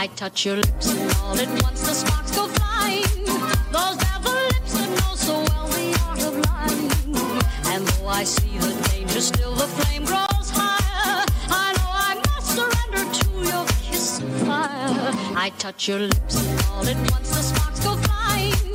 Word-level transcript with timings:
I 0.00 0.06
touch 0.16 0.46
your 0.46 0.56
lips 0.56 0.86
and 0.90 1.12
all 1.18 1.38
at 1.38 1.62
once 1.62 1.82
the 1.82 1.92
sparks 1.92 2.34
go 2.34 2.48
flying. 2.48 3.04
Those 3.70 3.98
devil 3.98 4.32
lips 4.32 4.72
that 4.72 4.88
know 4.98 5.14
so 5.14 5.34
well 5.48 5.68
the 5.68 5.92
art 6.08 6.22
of 6.22 6.34
lying. 6.48 6.90
And 7.66 7.86
though 7.86 8.08
I 8.08 8.24
see 8.24 8.56
the 8.56 8.72
danger, 8.88 9.20
still 9.20 9.54
the 9.54 9.68
flame 9.68 10.06
grows 10.06 10.48
higher. 10.54 11.26
I 11.50 11.74
know 11.76 11.90
I 12.08 12.14
must 12.28 12.48
surrender 12.56 13.12
to 13.12 13.28
your 13.50 13.66
kiss 13.82 14.22
of 14.22 14.30
fire. 14.46 15.12
I 15.36 15.52
touch 15.58 15.86
your 15.86 15.98
lips 15.98 16.46
and 16.46 16.62
all 16.68 16.88
at 16.88 16.96
once 17.12 17.28
the 17.28 17.42
sparks 17.42 17.80
go 17.84 17.94
flying. 17.96 18.69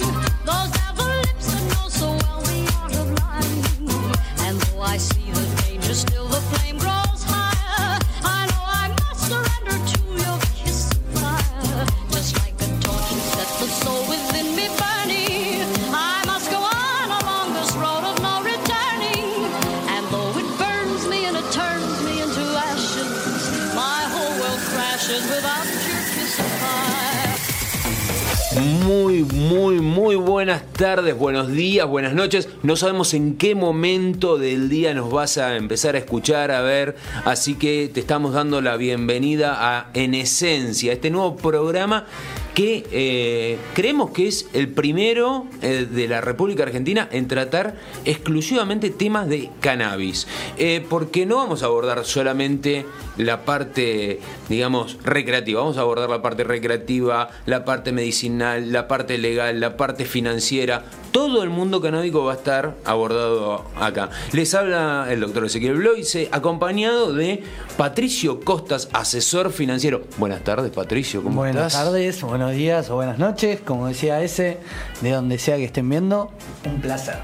Muy, 29.49 29.79
muy, 29.79 30.15
buenas 30.15 30.63
tardes, 30.73 31.15
buenos 31.15 31.51
días, 31.51 31.87
buenas 31.87 32.15
noches. 32.15 32.49
No 32.63 32.75
sabemos 32.75 33.13
en 33.13 33.35
qué 33.35 33.53
momento 33.53 34.39
del 34.39 34.69
día 34.69 34.95
nos 34.95 35.11
vas 35.11 35.37
a 35.37 35.55
empezar 35.55 35.93
a 35.93 35.99
escuchar, 35.99 36.49
a 36.49 36.61
ver. 36.61 36.95
Así 37.25 37.53
que 37.53 37.91
te 37.93 37.99
estamos 37.99 38.33
dando 38.33 38.59
la 38.61 38.75
bienvenida 38.75 39.55
a 39.59 39.91
En 39.93 40.15
Esencia, 40.15 40.93
este 40.93 41.11
nuevo 41.11 41.35
programa 41.35 42.07
que 42.55 42.87
eh, 42.91 43.57
creemos 43.73 44.11
que 44.11 44.27
es 44.27 44.47
el 44.53 44.69
primero 44.69 45.45
eh, 45.61 45.85
de 45.91 46.07
la 46.07 46.21
República 46.21 46.63
Argentina 46.63 47.07
en 47.11 47.27
tratar 47.27 47.75
exclusivamente 48.05 48.89
temas 48.89 49.27
de 49.27 49.51
cannabis. 49.59 50.25
Eh, 50.57 50.83
porque 50.89 51.25
no 51.25 51.35
vamos 51.35 51.61
a 51.63 51.65
abordar 51.65 52.05
solamente 52.05 52.85
la 53.17 53.43
parte, 53.43 54.21
digamos, 54.49 54.97
recreativa, 55.03 55.61
vamos 55.61 55.77
a 55.77 55.81
abordar 55.81 56.09
la 56.09 56.21
parte 56.21 56.45
recreativa, 56.45 57.29
la 57.45 57.65
parte 57.65 57.91
medicinal, 57.91 58.71
la 58.71 58.87
parte 58.87 59.17
legal, 59.17 59.59
la 59.59 59.75
parte 59.77 60.05
financiera. 60.05 60.85
Todo 61.11 61.43
el 61.43 61.49
mundo 61.49 61.81
canábico 61.81 62.23
va 62.23 62.33
a 62.33 62.35
estar 62.35 62.75
abordado 62.83 63.65
acá. 63.77 64.09
Les 64.31 64.53
habla 64.53 65.07
el 65.09 65.19
doctor 65.21 65.45
Ezequiel 65.45 65.75
Bloise, 65.75 66.29
acompañado 66.31 67.13
de 67.13 67.43
Patricio 67.77 68.41
Costas, 68.41 68.89
asesor 68.93 69.51
financiero. 69.51 70.03
Buenas 70.17 70.43
tardes, 70.43 70.71
Patricio, 70.71 71.23
¿cómo 71.23 71.37
Buenas 71.37 71.67
estás? 71.67 71.85
tardes, 71.85 72.23
buenos 72.45 72.59
días 72.59 72.89
o 72.91 72.95
buenas 72.95 73.17
noches, 73.17 73.59
como 73.59 73.87
decía 73.87 74.21
ese, 74.21 74.59
de 75.01 75.09
donde 75.09 75.39
sea 75.39 75.57
que 75.57 75.63
estén 75.63 75.89
viendo, 75.89 76.29
un 76.63 76.79
placer. 76.79 77.15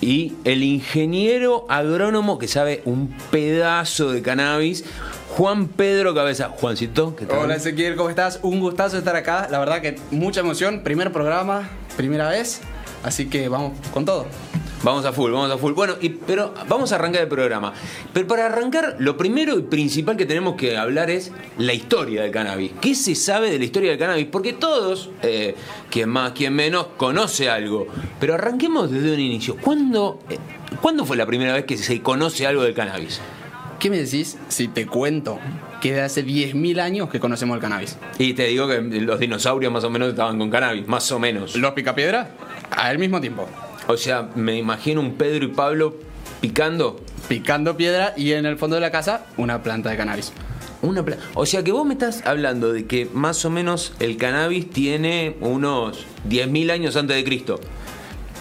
y 0.00 0.32
el 0.44 0.62
ingeniero 0.62 1.66
agrónomo 1.68 2.38
que 2.38 2.48
sabe 2.48 2.80
un 2.86 3.14
pedazo 3.30 4.10
de 4.12 4.22
cannabis, 4.22 4.86
Juan 5.36 5.68
Pedro 5.68 6.14
Cabeza. 6.14 6.48
Juancito, 6.48 7.14
¿qué 7.16 7.26
tal? 7.26 7.38
Hola 7.40 7.56
Ezequiel, 7.56 7.96
¿cómo 7.96 8.08
estás? 8.08 8.40
Un 8.40 8.60
gustazo 8.60 8.96
estar 8.96 9.14
acá. 9.14 9.46
La 9.50 9.58
verdad 9.58 9.82
que 9.82 10.00
mucha 10.10 10.40
emoción. 10.40 10.80
Primer 10.82 11.12
programa, 11.12 11.68
primera 11.98 12.30
vez. 12.30 12.62
Así 13.02 13.28
que 13.28 13.50
vamos 13.50 13.72
con 13.92 14.06
todo. 14.06 14.24
Vamos 14.82 15.04
a 15.04 15.12
full, 15.12 15.30
vamos 15.30 15.50
a 15.50 15.58
full. 15.58 15.74
Bueno, 15.74 15.94
y, 16.00 16.08
pero 16.08 16.54
vamos 16.66 16.90
a 16.92 16.94
arrancar 16.94 17.22
el 17.22 17.28
programa. 17.28 17.74
Pero 18.14 18.26
para 18.26 18.46
arrancar, 18.46 18.96
lo 18.98 19.16
primero 19.16 19.58
y 19.58 19.62
principal 19.62 20.16
que 20.16 20.24
tenemos 20.24 20.56
que 20.56 20.78
hablar 20.78 21.10
es 21.10 21.32
la 21.58 21.74
historia 21.74 22.22
del 22.22 22.30
cannabis. 22.30 22.72
¿Qué 22.80 22.94
se 22.94 23.14
sabe 23.14 23.50
de 23.50 23.58
la 23.58 23.64
historia 23.66 23.90
del 23.90 23.98
cannabis? 23.98 24.26
Porque 24.26 24.54
todos, 24.54 25.10
eh, 25.22 25.54
quien 25.90 26.08
más, 26.08 26.32
quien 26.32 26.54
menos, 26.54 26.86
conoce 26.96 27.50
algo. 27.50 27.88
Pero 28.18 28.34
arranquemos 28.34 28.90
desde 28.90 29.12
un 29.12 29.20
inicio. 29.20 29.56
¿Cuándo, 29.58 30.20
eh, 30.30 30.38
¿Cuándo 30.80 31.04
fue 31.04 31.18
la 31.18 31.26
primera 31.26 31.52
vez 31.52 31.66
que 31.66 31.76
se 31.76 32.00
conoce 32.00 32.46
algo 32.46 32.62
del 32.62 32.72
cannabis? 32.72 33.20
¿Qué 33.78 33.90
me 33.90 33.98
decís 33.98 34.38
si 34.48 34.68
te 34.68 34.86
cuento 34.86 35.38
que 35.82 35.92
de 35.92 36.02
hace 36.02 36.24
10.000 36.24 36.80
años 36.80 37.10
que 37.10 37.20
conocemos 37.20 37.54
el 37.56 37.60
cannabis? 37.60 37.98
Y 38.18 38.32
te 38.32 38.44
digo 38.44 38.66
que 38.66 38.80
los 38.80 39.18
dinosaurios 39.18 39.70
más 39.70 39.84
o 39.84 39.90
menos 39.90 40.08
estaban 40.08 40.38
con 40.38 40.48
cannabis, 40.48 40.86
más 40.86 41.10
o 41.12 41.18
menos. 41.18 41.54
Los 41.56 41.72
picapiedra 41.72 42.30
al 42.70 42.98
mismo 42.98 43.20
tiempo. 43.20 43.46
O 43.92 43.96
sea, 43.96 44.30
me 44.36 44.56
imagino 44.56 45.00
un 45.00 45.14
Pedro 45.16 45.44
y 45.44 45.48
Pablo 45.48 45.96
picando 46.40 47.00
Picando 47.28 47.76
piedra 47.76 48.14
y 48.16 48.32
en 48.32 48.46
el 48.46 48.56
fondo 48.56 48.74
de 48.76 48.80
la 48.80 48.90
casa 48.90 49.26
una 49.36 49.62
planta 49.62 49.90
de 49.90 49.96
cannabis. 49.96 50.32
una 50.82 51.04
pla- 51.04 51.16
O 51.34 51.44
sea 51.44 51.62
que 51.64 51.72
vos 51.72 51.84
me 51.84 51.94
estás 51.94 52.24
hablando 52.24 52.72
de 52.72 52.86
que 52.86 53.08
más 53.12 53.44
o 53.44 53.50
menos 53.50 53.92
el 54.00 54.16
cannabis 54.16 54.70
tiene 54.70 55.36
unos 55.40 56.06
10.000 56.28 56.70
años 56.70 56.96
antes 56.96 57.16
de 57.16 57.24
Cristo. 57.24 57.60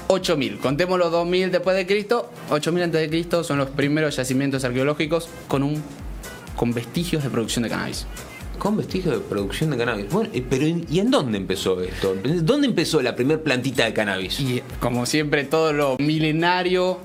8000, 0.08 0.58
contemos 0.60 0.98
los 0.98 1.12
2000 1.12 1.52
después 1.52 1.76
de 1.76 1.86
Cristo, 1.86 2.32
8000 2.50 2.84
antes 2.84 3.02
de 3.02 3.10
Cristo 3.10 3.44
son 3.44 3.58
los 3.60 3.70
primeros 3.70 4.16
yacimientos 4.16 4.64
arqueológicos 4.64 5.30
con 5.48 5.62
un 5.64 5.82
con 6.56 6.74
vestigios 6.74 7.24
de 7.24 7.30
producción 7.30 7.64
de 7.64 7.70
cannabis. 7.70 8.06
Con 8.60 8.76
vestigios 8.78 9.16
de 9.16 9.22
producción 9.22 9.70
de 9.72 9.78
cannabis. 9.78 10.10
Bueno, 10.12 10.30
eh, 10.34 10.46
pero 10.48 10.68
¿y 10.68 11.00
en 11.00 11.10
dónde 11.10 11.38
empezó 11.38 11.82
esto? 11.82 12.16
¿Dónde 12.42 12.68
empezó 12.68 13.02
la 13.02 13.16
primer 13.16 13.42
plantita 13.42 13.86
de 13.86 13.94
cannabis? 13.94 14.40
Y 14.42 14.62
como 14.82 15.06
siempre, 15.06 15.46
todo 15.46 15.72
lo 15.74 15.96
milenario, 15.98 17.00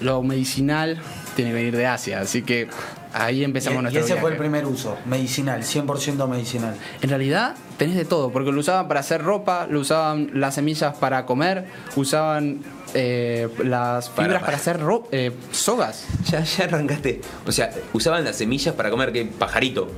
lo 0.00 0.22
medicinal, 0.22 0.98
tiene 1.36 1.50
que 1.50 1.56
venir 1.56 1.76
de 1.76 1.86
Asia. 1.86 2.20
Así 2.20 2.40
que 2.42 2.68
ahí 3.12 3.40
Y, 3.40 3.44
empezamos 3.44 3.80
y 3.80 3.82
nuestro 3.82 4.02
ese 4.02 4.16
fue 4.16 4.30
el 4.32 4.38
primer 4.38 4.64
uso, 4.66 4.96
medicinal, 5.04 5.62
100% 5.62 6.26
medicinal. 6.26 6.74
En 7.02 7.10
realidad 7.10 7.54
tenés 7.76 7.96
de 7.96 8.06
todo, 8.06 8.30
porque 8.32 8.50
lo 8.50 8.60
usaban 8.60 8.88
para 8.88 9.00
hacer 9.00 9.22
ropa, 9.22 9.66
lo 9.68 9.80
usaban 9.80 10.30
las 10.32 10.54
semillas 10.54 10.96
para 10.96 11.26
comer, 11.26 11.66
usaban 11.96 12.60
eh, 12.94 13.48
las 13.62 14.08
Para, 14.08 14.26
fibras 14.28 14.40
para. 14.42 14.46
para, 14.46 14.56
hacer 14.56 14.80
ro- 14.80 15.06
eh, 15.12 15.32
sogas, 15.50 16.06
Ya, 16.30 16.42
ya 16.44 16.64
arrancaste. 16.64 17.20
O 17.46 17.52
sea, 17.52 17.70
usaban 17.92 18.24
las 18.24 18.36
semillas 18.36 18.74
para 18.74 18.88
comer 18.90 19.12
qué 19.12 19.24
pajarito. 19.26 19.88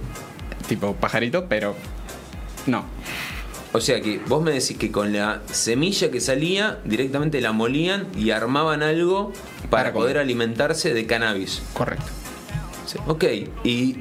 Tipo 0.68 0.94
pajarito, 0.94 1.46
pero 1.48 1.74
no. 2.66 2.84
O 3.72 3.80
sea 3.80 4.00
que 4.00 4.20
vos 4.26 4.42
me 4.42 4.52
decís 4.52 4.78
que 4.78 4.90
con 4.90 5.12
la 5.12 5.42
semilla 5.50 6.10
que 6.10 6.20
salía 6.20 6.78
directamente 6.84 7.40
la 7.40 7.52
molían 7.52 8.06
y 8.16 8.30
armaban 8.30 8.82
algo 8.82 9.32
para, 9.32 9.70
Para 9.70 9.92
comer. 9.92 10.04
poder 10.04 10.18
alimentarse 10.18 10.94
de 10.94 11.06
cannabis. 11.06 11.62
Correcto. 11.74 12.06
Sí. 12.86 12.98
Ok, 13.06 13.24
y 13.64 13.96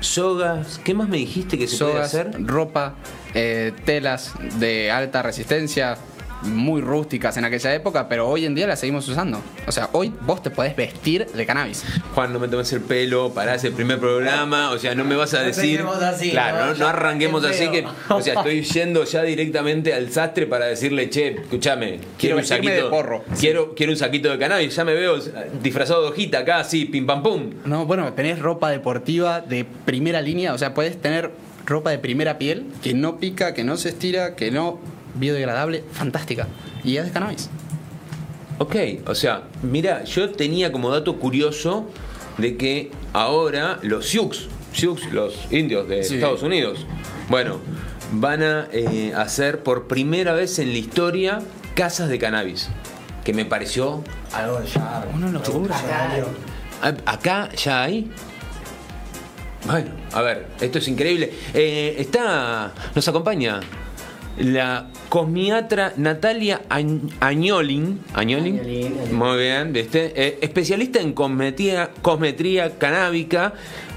sogas, 0.00 0.78
¿qué 0.84 0.92
más 0.94 1.08
me 1.08 1.16
dijiste 1.16 1.56
que 1.56 1.66
se 1.68 1.78
puede 1.78 1.92
Sogas, 1.92 2.06
hacer? 2.14 2.44
ropa, 2.46 2.96
eh, 3.32 3.72
telas 3.86 4.32
de 4.58 4.90
alta 4.90 5.22
resistencia, 5.22 5.96
muy 6.44 6.80
rústicas 6.80 7.36
en 7.36 7.44
aquella 7.44 7.74
época, 7.74 8.08
pero 8.08 8.28
hoy 8.28 8.44
en 8.44 8.54
día 8.54 8.66
las 8.66 8.80
seguimos 8.80 9.08
usando. 9.08 9.40
O 9.66 9.72
sea, 9.72 9.88
hoy 9.92 10.12
vos 10.22 10.42
te 10.42 10.50
podés 10.50 10.76
vestir 10.76 11.26
de 11.26 11.46
cannabis. 11.46 11.84
Juan, 12.14 12.32
no 12.32 12.38
me 12.38 12.48
tomes 12.48 12.72
el 12.72 12.80
pelo, 12.80 13.32
pará, 13.32 13.54
es 13.54 13.64
el 13.64 13.72
primer 13.72 13.98
programa, 13.98 14.70
o 14.70 14.78
sea, 14.78 14.94
no 14.94 15.04
me 15.04 15.16
vas 15.16 15.34
a 15.34 15.40
No 15.40 15.46
decir... 15.46 15.80
empecemos 15.80 16.02
así, 16.02 16.30
claro, 16.30 16.58
¿no? 16.58 16.72
no, 16.72 16.78
no 16.78 16.86
arranquemos 16.88 17.44
así 17.44 17.68
que... 17.70 17.84
O 18.08 18.20
sea, 18.20 18.34
estoy 18.34 18.62
yendo 18.62 19.04
ya 19.04 19.22
directamente 19.22 19.94
al 19.94 20.10
sastre 20.10 20.46
para 20.46 20.66
decirle, 20.66 21.10
che, 21.10 21.28
escúchame, 21.40 21.98
quiero, 21.98 22.08
Quiero 22.18 22.36
un 22.38 22.44
saquito... 22.44 22.72
de 22.72 22.82
porro. 22.84 23.24
Quiero, 23.38 23.74
quiero 23.74 23.92
un 23.92 23.98
saquito 23.98 24.30
de 24.30 24.38
cannabis, 24.38 24.74
ya 24.74 24.84
me 24.84 24.94
veo 24.94 25.18
disfrazado 25.62 26.02
de 26.02 26.08
hojita 26.08 26.40
acá, 26.40 26.58
así, 26.60 26.84
pim 26.84 27.06
pam 27.06 27.22
pum. 27.22 27.50
No, 27.64 27.86
bueno, 27.86 28.12
tenés 28.12 28.38
ropa 28.38 28.70
deportiva 28.70 29.40
de 29.40 29.64
primera 29.64 30.20
línea, 30.20 30.52
o 30.54 30.58
sea, 30.58 30.74
podés 30.74 31.00
tener 31.00 31.30
ropa 31.66 31.90
de 31.90 31.98
primera 31.98 32.38
piel 32.38 32.66
que 32.82 32.94
no 32.94 33.18
pica, 33.18 33.54
que 33.54 33.64
no 33.64 33.76
se 33.76 33.88
estira, 33.90 34.36
que 34.36 34.50
no 34.50 34.78
biodegradable, 35.14 35.84
fantástica. 35.92 36.46
Y 36.82 36.96
es 36.96 37.04
de 37.06 37.10
cannabis. 37.12 37.48
Ok, 38.58 38.76
o 39.06 39.14
sea, 39.14 39.44
mira, 39.62 40.04
yo 40.04 40.30
tenía 40.30 40.70
como 40.70 40.90
dato 40.90 41.18
curioso 41.18 41.86
de 42.38 42.56
que 42.56 42.90
ahora 43.12 43.78
los 43.82 44.06
Sioux, 44.06 44.48
Sioux, 44.72 44.96
los 45.12 45.34
indios 45.50 45.88
de 45.88 46.04
Sí. 46.04 46.14
Estados 46.16 46.42
Unidos, 46.42 46.86
bueno, 47.28 47.58
van 48.12 48.42
a 48.42 48.68
eh, 48.72 49.12
hacer 49.16 49.62
por 49.62 49.88
primera 49.88 50.32
vez 50.34 50.58
en 50.58 50.68
la 50.72 50.78
historia 50.78 51.40
casas 51.74 52.08
de 52.08 52.18
cannabis. 52.18 52.68
Que 53.24 53.32
me 53.32 53.44
pareció. 53.44 54.04
Algo 54.32 54.60
ya. 54.62 55.04
Una 55.14 55.30
locura. 55.30 55.74
Acá 57.06 57.48
ya 57.56 57.82
hay. 57.82 58.10
Bueno, 59.66 59.90
a 60.12 60.20
ver, 60.20 60.46
esto 60.60 60.78
es 60.78 60.88
increíble. 60.88 61.32
Eh, 61.54 61.96
está. 61.98 62.72
Nos 62.94 63.08
acompaña 63.08 63.60
la 64.38 64.88
cosmiatra 65.08 65.92
Natalia 65.96 66.62
Añ- 66.68 67.10
Añolin. 67.20 68.00
Añolin. 68.14 68.60
Muy 69.12 69.38
bien, 69.38 69.72
¿viste? 69.72 70.12
Eh, 70.16 70.38
especialista 70.40 71.00
en 71.00 71.12
cosmetría, 71.12 71.90
cosmetría 72.02 72.76
canábica, 72.78 73.54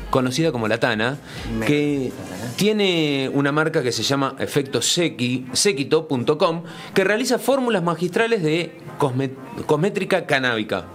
conocida 0.10 0.52
como 0.52 0.68
la 0.68 0.80
Tana, 0.80 1.18
Me- 1.60 1.66
que 1.66 2.12
Tana. 2.16 2.54
tiene 2.56 3.30
una 3.34 3.52
marca 3.52 3.82
que 3.84 3.92
se 3.92 4.04
llama 4.04 4.36
efectosequito.com, 4.40 6.64
que 6.94 7.04
realiza 7.04 7.40
fórmulas 7.40 7.84
magistrales 7.84 8.42
de 8.44 8.72
cosme- 9.00 9.32
cosmétrica 9.66 10.26
canábica. 10.26 10.86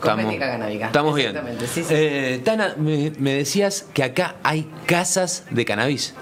Cosmética 0.00 0.50
canábica, 0.50 0.86
Estamos 0.86 1.14
bien. 1.14 1.34
sí, 1.72 1.82
sí. 1.82 1.86
Eh, 1.90 2.40
Tana, 2.44 2.74
me, 2.78 3.12
me 3.18 3.32
decías 3.34 3.86
que 3.94 4.02
acá 4.02 4.36
hay 4.42 4.68
casas 4.86 5.44
de 5.50 5.64
cannabis. 5.64 6.14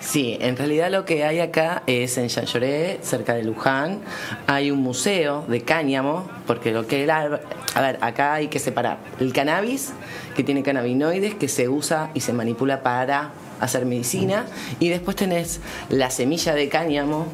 Sí, 0.00 0.38
en 0.40 0.56
realidad 0.56 0.90
lo 0.90 1.04
que 1.04 1.24
hay 1.24 1.40
acá 1.40 1.82
es 1.86 2.16
en 2.16 2.28
Chanchoré, 2.28 2.98
cerca 3.02 3.34
de 3.34 3.44
Luján, 3.44 4.00
hay 4.46 4.70
un 4.70 4.78
museo 4.78 5.44
de 5.46 5.60
cáñamo, 5.60 6.26
porque 6.46 6.72
lo 6.72 6.86
que 6.86 7.02
era, 7.02 7.40
a 7.74 7.80
ver, 7.82 7.98
acá 8.00 8.32
hay 8.32 8.48
que 8.48 8.58
separar 8.58 8.98
el 9.20 9.34
cannabis, 9.34 9.92
que 10.34 10.42
tiene 10.42 10.62
cannabinoides, 10.62 11.34
que 11.34 11.48
se 11.48 11.68
usa 11.68 12.10
y 12.14 12.20
se 12.20 12.32
manipula 12.32 12.82
para 12.82 13.32
hacer 13.60 13.84
medicina, 13.84 14.46
y 14.78 14.88
después 14.88 15.16
tenés 15.16 15.60
la 15.90 16.10
semilla 16.10 16.54
de 16.54 16.70
cáñamo, 16.70 17.26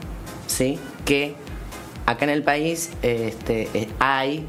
¿sí? 0.49 0.81
que 1.05 1.37
acá 2.05 2.25
en 2.25 2.31
el 2.31 2.43
país 2.43 2.91
este, 3.03 3.69
eh, 3.75 3.89
hay 4.01 4.45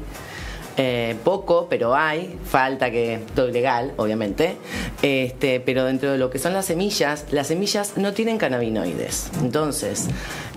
eh, 0.80 1.16
poco, 1.24 1.66
pero 1.68 1.94
hay, 1.94 2.38
falta 2.44 2.90
que 2.90 3.20
todo 3.34 3.48
ilegal, 3.48 3.92
obviamente. 3.96 4.56
Este, 5.02 5.58
pero 5.58 5.84
dentro 5.84 6.12
de 6.12 6.18
lo 6.18 6.30
que 6.30 6.38
son 6.38 6.52
las 6.52 6.66
semillas, 6.66 7.26
las 7.32 7.48
semillas 7.48 7.96
no 7.96 8.12
tienen 8.12 8.38
cannabinoides. 8.38 9.30
Entonces, 9.42 10.06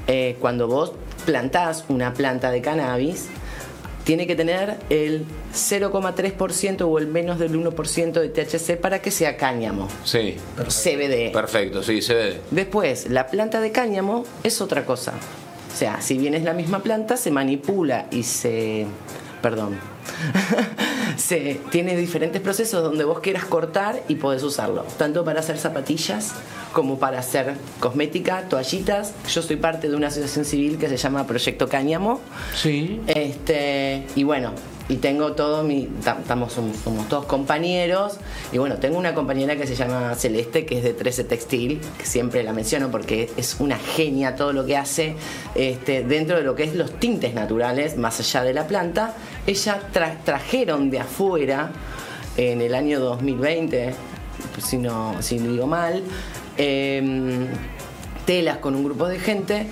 eh, 0.05 0.37
cuando 0.39 0.67
vos 0.67 0.93
plantás 1.25 1.85
una 1.89 2.13
planta 2.13 2.51
de 2.51 2.61
cannabis, 2.61 3.29
tiene 4.03 4.27
que 4.27 4.35
tener 4.35 4.77
el 4.89 5.25
0,3% 5.53 6.81
o 6.81 6.97
el 6.99 7.07
menos 7.07 7.39
del 7.39 7.55
1% 7.55 8.11
de 8.11 8.29
THC 8.29 8.77
para 8.77 9.01
que 9.01 9.09
sea 9.09 9.37
cáñamo. 9.37 9.87
Sí. 10.03 10.37
CBD. 10.67 11.31
Perfecto, 11.31 11.83
sí, 11.83 11.99
ve. 12.09 12.39
Después, 12.51 13.09
la 13.09 13.27
planta 13.27 13.59
de 13.59 13.71
cáñamo 13.71 14.25
es 14.43 14.61
otra 14.61 14.85
cosa. 14.85 15.13
O 15.73 15.77
sea, 15.77 16.01
si 16.01 16.17
bien 16.17 16.33
es 16.33 16.43
la 16.43 16.53
misma 16.53 16.83
planta, 16.83 17.17
se 17.17 17.31
manipula 17.31 18.07
y 18.11 18.23
se... 18.23 18.85
Perdón. 19.41 19.79
se 21.17 21.59
tiene 21.69 21.95
diferentes 21.95 22.41
procesos 22.41 22.83
donde 22.83 23.03
vos 23.03 23.19
quieras 23.19 23.45
cortar 23.45 24.03
y 24.07 24.15
podés 24.15 24.43
usarlo. 24.43 24.83
Tanto 24.97 25.23
para 25.23 25.39
hacer 25.39 25.57
zapatillas 25.57 26.33
como 26.73 26.99
para 26.99 27.19
hacer 27.19 27.55
cosmética, 27.79 28.47
toallitas. 28.49 29.13
Yo 29.29 29.41
soy 29.41 29.57
parte 29.57 29.89
de 29.89 29.95
una 29.95 30.07
asociación 30.07 30.45
civil 30.45 30.77
que 30.77 30.89
se 30.89 30.97
llama 30.97 31.27
Proyecto 31.27 31.67
Cáñamo. 31.67 32.21
Sí. 32.55 33.01
Este, 33.07 34.05
y 34.15 34.23
bueno, 34.23 34.51
y 34.89 34.97
tengo 34.97 35.33
todo 35.33 35.63
mi. 35.63 35.85
ta- 36.03 36.17
Estamos, 36.21 36.53
somos, 36.53 36.77
todos 37.07 37.25
compañeros. 37.25 38.17
Y 38.51 38.57
bueno, 38.57 38.75
tengo 38.75 38.97
una 38.97 39.13
compañera 39.13 39.55
que 39.55 39.65
se 39.67 39.75
llama 39.75 40.15
Celeste, 40.15 40.65
que 40.65 40.77
es 40.79 40.83
de 40.83 40.93
13 40.93 41.23
Textil, 41.23 41.79
que 41.97 42.05
siempre 42.05 42.43
la 42.43 42.51
menciono 42.53 42.89
porque 42.91 43.29
es 43.37 43.57
una 43.59 43.77
genia 43.77 44.35
todo 44.35 44.53
lo 44.53 44.65
que 44.65 44.77
hace 44.77 45.15
este, 45.55 46.03
dentro 46.03 46.37
de 46.37 46.43
lo 46.43 46.55
que 46.55 46.63
es 46.63 46.75
los 46.75 46.91
tintes 46.99 47.33
naturales, 47.33 47.97
más 47.97 48.19
allá 48.19 48.43
de 48.43 48.53
la 48.53 48.67
planta. 48.67 49.15
Ella 49.47 49.79
tra- 49.93 50.17
trajeron 50.23 50.89
de 50.89 50.99
afuera 50.99 51.71
en 52.37 52.61
el 52.61 52.75
año 52.75 52.99
2020, 52.99 53.93
si 54.63 54.77
no, 54.77 55.15
si 55.21 55.37
digo 55.37 55.67
mal, 55.67 56.01
em, 56.57 57.47
telas 58.25 58.57
con 58.57 58.75
un 58.75 58.83
grupo 58.83 59.07
de 59.07 59.19
gente 59.19 59.67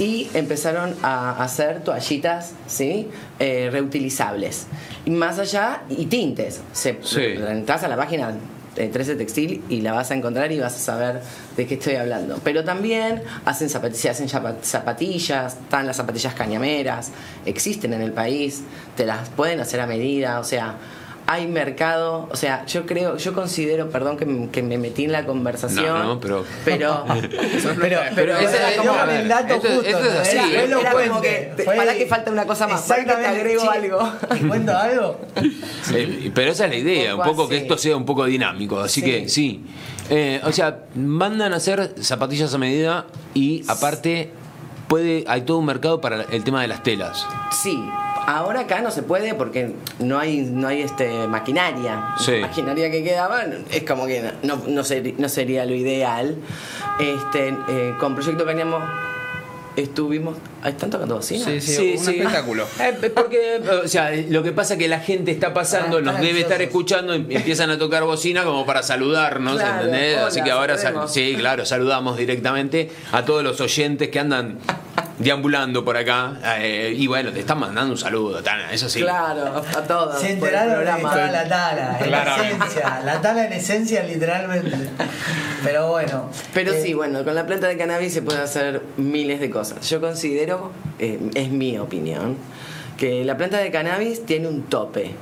y 0.00 0.28
empezaron 0.34 0.96
a 1.02 1.42
hacer 1.42 1.84
toallitas 1.84 2.54
¿sí? 2.66 3.06
Eh, 3.38 3.68
reutilizables. 3.70 4.66
Y 5.04 5.10
más 5.10 5.38
allá, 5.38 5.82
y 5.88 6.06
tintes. 6.06 6.60
Se, 6.72 6.98
Sí. 7.02 7.20
Entras 7.48 7.84
a 7.84 7.88
la 7.88 7.96
página 7.96 8.34
de 8.74 8.88
13 8.88 9.16
Textil 9.16 9.62
y 9.68 9.80
la 9.82 9.92
vas 9.92 10.10
a 10.10 10.14
encontrar 10.14 10.50
y 10.52 10.58
vas 10.60 10.74
a 10.74 10.78
saber 10.78 11.20
de 11.56 11.66
qué 11.66 11.74
estoy 11.74 11.96
hablando. 11.96 12.40
Pero 12.42 12.64
también 12.64 13.22
hacen 13.44 13.68
zapatillas, 13.68 14.16
hacen 14.20 14.28
zapa- 14.28 14.62
zapatillas, 14.62 15.54
están 15.54 15.86
las 15.86 15.96
zapatillas 15.96 16.34
cañameras, 16.34 17.10
existen 17.44 17.92
en 17.94 18.00
el 18.02 18.12
país, 18.12 18.62
te 18.96 19.04
las 19.06 19.28
pueden 19.30 19.60
hacer 19.60 19.80
a 19.80 19.86
medida, 19.86 20.40
o 20.40 20.44
sea, 20.44 20.76
hay 21.32 21.46
mercado, 21.46 22.28
o 22.32 22.34
sea, 22.36 22.66
yo 22.66 22.86
creo, 22.86 23.16
yo 23.16 23.32
considero, 23.34 23.88
perdón 23.90 24.16
que, 24.16 24.26
me- 24.26 24.48
que 24.50 24.62
me 24.62 24.78
metí 24.78 25.04
en 25.04 25.12
la 25.12 25.24
conversación, 25.26 25.86
No, 25.98 26.04
no, 26.14 26.20
pero- 26.20 26.44
pero, 26.64 27.04
Pero, 27.80 28.00
Pero 28.14 28.36
ese 28.38 28.56
era 28.56 28.76
como 28.82 29.10
el 29.12 29.28
dato 29.28 29.54
justo. 29.54 29.80
es 29.82 29.94
Era- 30.34 30.46
era 30.50 30.80
Era 30.80 30.92
como 31.08 31.20
que, 31.20 31.52
Fue- 31.64 31.76
para 31.76 31.94
que 31.94 32.06
falta 32.06 32.30
una 32.32 32.46
cosa 32.46 32.66
más, 32.66 32.82
para 32.82 33.04
que 33.04 33.12
te 33.12 33.26
agrego 33.26 33.60
sí. 33.62 33.68
algo. 33.72 34.12
¿Te 34.28 34.48
cuento 34.48 34.76
algo? 34.76 35.20
Eh, 35.94 36.30
pero 36.34 36.50
esa 36.50 36.64
es 36.64 36.70
la 36.70 36.76
idea, 36.76 37.14
un 37.14 37.22
poco 37.22 37.30
poco 37.36 37.48
que 37.48 37.58
esto 37.58 37.78
sea 37.78 37.96
un 37.96 38.04
poco 38.04 38.24
dinámico, 38.24 38.80
así 38.80 39.00
Sí. 39.00 39.06
que 39.06 39.28
sí. 39.28 39.64
Eh, 40.10 40.40
o 40.44 40.50
sea, 40.52 40.80
mandan 40.96 41.52
a 41.52 41.56
hacer 41.56 41.94
zapatillas 42.00 42.52
a 42.52 42.58
medida 42.58 43.06
y 43.34 43.62
aparte 43.68 44.32
puede 44.88 45.24
hay 45.28 45.42
todo 45.42 45.58
un 45.58 45.66
mercado 45.66 46.00
para 46.00 46.22
el 46.22 46.42
tema 46.42 46.62
de 46.62 46.66
las 46.68 46.82
telas. 46.82 47.24
Sí, 47.62 47.78
ahora 48.26 48.60
acá 48.60 48.80
no 48.82 48.90
se 48.90 49.02
puede 49.02 49.34
porque 49.34 49.74
no 49.98 50.18
hay, 50.18 50.38
no 50.42 50.68
hay 50.68 50.82
este 50.82 51.26
maquinaria. 51.28 52.14
Sí. 52.18 52.38
La 52.40 52.48
maquinaria 52.48 52.90
que 52.90 53.02
quedaba 53.04 53.44
es 53.70 53.82
como 53.84 54.06
que 54.06 54.22
no, 54.42 54.62
no, 54.66 54.84
sería 55.28 55.64
lo 55.64 55.74
ideal. 55.74 56.36
Este, 56.98 57.48
eh, 57.68 57.94
con 57.98 58.14
Proyecto 58.14 58.44
Cañamo 58.44 58.78
estuvimos. 59.76 60.36
¿Están 60.64 60.90
tocando 60.90 61.14
bocina? 61.16 61.44
Sí, 61.46 61.60
sí, 61.60 61.94
un 61.98 62.08
espectáculo. 62.08 62.66
Eh, 62.80 63.10
porque, 63.14 63.60
o 63.84 63.88
sea, 63.88 64.10
lo 64.28 64.42
que 64.42 64.52
pasa 64.52 64.74
es 64.74 64.78
que 64.78 64.88
la 64.88 65.00
gente 65.00 65.30
está 65.30 65.54
pasando, 65.54 65.98
Ah, 65.98 66.02
nos 66.02 66.20
debe 66.20 66.40
estar 66.40 66.60
escuchando 66.60 67.14
y 67.14 67.18
empiezan 67.34 67.70
a 67.70 67.78
tocar 67.78 68.04
bocina 68.04 68.44
como 68.44 68.66
para 68.66 68.82
saludarnos, 68.82 69.54
Claro, 69.56 69.84
¿entendés? 69.86 70.18
hola, 70.18 70.26
Así 70.26 70.42
que 70.42 70.50
ahora, 70.50 70.76
sal- 70.76 71.08
sí, 71.08 71.34
claro, 71.38 71.64
saludamos 71.64 72.16
directamente 72.18 72.90
a 73.12 73.24
todos 73.24 73.42
los 73.42 73.60
oyentes 73.60 74.08
que 74.10 74.18
andan 74.18 74.58
deambulando 75.20 75.84
por 75.84 75.96
acá. 75.96 76.36
eh, 76.58 76.94
y 76.96 77.06
bueno, 77.06 77.30
te 77.32 77.40
están 77.40 77.60
mandando 77.60 77.92
un 77.92 77.98
saludo, 77.98 78.42
Tana, 78.42 78.72
eso 78.72 78.88
sí. 78.88 79.00
Claro, 79.00 79.56
a, 79.56 79.82
todos. 79.82 80.20
Se 80.20 80.32
enteraron 80.32 80.80
de 80.80 80.84
la 80.84 81.48
tala, 81.48 81.98
en 82.00 82.14
esencia. 82.52 83.02
La 83.04 83.20
tala 83.20 83.46
en 83.46 83.52
esencia, 83.52 84.02
literalmente. 84.02 84.76
Pero 85.62 85.88
bueno. 85.88 86.30
Pero 86.54 86.72
eh, 86.72 86.82
sí, 86.82 86.94
bueno, 86.94 87.22
con 87.22 87.34
la 87.34 87.46
planta 87.46 87.68
de 87.68 87.76
cannabis 87.76 88.12
se 88.12 88.22
puede 88.22 88.40
hacer 88.40 88.82
miles 88.96 89.40
de 89.40 89.50
cosas. 89.50 89.88
Yo 89.88 90.00
considero, 90.00 90.72
eh, 90.98 91.20
es 91.34 91.50
mi 91.50 91.78
opinión, 91.78 92.36
que 92.96 93.24
la 93.24 93.36
planta 93.36 93.58
de 93.58 93.70
cannabis 93.70 94.24
tiene 94.24 94.48
un 94.48 94.62
tope, 94.64 95.14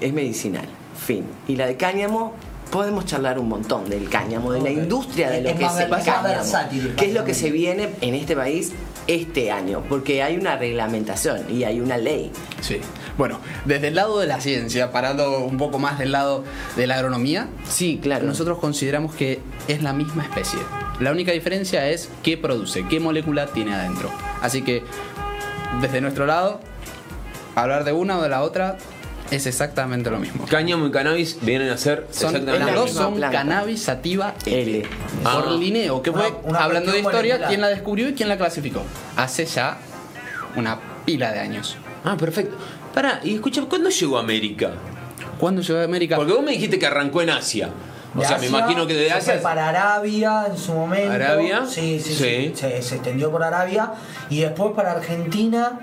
es 0.00 0.12
medicinal, 0.12 0.66
fin. 1.06 1.24
Y 1.46 1.56
la 1.56 1.66
de 1.66 1.76
cáñamo, 1.76 2.34
podemos 2.70 3.04
charlar 3.04 3.38
un 3.38 3.48
montón 3.48 3.88
del 3.88 4.08
cáñamo, 4.08 4.52
de 4.52 4.60
la 4.60 4.70
industria 4.70 5.30
de 5.30 5.42
lo 5.42 5.50
Es 5.50 5.56
que 5.56 5.64
más 5.64 5.78
es 5.78 5.84
el 5.84 5.90
cáñamo, 5.90 6.28
versátil, 6.28 6.94
que 6.96 7.06
es 7.06 7.14
lo 7.14 7.24
que 7.24 7.34
se 7.34 7.50
viene 7.52 7.90
en 8.00 8.14
este 8.14 8.34
país 8.34 8.72
este 9.06 9.50
año, 9.50 9.82
porque 9.88 10.22
hay 10.22 10.36
una 10.36 10.56
reglamentación 10.56 11.42
y 11.50 11.64
hay 11.64 11.80
una 11.80 11.96
ley. 11.96 12.30
Sí. 12.60 12.80
Bueno, 13.16 13.38
desde 13.64 13.88
el 13.88 13.94
lado 13.94 14.18
de 14.18 14.26
la 14.26 14.40
ciencia, 14.40 14.92
parando 14.92 15.40
un 15.40 15.56
poco 15.56 15.78
más 15.78 15.98
del 15.98 16.12
lado 16.12 16.44
de 16.76 16.86
la 16.86 16.96
agronomía, 16.96 17.48
Sí, 17.68 17.98
claro. 18.02 18.26
nosotros 18.26 18.58
consideramos 18.58 19.14
que 19.14 19.40
es 19.68 19.82
la 19.82 19.92
misma 19.92 20.22
especie. 20.24 20.58
La 21.00 21.12
única 21.12 21.32
diferencia 21.32 21.88
es 21.88 22.10
qué 22.22 22.36
produce, 22.36 22.86
qué 22.88 23.00
molécula 23.00 23.46
tiene 23.46 23.74
adentro. 23.74 24.10
Así 24.42 24.62
que, 24.62 24.82
desde 25.80 26.00
nuestro 26.00 26.26
lado, 26.26 26.60
hablar 27.54 27.84
de 27.84 27.92
una 27.92 28.18
o 28.18 28.22
de 28.22 28.28
la 28.28 28.42
otra 28.42 28.76
es 29.30 29.46
exactamente 29.46 30.10
lo 30.10 30.18
mismo. 30.18 30.46
Cáñamo 30.46 30.86
y 30.86 30.90
cannabis 30.90 31.38
vienen 31.42 31.70
a 31.70 31.76
ser 31.76 32.06
Son, 32.10 32.30
exactamente 32.34 32.66
las 32.66 32.74
dos 32.74 32.90
son 32.92 33.14
planta. 33.16 33.36
cannabis 33.38 33.82
sativa 33.82 34.34
L. 34.46 34.82
Ah. 35.24 35.40
Por 35.44 35.52
Linneo, 35.52 36.02
que 36.02 36.12
fue, 36.12 36.28
Una- 36.28 36.36
una 36.44 36.58
hablando 36.60 36.92
de 36.92 36.98
historia, 36.98 37.20
molecular. 37.34 37.48
quién 37.48 37.60
la 37.60 37.68
descubrió 37.68 38.08
y 38.08 38.14
quién 38.14 38.28
la 38.28 38.36
clasificó. 38.36 38.82
Hace 39.16 39.44
ya 39.46 39.78
una 40.56 40.78
pila 41.04 41.32
de 41.32 41.40
años. 41.40 41.76
Ah, 42.04 42.16
perfecto. 42.16 42.56
Pará, 42.94 43.20
y 43.24 43.34
escucha, 43.34 43.62
¿cuándo 43.68 43.90
llegó 43.90 44.16
a 44.16 44.20
América? 44.20 44.70
¿Cuándo 45.38 45.60
llegó 45.60 45.80
a 45.80 45.84
América? 45.84 46.16
Porque 46.16 46.32
vos 46.32 46.42
me 46.42 46.52
dijiste 46.52 46.78
que 46.78 46.86
arrancó 46.86 47.20
en 47.22 47.30
Asia. 47.30 47.68
O 48.14 48.20
sea, 48.20 48.30
me 48.38 48.46
Asia 48.46 48.48
imagino 48.48 48.86
que 48.86 48.94
de 48.94 49.08
se 49.08 49.12
Asia. 49.12 49.32
fue 49.34 49.42
para 49.42 49.68
Arabia 49.68 50.46
en 50.50 50.56
su 50.56 50.72
momento. 50.72 51.12
¿Arabia? 51.12 51.66
Sí, 51.68 52.00
sí, 52.00 52.14
Sí. 52.14 52.14
sí. 52.14 52.52
Se, 52.54 52.80
se 52.82 52.94
extendió 52.94 53.30
por 53.30 53.42
Arabia. 53.42 53.92
Y 54.30 54.40
después 54.40 54.72
para 54.74 54.92
Argentina. 54.92 55.80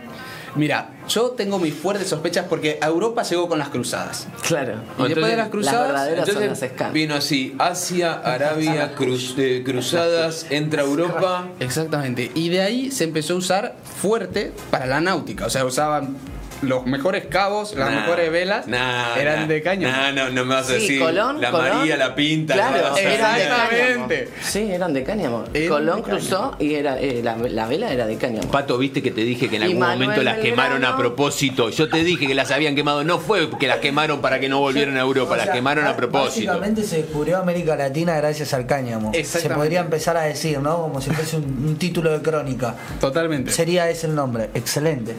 Mira, 0.55 0.89
yo 1.10 1.31
tengo 1.31 1.57
mis 1.60 1.74
fuertes 1.74 2.07
sospechas 2.07 2.45
porque 2.48 2.77
a 2.81 2.88
Europa 2.88 3.24
llegó 3.24 3.48
con 3.50 3.57
las 3.60 3.69
cruzadas. 3.69 4.27
Claro. 4.48 4.74
Y 4.74 4.75
Entonces, 4.75 5.15
después 5.15 5.31
de 5.31 5.38
las 5.38 5.38
las 5.38 5.50
cruzadas, 5.50 5.88
son 6.27 6.48
las 6.79 6.93
vino 6.93 7.15
así, 7.15 7.55
Asia, 7.57 8.13
Arabia, 8.24 8.93
cruz- 8.95 9.36
eh, 9.38 9.63
cruzadas, 9.65 10.45
entra 10.50 10.83
Europa. 10.83 11.48
Exactamente. 11.60 12.31
Y 12.36 12.50
de 12.50 12.62
ahí 12.62 12.91
se 12.91 13.03
empezó 13.05 13.33
a 13.33 13.38
usar 13.38 13.75
fuerte 14.00 14.51
para 14.69 14.86
la 14.86 15.01
náutica. 15.01 15.45
O 15.48 15.50
sea, 15.50 15.65
usaban 15.65 16.15
los 16.62 16.86
mejores 16.86 17.25
cabos, 17.25 17.74
las 17.75 17.89
Nah, 17.91 18.00
mejores 18.01 18.31
velas, 18.31 18.67
nah, 18.67 19.15
eran 19.17 19.41
nah, 19.41 19.48
de 19.48 19.62
caño. 19.62 19.88
nah, 19.89 20.12
no, 20.12 20.29
no 20.29 20.45
me 20.45 20.55
vas 20.55 20.65
a 20.69 20.74
Sí, 20.74 20.81
decir. 20.81 21.00
Colón, 21.01 21.41
la 21.41 21.51
Colón. 21.51 21.77
María, 21.79 21.98
la 21.98 22.15
Pinta. 22.15 22.53
Claro, 22.53 22.93
decir. 22.95 23.10
Exactamente. 23.10 24.29
Sí, 24.41 24.72
eran 24.72 24.93
de 24.93 25.03
cáñamo. 25.03 25.43
Colón 25.69 25.98
de 25.98 26.01
cáñamo. 26.01 26.03
cruzó 26.03 26.55
y 26.60 26.74
era, 26.75 27.00
eh, 27.00 27.22
la, 27.24 27.36
la 27.38 27.67
vela 27.67 27.91
era 27.91 28.05
de 28.05 28.15
cáñamo. 28.17 28.50
Pato, 28.51 28.77
viste 28.77 29.01
que 29.01 29.12
te 29.12 29.22
dije 29.22 29.50
que 29.50 29.55
en 29.57 29.62
Y 29.63 29.65
algún 29.65 29.79
Manuel 29.79 30.00
momento 30.10 30.24
las 30.24 30.36
Belgrano. 30.38 30.55
quemaron 30.55 30.86
a 30.86 30.98
propósito. 30.98 31.69
Yo 31.69 31.89
te 31.89 32.03
dije 32.03 32.27
que 32.27 32.36
las 32.36 32.51
habían 32.51 32.75
quemado. 32.75 33.03
No 33.03 33.19
fue 33.19 33.50
que 33.57 33.67
las 33.67 33.77
quemaron 33.79 34.22
para 34.22 34.39
que 34.39 34.50
no 34.50 34.60
volvieran 34.60 34.98
a 34.98 35.01
Europa, 35.01 35.33
O 35.33 35.36
las 35.36 35.45
sea, 35.45 35.53
quemaron 35.53 35.86
a 35.86 35.95
propósito. 35.95 36.48
Básicamente 36.51 36.83
se 36.83 36.98
descubrió 36.98 37.38
América 37.38 37.75
Latina 37.75 38.15
gracias 38.17 38.53
al 38.53 38.65
cáñamo. 38.65 39.12
Se 39.24 39.50
podría 39.50 39.81
empezar 39.81 40.17
a 40.17 40.22
decir, 40.24 40.60
¿no? 40.60 40.77
Como 40.81 41.01
si 41.01 41.10
fuese 41.12 41.38
un, 41.38 41.43
un 41.67 41.75
título 41.77 42.12
de 42.12 42.22
crónica. 42.22 42.75
Totalmente. 43.00 43.51
Sería 43.51 43.89
ese 43.89 44.07
el 44.07 44.15
nombre. 44.15 44.50
Excelente. 44.53 45.15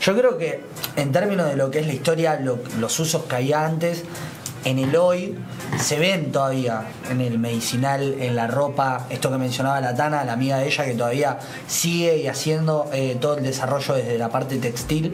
Yo 0.00 0.16
creo 0.16 0.38
que 0.38 0.60
en 0.96 1.12
términos 1.12 1.46
de 1.48 1.56
lo 1.56 1.70
que 1.70 1.80
es 1.80 1.86
la 1.86 1.92
historia, 1.92 2.38
lo- 2.40 2.58
los 2.78 2.98
usos 3.00 3.24
que 3.24 3.36
había 3.36 3.64
antes, 3.64 4.04
en 4.64 4.78
el 4.78 4.94
hoy 4.96 5.38
se 5.78 5.98
ven 5.98 6.32
todavía 6.32 6.82
en 7.10 7.20
el 7.20 7.38
medicinal, 7.38 8.16
en 8.18 8.34
la 8.34 8.48
ropa, 8.48 9.06
esto 9.08 9.30
que 9.30 9.38
mencionaba 9.38 9.80
la 9.80 9.94
Tana, 9.94 10.24
la 10.24 10.32
amiga 10.32 10.58
de 10.58 10.66
ella 10.66 10.84
que 10.84 10.94
todavía 10.94 11.38
sigue 11.68 12.18
y 12.18 12.26
haciendo 12.26 12.88
eh, 12.92 13.16
todo 13.20 13.38
el 13.38 13.44
desarrollo 13.44 13.94
desde 13.94 14.18
la 14.18 14.28
parte 14.30 14.56
textil. 14.58 15.12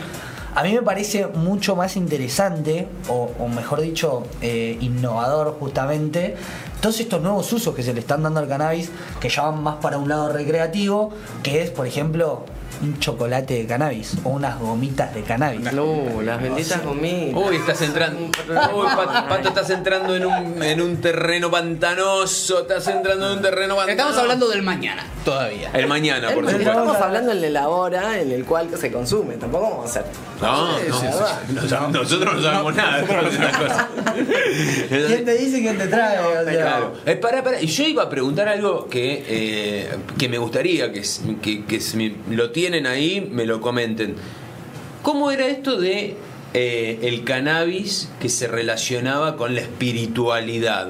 A 0.54 0.62
mí 0.62 0.72
me 0.72 0.82
parece 0.82 1.26
mucho 1.26 1.74
más 1.76 1.96
interesante, 1.96 2.86
o, 3.08 3.30
o 3.38 3.48
mejor 3.48 3.80
dicho, 3.80 4.22
eh, 4.40 4.78
innovador 4.80 5.56
justamente, 5.58 6.36
todos 6.80 7.00
estos 7.00 7.20
nuevos 7.20 7.52
usos 7.52 7.74
que 7.74 7.82
se 7.82 7.92
le 7.92 8.00
están 8.00 8.22
dando 8.22 8.38
al 8.40 8.48
cannabis, 8.48 8.90
que 9.20 9.28
ya 9.28 9.42
van 9.42 9.62
más 9.62 9.76
para 9.76 9.98
un 9.98 10.08
lado 10.08 10.32
recreativo, 10.32 11.10
que 11.42 11.62
es, 11.62 11.70
por 11.70 11.86
ejemplo, 11.88 12.44
un 12.82 12.98
chocolate 12.98 13.54
de 13.54 13.66
cannabis 13.66 14.14
o 14.24 14.30
unas 14.30 14.58
gomitas 14.58 15.14
de 15.14 15.22
cannabis. 15.22 15.72
No, 15.72 16.20
las 16.22 16.40
benditas 16.42 16.82
gomitas. 16.84 17.42
Uy, 17.48 17.56
estás 17.56 17.80
entrando. 17.82 18.20
Uy, 18.20 18.86
Pato, 18.96 19.28
Pato, 19.28 19.48
estás 19.48 19.70
entrando 19.70 20.14
en 20.16 20.26
un, 20.26 20.62
en 20.62 20.80
un 20.80 20.96
terreno 20.98 21.50
pantanoso. 21.50 22.60
Estás 22.60 22.86
entrando 22.88 23.30
en 23.30 23.36
un 23.38 23.42
terreno 23.42 23.76
pantanoso. 23.76 23.90
Estamos 24.08 24.18
hablando 24.18 24.48
del 24.48 24.62
mañana, 24.62 25.06
todavía. 25.24 25.70
El 25.74 25.86
mañana, 25.86 26.28
por 26.32 26.44
supuesto. 26.44 26.70
Estamos 26.70 26.96
hablando 26.96 27.32
en 27.32 27.52
la 27.52 27.68
hora 27.68 28.18
en 28.20 28.30
el 28.32 28.44
cual 28.44 28.68
se 28.78 28.90
consume. 28.92 29.34
Tampoco 29.36 29.70
vamos 29.70 29.86
a 29.86 29.88
hacer. 30.00 30.04
No, 30.40 30.72
no, 30.72 30.78
Sí, 30.78 30.84
sí, 31.00 31.74
no, 31.74 31.88
nosotros 31.88 32.34
no 32.36 32.42
sabemos 32.42 32.74
nada 32.74 32.98
de. 33.02 33.06
¿Quién 34.88 35.24
te 35.24 35.34
dice 35.38 35.60
quién 35.60 35.78
te 35.78 35.86
trae? 35.86 36.18
O 36.18 36.44
sea, 36.44 36.52
Claro. 36.52 36.94
Eh, 37.06 37.16
pará, 37.16 37.42
pará. 37.42 37.60
Y 37.60 37.66
yo 37.66 37.84
iba 37.84 38.02
a 38.04 38.08
preguntar 38.08 38.48
algo 38.48 38.88
que, 38.88 39.24
eh, 39.26 39.90
que 40.18 40.28
me 40.28 40.38
gustaría 40.38 40.92
que, 40.92 41.02
que, 41.42 41.64
que 41.64 41.80
si 41.80 41.96
me- 41.96 42.14
lo 42.34 42.50
tienen 42.64 42.86
ahí, 42.86 43.28
me 43.30 43.44
lo 43.44 43.60
comenten. 43.60 44.14
¿Cómo 45.02 45.30
era 45.30 45.48
esto 45.48 45.78
de 45.78 46.16
eh, 46.54 46.98
el 47.02 47.22
cannabis 47.22 48.08
que 48.22 48.30
se 48.30 48.48
relacionaba 48.48 49.36
con 49.36 49.54
la 49.54 49.60
espiritualidad? 49.60 50.88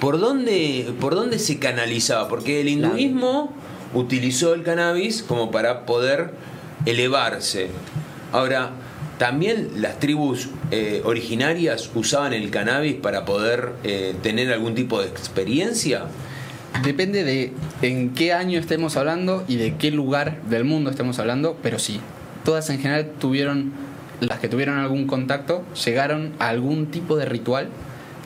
¿Por 0.00 0.18
dónde, 0.18 0.90
¿Por 0.98 1.16
dónde 1.16 1.38
se 1.38 1.58
canalizaba? 1.58 2.28
Porque 2.28 2.62
el 2.62 2.70
hinduismo 2.70 3.52
utilizó 3.92 4.54
el 4.54 4.62
cannabis 4.62 5.22
como 5.22 5.50
para 5.50 5.84
poder 5.84 6.30
elevarse. 6.86 7.68
Ahora, 8.32 8.70
también 9.18 9.82
las 9.82 10.00
tribus 10.00 10.48
eh, 10.70 11.02
originarias 11.04 11.90
usaban 11.94 12.32
el 12.32 12.48
cannabis 12.48 12.94
para 12.94 13.26
poder 13.26 13.72
eh, 13.84 14.14
tener 14.22 14.50
algún 14.50 14.74
tipo 14.74 15.02
de 15.02 15.08
experiencia. 15.08 16.06
Depende 16.82 17.24
de 17.24 17.52
en 17.82 18.14
qué 18.14 18.32
año 18.32 18.58
estemos 18.58 18.96
hablando 18.96 19.44
y 19.48 19.56
de 19.56 19.76
qué 19.76 19.90
lugar 19.90 20.42
del 20.42 20.64
mundo 20.64 20.90
estemos 20.90 21.18
hablando, 21.18 21.56
pero 21.62 21.78
sí, 21.78 22.00
todas 22.44 22.68
en 22.70 22.78
general 22.80 23.10
tuvieron, 23.18 23.72
las 24.20 24.38
que 24.38 24.48
tuvieron 24.48 24.78
algún 24.78 25.06
contacto, 25.06 25.62
llegaron 25.84 26.32
a 26.38 26.48
algún 26.48 26.86
tipo 26.86 27.16
de 27.16 27.24
ritual 27.24 27.68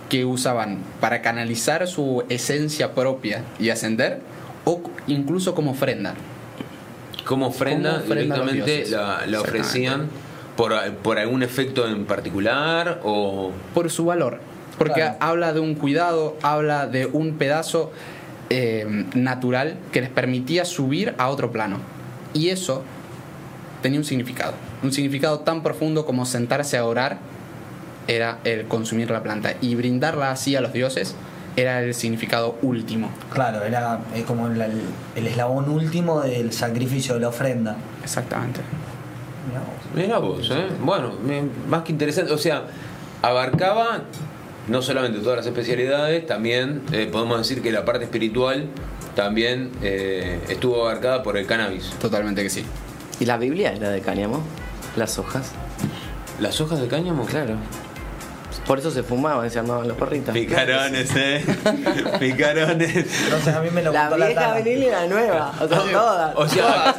que 0.08 0.24
usaban 0.24 0.78
para 1.00 1.20
canalizar 1.22 1.86
su 1.86 2.24
esencia 2.30 2.94
propia 2.94 3.44
y 3.60 3.68
ascender, 3.70 4.20
o 4.64 4.80
incluso 5.06 5.54
como 5.54 5.72
ofrenda. 5.72 6.14
Como 7.26 7.48
ofrenda, 7.48 7.90
Como 8.00 8.04
ofrenda 8.04 8.34
directamente 8.36 8.86
la, 8.90 9.26
la 9.26 9.40
ofrecían 9.42 10.08
por, 10.56 10.72
por 11.02 11.18
algún 11.18 11.42
efecto 11.42 11.86
en 11.86 12.06
particular 12.06 13.00
o... 13.04 13.52
por 13.74 13.90
su 13.90 14.06
valor. 14.06 14.40
Porque 14.78 14.94
Claro. 15.00 15.16
habla 15.20 15.52
de 15.52 15.60
un 15.60 15.74
cuidado, 15.74 16.36
habla 16.42 16.86
de 16.86 17.06
un 17.06 17.34
pedazo 17.34 17.92
eh, 18.50 19.04
natural 19.14 19.76
que 19.92 20.00
les 20.00 20.10
permitía 20.10 20.64
subir 20.64 21.14
a 21.18 21.28
otro 21.28 21.50
plano. 21.52 21.78
Y 22.34 22.48
eso 22.48 22.82
tenía 23.82 23.98
un 23.98 24.04
significado. 24.04 24.54
Un 24.82 24.92
significado 24.92 25.40
tan 25.40 25.62
profundo 25.62 26.04
como 26.06 26.24
sentarse 26.26 26.76
a 26.76 26.84
orar 26.84 27.18
era 28.06 28.38
el 28.44 28.66
consumir 28.66 29.10
la 29.10 29.22
planta. 29.22 29.54
Y 29.60 29.74
brindarla 29.74 30.30
así 30.30 30.56
a 30.56 30.60
los 30.60 30.72
dioses 30.72 31.14
era 31.56 31.82
el 31.82 31.92
significado 31.94 32.56
último. 32.62 33.10
Claro, 33.32 33.64
era 33.64 34.00
eh, 34.14 34.22
como 34.26 34.46
el, 34.46 34.60
el 35.16 35.26
eslabón 35.26 35.68
último 35.68 36.20
del 36.20 36.52
sacrificio 36.52 37.14
de 37.14 37.20
la 37.20 37.28
ofrenda. 37.28 37.76
Exactamente. 38.02 38.60
Mirá 39.48 39.60
vos. 39.60 39.94
Mira 39.94 40.18
vos, 40.18 40.50
¿eh? 40.52 40.68
Bueno, 40.82 41.12
me- 41.24 41.48
más 41.68 41.82
que 41.82 41.92
interesante. 41.92 42.32
O 42.32 42.38
sea, 42.38 42.64
abarcaba 43.22 44.02
no 44.68 44.82
solamente 44.82 45.20
todas 45.20 45.38
las 45.38 45.46
especialidades, 45.46 46.26
también 46.26 46.82
eh, 46.92 47.08
podemos 47.10 47.38
decir 47.38 47.62
que 47.62 47.72
la 47.72 47.84
parte 47.84 48.04
espiritual 48.04 48.66
también 49.14 49.70
eh, 49.82 50.40
estuvo 50.48 50.82
abarcada 50.82 51.22
por 51.22 51.36
el 51.36 51.46
cannabis. 51.46 51.90
Totalmente 52.00 52.42
que 52.42 52.50
sí. 52.50 52.64
¿Y 53.20 53.24
la 53.24 53.36
Biblia 53.36 53.72
era 53.72 53.90
de 53.90 54.00
cáñamo? 54.00 54.42
Las 54.96 55.18
hojas. 55.18 55.52
¿Las 56.40 56.60
hojas 56.60 56.80
de 56.80 56.86
cáñamo? 56.86 57.24
Claro. 57.26 57.56
Por 58.68 58.78
eso 58.78 58.90
se 58.92 59.02
fumaban 59.02 59.50
se 59.50 59.58
armaban 59.58 59.88
los 59.88 59.96
porritos. 59.96 60.32
Picarones, 60.34 61.10
¿eh? 61.16 61.42
Picarones. 62.20 62.94
Entonces 63.24 63.54
a 63.54 63.60
mí 63.62 63.70
me 63.72 63.82
lo 63.82 63.92
La 63.92 64.02
contó 64.02 64.18
la 64.18 64.26
vieja 64.26 64.40
Tana. 64.42 64.54
Biblia 64.60 64.86
y 64.86 64.90
la 64.90 65.06
nueva. 65.06 65.52
O 65.60 65.66
sea, 65.68 65.78
todas. 65.92 66.32
O 66.36 66.48
sea, 66.48 66.94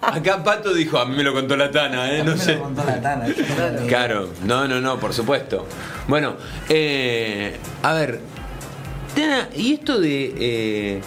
acá 0.00 0.44
Pato 0.44 0.72
dijo, 0.72 0.96
a 0.98 1.04
mí 1.06 1.16
me 1.16 1.24
lo 1.24 1.32
contó 1.34 1.56
la 1.56 1.70
Tana, 1.72 2.10
¿eh? 2.12 2.20
A 2.20 2.24
mí 2.24 2.30
No 2.30 2.36
me 2.36 2.42
sé. 2.42 2.54
lo 2.54 2.62
contó 2.62 2.84
la 2.84 3.00
Tana. 3.00 3.26
no. 3.26 3.86
Claro, 3.88 4.28
no, 4.44 4.68
no, 4.68 4.80
no, 4.80 4.98
por 5.00 5.12
supuesto. 5.12 5.66
Bueno, 6.06 6.36
eh, 6.68 7.56
a 7.82 7.92
ver, 7.94 8.20
Tana, 9.16 9.48
¿y 9.56 9.74
esto 9.74 9.98
de 10.00 10.34
eh, 10.38 11.00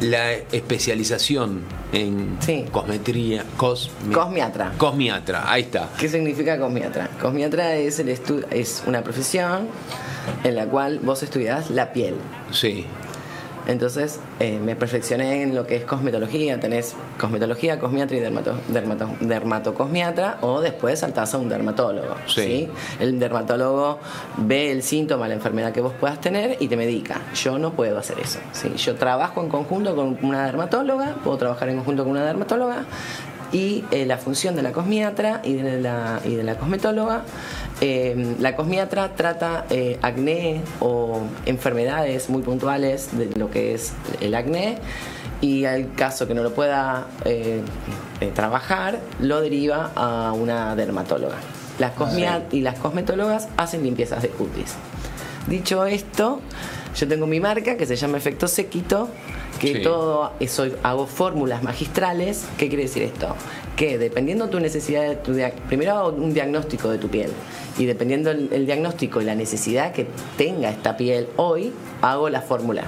la 0.00 0.32
especialización 0.32 1.62
en 1.92 2.36
Sí. 2.40 2.64
cosmetría, 2.70 3.44
cosmi- 3.56 4.12
Cosmiatra. 4.12 4.72
Cosmiatra, 4.76 5.50
ahí 5.50 5.62
está. 5.62 5.88
¿Qué 5.98 6.08
significa 6.08 6.58
cosmiatra? 6.58 7.08
Cosmiatra 7.20 7.74
es, 7.76 7.98
el 7.98 8.08
estu- 8.08 8.44
es 8.50 8.82
una 8.86 9.02
profesión 9.02 9.68
en 10.44 10.54
la 10.54 10.66
cual 10.66 10.98
vos 11.00 11.22
estudiás 11.22 11.70
la 11.70 11.92
piel. 11.92 12.14
Sí, 12.52 12.84
Entonces 13.68 14.18
eh, 14.40 14.58
me 14.58 14.74
perfeccioné 14.74 15.42
en 15.42 15.54
lo 15.54 15.66
que 15.66 15.76
es 15.76 15.84
cosmetología. 15.84 16.58
Tenés 16.58 16.94
cosmetología, 17.20 17.78
cosmiatra 17.78 18.16
y 18.16 18.20
dermato, 18.20 18.54
dermato- 18.72 19.16
dermatocosmiatra 19.20 20.38
o 20.40 20.60
después 20.60 20.98
saltás 20.98 21.34
a 21.34 21.38
un 21.38 21.48
dermatólogo. 21.48 22.14
Sí. 22.26 22.68
El 22.98 23.18
dermatólogo 23.20 24.00
ve 24.38 24.72
el 24.72 24.82
síntoma, 24.82 25.28
la 25.28 25.34
enfermedad 25.34 25.72
que 25.72 25.80
vos 25.80 25.92
puedas 26.00 26.20
tener 26.20 26.56
y 26.60 26.68
te 26.68 26.76
medica. 26.76 27.20
Yo 27.34 27.58
no 27.58 27.72
puedo 27.72 27.98
hacer 27.98 28.18
eso. 28.18 28.38
¿sí? 28.52 28.72
Yo 28.76 28.96
trabajo 28.96 29.42
en 29.42 29.48
conjunto 29.48 29.94
con 29.94 30.18
una 30.22 30.46
dermatóloga, 30.46 31.14
puedo 31.22 31.36
trabajar 31.36 31.68
en 31.68 31.76
conjunto 31.76 32.02
con 32.04 32.12
una 32.12 32.24
dermatóloga 32.24 32.84
y 33.52 33.84
eh, 33.90 34.04
la 34.06 34.18
función 34.18 34.54
de 34.56 34.62
la 34.62 34.72
cosmiatra 34.72 35.40
y 35.44 35.54
de 35.54 35.80
la, 35.80 36.20
y 36.24 36.34
de 36.34 36.42
la 36.42 36.56
cosmetóloga. 36.56 37.22
eh, 37.80 38.34
la 38.40 38.56
cosmiatra 38.56 39.14
trata 39.14 39.64
eh, 39.70 39.98
acné 40.02 40.60
o 40.80 41.20
enfermedades 41.46 42.28
muy 42.28 42.42
puntuales 42.42 43.16
de 43.16 43.30
lo 43.38 43.50
que 43.50 43.74
es 43.74 43.92
el 44.20 44.34
acné 44.34 44.78
y 45.40 45.64
al 45.64 45.92
caso 45.94 46.26
que 46.26 46.34
no 46.34 46.42
lo 46.42 46.52
pueda 46.52 47.06
eh, 47.24 47.62
trabajar, 48.34 48.98
lo 49.20 49.40
deriva 49.40 49.92
a 49.94 50.32
una 50.32 50.74
dermatóloga. 50.74 51.36
Las 51.78 51.92
cosmia- 51.92 52.42
y 52.50 52.60
las 52.62 52.78
cosmetólogas 52.80 53.48
hacen 53.56 53.84
limpiezas 53.84 54.20
de 54.22 54.30
cutis. 54.30 54.74
Dicho 55.46 55.86
esto, 55.86 56.40
yo 56.96 57.06
tengo 57.06 57.26
mi 57.28 57.38
marca 57.38 57.76
que 57.76 57.86
se 57.86 57.94
llama 57.94 58.16
Efecto 58.18 58.48
Sequito, 58.48 59.08
que 59.58 59.74
Sí. 59.74 59.82
todo 59.82 60.32
eso 60.40 60.66
hago 60.82 61.06
fórmulas 61.06 61.62
magistrales. 61.62 62.46
¿Qué 62.56 62.68
quiere 62.68 62.84
decir 62.84 63.02
esto? 63.02 63.34
Que 63.76 63.98
dependiendo 63.98 64.48
tu 64.48 64.58
necesidad, 64.60 65.02
de 65.08 65.16
tu 65.16 65.32
primero 65.68 65.92
hago 65.92 66.08
un 66.10 66.32
diagnóstico 66.34 66.88
de 66.90 66.98
tu 66.98 67.08
piel 67.08 67.30
y 67.78 67.84
dependiendo 67.86 68.30
el, 68.30 68.48
el 68.52 68.66
diagnóstico 68.66 69.20
y 69.20 69.24
la 69.24 69.34
necesidad 69.34 69.92
que 69.92 70.06
tenga 70.36 70.68
esta 70.70 70.96
piel 70.96 71.28
hoy, 71.36 71.72
hago 72.02 72.28
la 72.28 72.40
fórmula. 72.40 72.84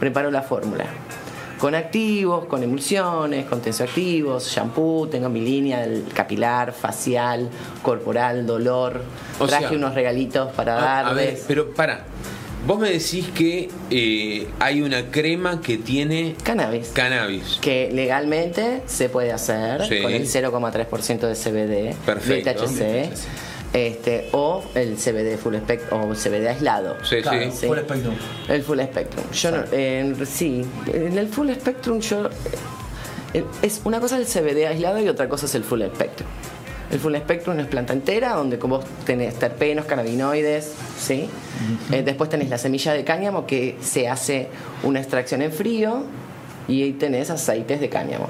Preparo 0.00 0.30
la 0.30 0.42
fórmula. 0.42 0.84
Con 1.58 1.74
activos, 1.74 2.44
con 2.44 2.62
emulsiones, 2.62 3.46
con 3.46 3.60
tensioactivos, 3.60 4.46
shampoo, 4.48 5.08
tengo 5.08 5.28
mi 5.28 5.40
línea 5.40 5.80
del 5.80 6.04
capilar, 6.14 6.72
facial, 6.72 7.48
corporal, 7.82 8.46
dolor. 8.46 9.02
O 9.40 9.46
Traje 9.48 9.68
sea, 9.68 9.76
unos 9.76 9.92
regalitos 9.94 10.52
para 10.52 10.74
a, 10.76 11.00
a 11.00 11.02
darles. 11.04 11.26
ver, 11.34 11.38
pero 11.48 11.70
para, 11.74 12.04
vos 12.66 12.78
me 12.78 12.90
decís 12.90 13.26
que 13.34 13.68
eh, 13.90 14.46
hay 14.58 14.82
una 14.82 15.10
crema 15.10 15.60
que 15.60 15.78
tiene 15.78 16.34
Cannabis. 16.42 16.88
cannabis. 16.88 17.58
que 17.60 17.90
legalmente 17.92 18.82
se 18.86 19.08
puede 19.08 19.32
hacer 19.32 19.86
Sí. 19.86 20.02
con 20.02 20.12
el 20.12 20.26
0,3% 20.26 21.26
de 21.26 21.34
CBD, 21.34 21.94
Perfecto. 22.04 22.50
de 22.50 22.54
THC, 22.54 23.10
este, 23.72 24.28
o 24.32 24.64
el 24.74 24.96
CBD 24.96 25.36
full 25.36 25.54
spectrum 25.56 26.10
o 26.10 26.14
CBD 26.14 26.48
aislado. 26.48 26.96
Sí, 27.04 27.16
Claro, 27.22 27.50
sí. 27.52 27.66
full 27.66 27.78
spectrum. 27.78 28.14
El 28.48 28.62
full 28.62 28.80
spectrum. 28.80 29.24
Yo 29.32 29.50
no, 29.50 29.64
en- 29.72 30.26
sí, 30.26 30.64
en 30.92 31.18
el 31.18 31.28
full 31.28 31.50
spectrum 31.52 32.00
yo 32.00 32.28
eh, 33.34 33.44
es 33.62 33.82
una 33.84 34.00
cosa 34.00 34.16
el 34.16 34.24
CBD 34.26 34.66
aislado 34.66 35.00
y 35.00 35.08
otra 35.08 35.28
cosa 35.28 35.44
es 35.46 35.54
el 35.54 35.62
full 35.64 35.82
spectrum. 35.82 36.28
El 36.90 36.98
full 36.98 37.14
spectrum 37.16 37.58
es 37.60 37.66
planta 37.66 37.92
entera, 37.92 38.34
donde 38.34 38.56
vos 38.56 38.84
tenés 39.04 39.34
terpenos, 39.34 39.84
cannabinoides, 39.84 40.72
¿sí? 40.98 41.28
Eh, 41.92 42.02
después 42.02 42.30
tenés 42.30 42.48
la 42.48 42.56
semilla 42.58 42.92
de 42.94 43.04
cáñamo 43.04 43.46
que 43.46 43.76
se 43.80 44.08
hace 44.08 44.48
una 44.82 45.00
extracción 45.00 45.42
en 45.42 45.52
frío 45.52 46.02
y 46.66 46.82
ahí 46.82 46.92
tenés 46.94 47.28
aceites 47.30 47.80
de 47.80 47.88
cáñamo. 47.90 48.28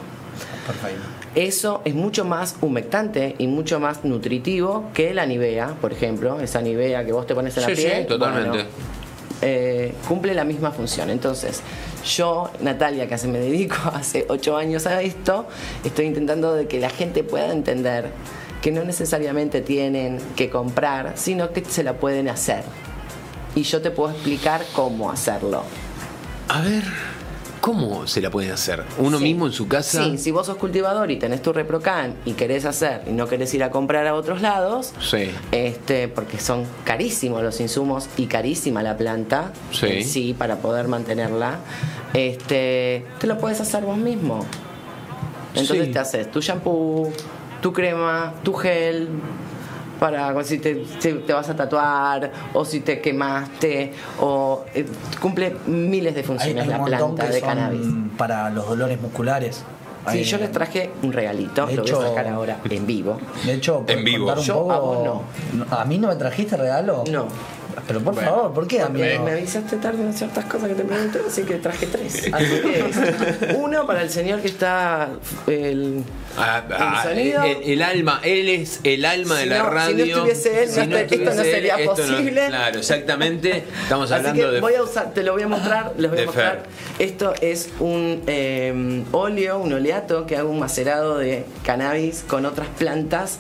Perfecto. 0.67 1.03
Eso 1.35 1.83
es 1.85 1.95
mucho 1.95 2.25
más 2.25 2.57
humectante 2.61 3.37
y 3.39 3.47
mucho 3.47 3.79
más 3.79 4.05
nutritivo 4.05 4.91
que 4.93 5.15
la 5.15 5.25
Nivea, 5.25 5.77
por 5.81 5.93
ejemplo, 5.93 6.41
esa 6.41 6.61
Nivea 6.61 7.05
que 7.05 7.13
vos 7.13 7.27
te 7.27 7.35
pones 7.35 7.57
en 7.59 7.63
la 7.63 7.69
Sí, 7.69 7.77
sí, 7.77 7.83
piel. 7.83 8.07
totalmente. 8.07 8.49
bueno, 8.51 8.65
eh, 9.41 9.95
cumple 10.09 10.35
la 10.35 10.43
misma 10.45 10.73
función. 10.73 11.11
Entonces, 11.11 11.61
yo, 12.05 12.51
Natalia, 12.61 13.07
que 13.07 13.15
hace, 13.15 13.29
me 13.29 13.39
dedico 13.39 13.77
hace 13.95 14.27
ocho 14.29 14.57
años 14.57 14.87
a 14.87 15.01
esto, 15.01 15.47
estoy 15.85 16.07
intentando 16.07 16.55
de 16.55 16.67
que 16.67 16.81
la 16.81 16.91
gente 16.91 17.23
pueda 17.23 17.53
entender 17.53 18.11
que 18.63 18.73
no 18.73 18.85
necesariamente 18.85 19.61
tienen 19.61 20.19
que 20.37 20.51
comprar, 20.51 21.13
sino 21.17 21.53
que 21.53 21.65
se 21.65 21.83
la 21.83 21.95
pueden 21.95 22.29
hacer. 22.29 22.63
Y 23.55 23.63
yo 23.63 23.81
te 23.81 23.91
puedo 23.91 24.11
explicar 24.13 24.63
cómo 24.75 25.11
hacerlo. 25.11 25.63
A 26.49 26.61
ver, 26.63 26.83
¿cómo 27.61 28.07
se 28.07 28.21
la 28.21 28.31
pueden 28.31 28.51
hacer? 28.53 28.85
¿Uno 28.99 29.19
Sí. 29.19 29.25
mismo 29.25 29.47
en 29.47 29.53
su 29.53 29.69
casa? 29.69 30.03
Sí, 30.05 30.19
si 30.19 30.31
vos 30.31 30.47
sos 30.47 30.57
cultivador 30.57 31.11
y 31.11 31.17
tenés 31.19 31.43
tu 31.43 31.53
reprocan 31.53 32.15
y 32.25 32.33
querés 32.33 32.65
hacer 32.65 33.03
y 33.07 33.11
no 33.13 33.27
querés 33.29 33.53
ir 33.55 33.63
a 33.65 33.71
comprar 33.71 34.07
a 34.07 34.15
otros 34.15 34.41
lados, 34.43 34.93
Sí. 35.01 35.31
este, 35.53 36.09
porque 36.09 36.39
son 36.39 36.65
carísimos 36.85 37.43
los 37.43 37.61
insumos 37.61 38.09
y 38.17 38.27
carísima 38.27 38.83
la 38.83 38.97
planta 38.97 39.53
Sí. 39.73 39.87
en 39.87 40.05
sí 40.05 40.35
para 40.39 40.57
poder 40.57 40.89
mantenerla, 40.89 41.59
este, 42.15 43.05
te 43.21 43.27
lo 43.27 43.39
puedes 43.39 43.61
hacer 43.61 43.85
vos 43.85 43.97
mismo. 43.99 44.45
Entonces 45.55 45.91
te 45.91 45.99
haces 45.99 46.31
tu 46.31 46.41
shampoo, 46.41 47.13
tu 47.61 47.73
crema, 47.73 48.35
tu 48.43 48.53
gel 48.55 49.09
para 50.01 50.45
si 50.45 50.59
te, 50.59 50.85
si 51.01 51.13
te 51.15 51.33
vas 51.33 51.49
a 51.49 51.57
tatuar 51.57 52.31
o 52.55 52.65
si 52.65 52.81
te 52.81 53.01
quemaste 53.01 53.93
o 54.21 54.65
eh, 54.75 54.87
cumple 55.21 55.57
miles 55.67 56.15
de 56.15 56.23
funciones 56.23 56.63
hay 56.65 56.71
la 56.71 56.85
planta 56.85 57.27
de 57.27 57.41
cannabis. 57.41 57.87
para 58.17 58.49
los 58.51 58.69
dolores 58.69 59.01
musculares. 59.01 59.57
Sí, 60.11 60.19
Hay- 60.19 60.25
yo 60.25 60.39
les 60.39 60.53
traje 60.53 60.91
un 61.03 61.13
regalito, 61.13 61.67
De 61.67 61.75
lo 61.75 61.83
voy 61.83 61.91
hecho- 61.91 62.01
a 62.01 62.09
sacar 62.09 62.29
ahora 62.29 62.59
en 62.71 62.87
vivo. 62.87 63.19
De 63.45 63.55
hecho, 63.55 63.81
¿podés 63.81 63.99
En 63.99 64.05
vivo. 64.05 64.33
un 64.33 64.39
Yo, 64.39 64.55
poco? 64.55 64.73
a 64.73 64.79
vos 64.79 65.05
no. 65.05 65.77
¿A 65.77 65.85
mí 65.85 65.99
no 65.99 66.09
me 66.09 66.17
trajiste 66.17 66.57
regalo? 66.57 67.05
No. 67.11 67.27
Pero 67.87 68.01
por 68.01 68.15
Bueno, 68.15 68.31
favor, 68.31 68.53
¿por 68.55 68.67
qué 68.67 68.81
a 68.81 68.89
mí 68.89 68.99
Porque 68.99 69.19
no? 69.19 69.25
me 69.25 69.31
avisaste 69.33 69.77
tarde 69.77 70.03
en 70.03 70.13
ciertas 70.15 70.45
cosas 70.47 70.69
que 70.69 70.75
te 70.75 70.85
pregunté, 70.85 71.21
así 71.27 71.43
que 71.43 71.55
traje 71.57 71.87
tres. 71.87 72.29
Así 72.33 72.61
que 72.61 73.55
uno 73.57 73.87
para 73.87 74.03
el 74.03 74.11
señor 74.11 74.41
que 74.41 74.49
está 74.49 75.09
el, 75.47 76.03
Ah, 76.37 76.63
ah, 76.71 77.03
el 77.05 77.11
sonido. 77.17 77.43
el, 77.43 77.63
el 77.73 77.83
alma, 77.83 78.21
él 78.23 78.49
es 78.49 78.81
el 78.85 79.05
alma 79.05 79.37
Si 79.37 79.41
de 79.43 79.47
la 79.47 79.59
no- 79.59 79.65
si 79.65 79.71
no 79.71 79.75
radio. 79.75 80.05
estuviese 80.05 80.63
él, 80.63 80.69
no 80.69 80.83
esta- 80.83 81.01
esto 81.01 81.17
no 81.17 81.31
estuviese 81.31 81.51
sería 81.51 81.75
esto 81.77 81.91
posible. 81.97 82.47
claro, 82.49 82.79
exactamente. 82.79 83.65
Estamos 83.83 84.11
Así 84.13 84.15
hablando 84.21 84.43
que 84.49 84.55
de. 84.55 84.61
voy 84.61 84.75
a 84.75 84.83
usar, 84.83 85.13
te 85.15 85.23
lo 85.23 85.33
voy 85.33 85.43
a 85.43 85.49
mostrar, 85.49 85.93
les 85.99 86.11
voy 86.11 86.21
a 86.21 86.25
mostrar. 86.27 86.63
Fer. 86.97 87.07
Esto 87.07 87.35
es 87.41 87.71
un 87.81 88.23
eh, 88.27 89.05
óleo, 89.13 89.59
un 89.59 89.73
oleato 89.73 90.27
que 90.27 90.37
hago 90.37 90.51
un 90.51 90.59
macerado 90.61 91.19
de 91.19 91.45
cannabis 91.65 92.25
con 92.29 92.47
otras 92.47 92.69
plantas. 92.79 93.39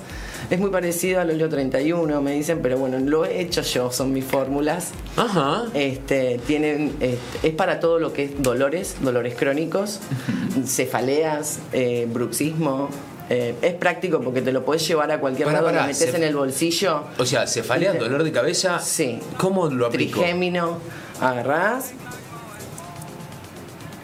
Es 0.50 0.58
muy 0.58 0.70
parecido 0.70 1.20
al 1.20 1.30
óleo 1.30 1.48
31, 1.48 2.22
me 2.22 2.32
dicen, 2.32 2.60
pero 2.62 2.78
bueno, 2.78 2.98
lo 2.98 3.24
he 3.24 3.40
hecho 3.40 3.62
yo, 3.62 3.92
son 3.92 4.12
mis 4.12 4.24
fórmulas. 4.24 4.90
Ajá. 5.16 5.64
Este, 5.74 6.40
tienen, 6.46 6.94
este, 7.00 7.48
es 7.48 7.54
para 7.54 7.80
todo 7.80 7.98
lo 7.98 8.12
que 8.12 8.24
es 8.24 8.42
dolores, 8.42 8.96
dolores 9.00 9.34
crónicos, 9.36 10.00
cefaleas, 10.66 11.58
eh, 11.72 12.06
bruxismo. 12.10 12.88
Eh, 13.30 13.54
es 13.60 13.74
práctico 13.74 14.22
porque 14.22 14.40
te 14.40 14.52
lo 14.52 14.64
puedes 14.64 14.88
llevar 14.88 15.10
a 15.12 15.20
cualquier 15.20 15.52
lado, 15.52 15.70
lo 15.70 15.82
metes 15.82 16.14
en 16.14 16.22
el 16.22 16.34
bolsillo. 16.34 17.02
O 17.18 17.26
sea, 17.26 17.46
cefalea, 17.46 17.92
¿Viste? 17.92 18.04
dolor 18.06 18.24
de 18.24 18.32
cabeza. 18.32 18.78
Sí. 18.78 19.20
¿Cómo 19.36 19.66
lo 19.68 19.86
aplico? 19.86 20.20
Trigémino, 20.20 20.78
agarrás, 21.20 21.92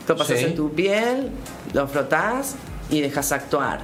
lo 0.06 0.16
pasas 0.16 0.38
Sí. 0.38 0.44
en 0.44 0.54
tu 0.54 0.70
piel, 0.72 1.30
lo 1.72 1.88
frotás 1.88 2.56
y 2.90 3.00
dejas 3.00 3.32
actuar. 3.32 3.80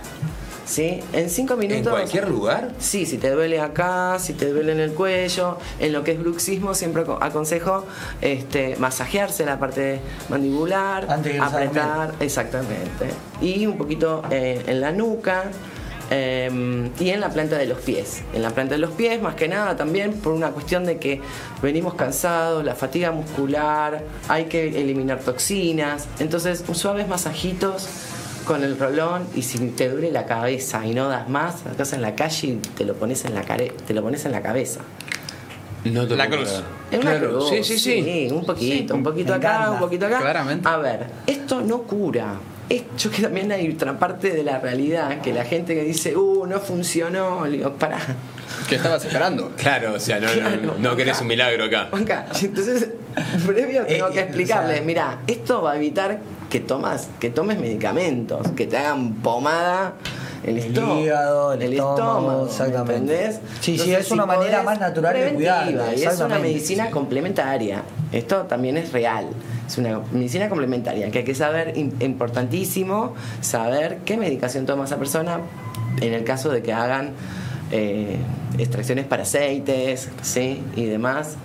¿Sí? 0.70 1.00
En 1.12 1.28
cinco 1.30 1.56
minutos. 1.56 1.84
¿En 1.86 1.90
cualquier 1.90 2.28
lugar? 2.28 2.70
Sí, 2.78 3.04
si 3.04 3.18
te 3.18 3.30
duele 3.30 3.60
acá, 3.60 4.18
si 4.20 4.34
te 4.34 4.52
duele 4.52 4.70
en 4.70 4.78
el 4.78 4.92
cuello, 4.92 5.58
en 5.80 5.92
lo 5.92 6.04
que 6.04 6.12
es 6.12 6.20
bruxismo 6.20 6.74
siempre 6.74 7.02
aco- 7.02 7.18
aconsejo 7.20 7.84
este, 8.20 8.76
masajearse 8.78 9.44
la 9.44 9.58
parte 9.58 9.98
mandibular, 10.28 11.06
Antes 11.10 11.32
de 11.34 11.40
apretar, 11.40 12.14
exactamente, 12.20 13.08
y 13.42 13.66
un 13.66 13.76
poquito 13.76 14.22
eh, 14.30 14.62
en 14.68 14.80
la 14.80 14.92
nuca 14.92 15.46
eh, 16.12 16.88
y 17.00 17.10
en 17.10 17.20
la 17.20 17.30
planta 17.30 17.56
de 17.58 17.66
los 17.66 17.78
pies. 17.80 18.22
En 18.32 18.42
la 18.42 18.50
planta 18.50 18.74
de 18.74 18.80
los 18.80 18.90
pies, 18.92 19.20
más 19.20 19.34
que 19.34 19.48
nada 19.48 19.76
también 19.76 20.12
por 20.12 20.32
una 20.32 20.50
cuestión 20.50 20.84
de 20.84 20.98
que 20.98 21.20
venimos 21.62 21.94
cansados, 21.94 22.64
la 22.64 22.74
fatiga 22.76 23.10
muscular, 23.10 24.02
hay 24.28 24.44
que 24.44 24.68
eliminar 24.80 25.18
toxinas, 25.18 26.06
entonces 26.20 26.64
suaves 26.72 27.08
masajitos 27.08 27.88
con 28.44 28.64
el 28.64 28.78
rolón 28.78 29.26
y 29.34 29.42
si 29.42 29.58
te 29.70 29.88
duele 29.88 30.10
la 30.10 30.26
cabeza 30.26 30.84
y 30.86 30.94
no 30.94 31.08
das 31.08 31.28
más, 31.28 31.64
estás 31.70 31.92
en 31.92 32.02
la 32.02 32.14
calle 32.14 32.46
y 32.48 32.52
te 32.56 32.84
lo 32.84 32.94
pones 32.94 33.24
en 33.24 33.34
la 33.34 33.42
care 33.42 33.72
te 33.86 33.94
lo 33.94 34.02
pones 34.02 34.24
en 34.24 34.32
la 34.32 34.42
cabeza. 34.42 34.80
No 35.84 36.06
te 36.06 36.14
La 36.16 36.28
cruz. 36.28 36.62
Es 36.90 36.98
una 37.00 37.12
Claro, 37.12 37.30
cruz, 37.38 37.48
Sí, 37.50 37.64
sí, 37.64 37.78
sí. 37.78 38.28
un 38.30 38.44
poquito, 38.44 38.92
Sí, 38.94 38.98
un 38.98 39.02
poquito 39.02 39.32
acá, 39.34 39.48
encanta. 39.54 39.70
un 39.70 39.78
poquito 39.78 40.06
acá. 40.06 40.18
Claramente. 40.20 40.68
A 40.68 40.76
ver, 40.76 41.06
esto 41.26 41.62
no 41.62 41.82
cura. 41.84 42.34
Esto 42.68 43.10
que 43.10 43.22
también 43.22 43.50
hay 43.50 43.68
otra 43.72 43.98
parte 43.98 44.30
de 44.30 44.44
la 44.44 44.58
realidad, 44.60 45.20
que 45.22 45.32
la 45.32 45.44
gente 45.44 45.74
que 45.74 45.82
dice, 45.82 46.14
uh, 46.16 46.46
no 46.46 46.60
funcionó, 46.60 47.44
le 47.46 47.56
digo, 47.58 47.72
pará. 47.74 47.98
¿Qué 48.68 48.74
estabas 48.76 49.04
esperando? 49.04 49.52
Claro, 49.56 49.94
o 49.94 49.98
sea, 50.00 50.20
no, 50.20 50.26
no- 50.28 50.32
Claro, 50.34 50.74
no 50.78 50.96
querés 50.96 51.14
acá. 51.14 51.22
un 51.22 51.28
milagro 51.28 51.64
acá. 51.64 51.88
Acá. 51.90 52.26
Entonces, 52.42 52.90
previo 53.46 53.84
tengo 53.86 54.08
Eh, 54.08 54.12
que 54.12 54.18
eh, 54.20 54.22
explicarles, 54.22 54.72
o 54.72 54.76
sea- 54.76 54.84
mira, 54.86 55.18
esto 55.26 55.62
va 55.62 55.72
a 55.72 55.76
evitar 55.76 56.18
que 56.50 56.60
tomas, 56.60 57.08
que 57.20 57.30
tomes 57.30 57.58
medicamentos, 57.58 58.48
que 58.56 58.66
te 58.66 58.76
hagan 58.76 59.14
pomada 59.14 59.94
el, 60.42 60.58
El 60.58 60.64
estómago, 60.64 61.00
hígado, 61.00 61.52
el 61.52 61.72
estómago, 61.72 62.42
¿me 62.44 62.50
exactamente. 62.50 62.94
¿entendés? 62.96 63.40
Sí, 63.60 63.78
sí, 63.78 63.94
es 63.94 64.10
una 64.10 64.26
manera 64.26 64.62
más 64.62 64.80
natural 64.80 65.14
de 65.14 65.34
cuidarte, 65.34 65.96
y 65.96 66.02
es 66.02 66.18
una 66.20 66.38
medicina 66.38 66.90
complementaria. 66.90 67.82
Esto 68.10 68.42
también 68.42 68.76
es 68.76 68.92
real. 68.92 69.26
Es 69.68 69.78
una 69.78 70.00
medicina 70.12 70.48
complementaria 70.48 71.10
que 71.10 71.18
hay 71.18 71.24
que 71.24 71.34
saber, 71.34 71.74
im- 71.76 71.92
importantísimo, 72.02 73.14
saber 73.40 73.98
qué 74.04 74.16
medicación 74.16 74.66
toma 74.66 74.84
esa 74.86 74.96
persona 74.96 75.38
en 76.00 76.12
el 76.14 76.24
caso 76.24 76.48
de 76.50 76.62
que 76.62 76.72
hagan 76.72 77.10
eh, 77.70 78.16
extracciones 78.58 79.04
para 79.04 79.22
aceites, 79.22 80.08
¿sí? 80.22 80.62
Y 80.74 80.86
demás. 80.86 81.36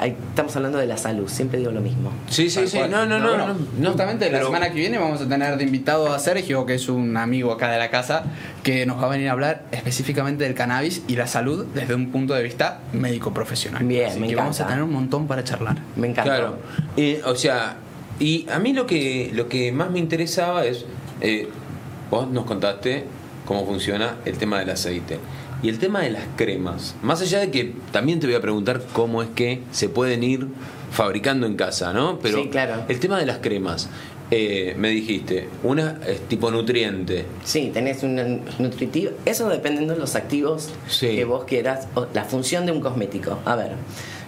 Hay- 0.00 0.16
estamos 0.30 0.56
hablando 0.56 0.78
de 0.78 0.86
la 0.86 0.96
salud, 0.96 1.28
siempre 1.28 1.58
digo 1.58 1.70
lo 1.72 1.80
mismo. 1.82 2.10
Sí, 2.30 2.48
sí, 2.48 2.66
sí. 2.66 2.78
No, 2.90 3.04
no, 3.06 3.18
no. 3.18 3.36
no, 3.36 3.48
no. 3.78 3.88
Justamente 3.90 4.24
la 4.26 4.38
Pero- 4.38 4.46
semana 4.46 4.70
que 4.70 4.76
viene 4.76 4.96
vamos 4.98 5.20
a 5.20 5.28
tener 5.28 5.56
de 5.58 5.64
invitado 5.64 6.12
a 6.12 6.18
Sergio, 6.18 6.64
que 6.64 6.74
es 6.74 6.88
un 6.88 7.16
amigo 7.18 7.52
acá 7.52 7.70
de 7.70 7.78
la 7.78 7.90
casa, 7.90 8.24
que 8.62 8.86
nos 8.86 8.98
va 9.00 9.06
a 9.06 9.10
venir 9.10 9.28
a 9.28 9.32
hablar 9.32 9.64
específicamente 9.72 10.44
del 10.44 10.54
cannabis 10.54 11.02
y 11.06 11.16
la 11.16 11.26
salud 11.26 11.66
desde 11.74 11.94
un 11.94 12.10
punto 12.10 12.32
de 12.34 12.42
vista 12.42 12.80
médico 12.94 13.34
profesional. 13.34 13.84
Bien, 13.84 14.08
Así 14.10 14.20
me 14.20 14.28
que 14.28 14.36
vamos 14.36 14.58
a 14.58 14.62
encanta. 14.62 14.72
tener 14.74 14.84
un 14.84 14.92
montón 14.94 15.26
para 15.26 15.44
charlar. 15.44 15.76
Me 15.96 16.08
encanta. 16.08 16.30
Claro. 16.34 16.56
Eh, 16.96 17.20
o 17.26 17.34
sea, 17.36 17.76
y 18.18 18.46
a 18.50 18.58
mí 18.58 18.72
lo 18.72 18.86
que, 18.86 19.30
lo 19.34 19.48
que 19.48 19.70
más 19.70 19.90
me 19.90 19.98
interesaba 19.98 20.64
es, 20.64 20.86
eh, 21.20 21.48
vos 22.10 22.26
nos 22.30 22.44
contaste 22.46 23.04
cómo 23.44 23.66
funciona 23.66 24.16
el 24.24 24.38
tema 24.38 24.58
del 24.60 24.70
aceite 24.70 25.18
y 25.62 25.68
el 25.68 25.78
tema 25.78 26.00
de 26.00 26.10
las 26.10 26.24
cremas. 26.36 26.94
Más 27.02 27.20
allá 27.20 27.40
de 27.40 27.50
que 27.50 27.74
también 27.92 28.20
te 28.20 28.26
voy 28.26 28.36
a 28.36 28.40
preguntar 28.40 28.82
cómo 28.92 29.22
es 29.22 29.28
que 29.34 29.60
se 29.72 29.88
pueden 29.88 30.22
ir 30.22 30.46
fabricando 30.90 31.46
en 31.46 31.56
casa, 31.56 31.92
¿no? 31.92 32.18
Pero 32.20 32.42
Sí, 32.42 32.48
claro. 32.48 32.84
el 32.88 32.98
tema 33.00 33.18
de 33.18 33.26
las 33.26 33.38
cremas, 33.38 33.88
eh, 34.32 34.74
me 34.78 34.88
dijiste, 34.90 35.48
una 35.62 35.98
es 36.06 36.20
tipo 36.28 36.50
nutriente. 36.50 37.24
Sí, 37.44 37.70
tenés 37.74 38.02
un 38.02 38.42
nutritivo. 38.58 39.12
Eso 39.24 39.48
dependiendo 39.48 39.94
de 39.94 40.00
los 40.00 40.14
activos 40.16 40.70
Sí. 40.88 41.08
que 41.16 41.24
vos 41.24 41.44
quieras. 41.44 41.88
o 41.94 42.06
la 42.14 42.24
función 42.24 42.64
de 42.66 42.72
un 42.72 42.80
cosmético. 42.80 43.38
A 43.44 43.56
ver, 43.56 43.72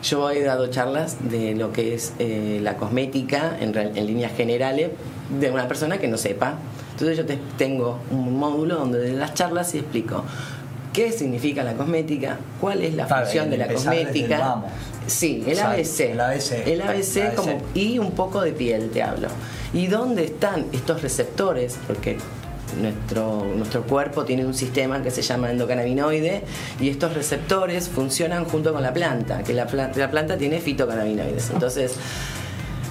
yo 0.02 0.30
he 0.30 0.42
dado 0.42 0.66
charlas 0.68 1.16
de 1.30 1.54
lo 1.54 1.72
que 1.72 1.94
es 1.94 2.12
eh, 2.18 2.58
la 2.62 2.76
cosmética 2.76 3.56
en, 3.60 3.76
en 3.76 4.06
líneas 4.06 4.32
generales 4.36 4.90
de 5.40 5.50
una 5.50 5.66
persona 5.68 5.98
que 5.98 6.08
no 6.08 6.16
sepa. 6.18 6.58
Entonces 6.92 7.16
yo 7.16 7.24
te, 7.24 7.38
tengo 7.56 7.98
un 8.10 8.36
módulo 8.38 8.76
donde 8.76 8.98
doy 8.98 9.12
las 9.16 9.34
charlas 9.34 9.74
y 9.74 9.78
explico 9.78 10.24
qué 10.92 11.12
significa 11.12 11.62
la 11.64 11.74
cosmética, 11.74 12.38
cuál 12.60 12.82
es 12.82 12.94
la 12.94 13.06
Claro, 13.06 13.24
función 13.24 13.50
de 13.50 13.56
la 13.58 13.68
cosmética. 13.68 14.38
vamos. 14.38 14.70
Sí, 15.06 15.42
el 15.46 15.58
ABC. 15.58 16.00
el 16.12 16.20
ABC. 16.20 16.52
El 16.66 16.82
ABC, 16.82 17.34
como 17.34 17.58
y 17.74 17.98
un 17.98 18.12
poco 18.12 18.40
de 18.40 18.52
piel 18.52 18.90
te 18.90 19.02
hablo. 19.02 19.28
¿Y 19.74 19.86
dónde 19.88 20.24
están 20.24 20.66
estos 20.72 21.02
receptores? 21.02 21.76
Porque 21.86 22.18
nuestro, 22.80 23.44
nuestro 23.56 23.82
cuerpo 23.82 24.24
tiene 24.24 24.46
un 24.46 24.54
sistema 24.54 25.02
que 25.02 25.10
se 25.10 25.20
llama 25.22 25.50
endocannabinoide 25.50 26.42
y 26.80 26.88
estos 26.88 27.14
receptores 27.14 27.88
funcionan 27.88 28.44
junto 28.44 28.72
con 28.72 28.82
la 28.82 28.92
planta, 28.92 29.42
que 29.42 29.52
la, 29.54 29.66
pla- 29.66 29.90
la 29.94 30.10
planta 30.10 30.36
tiene 30.38 30.60
fitocannabinoides. 30.60 31.50
Entonces, 31.50 31.94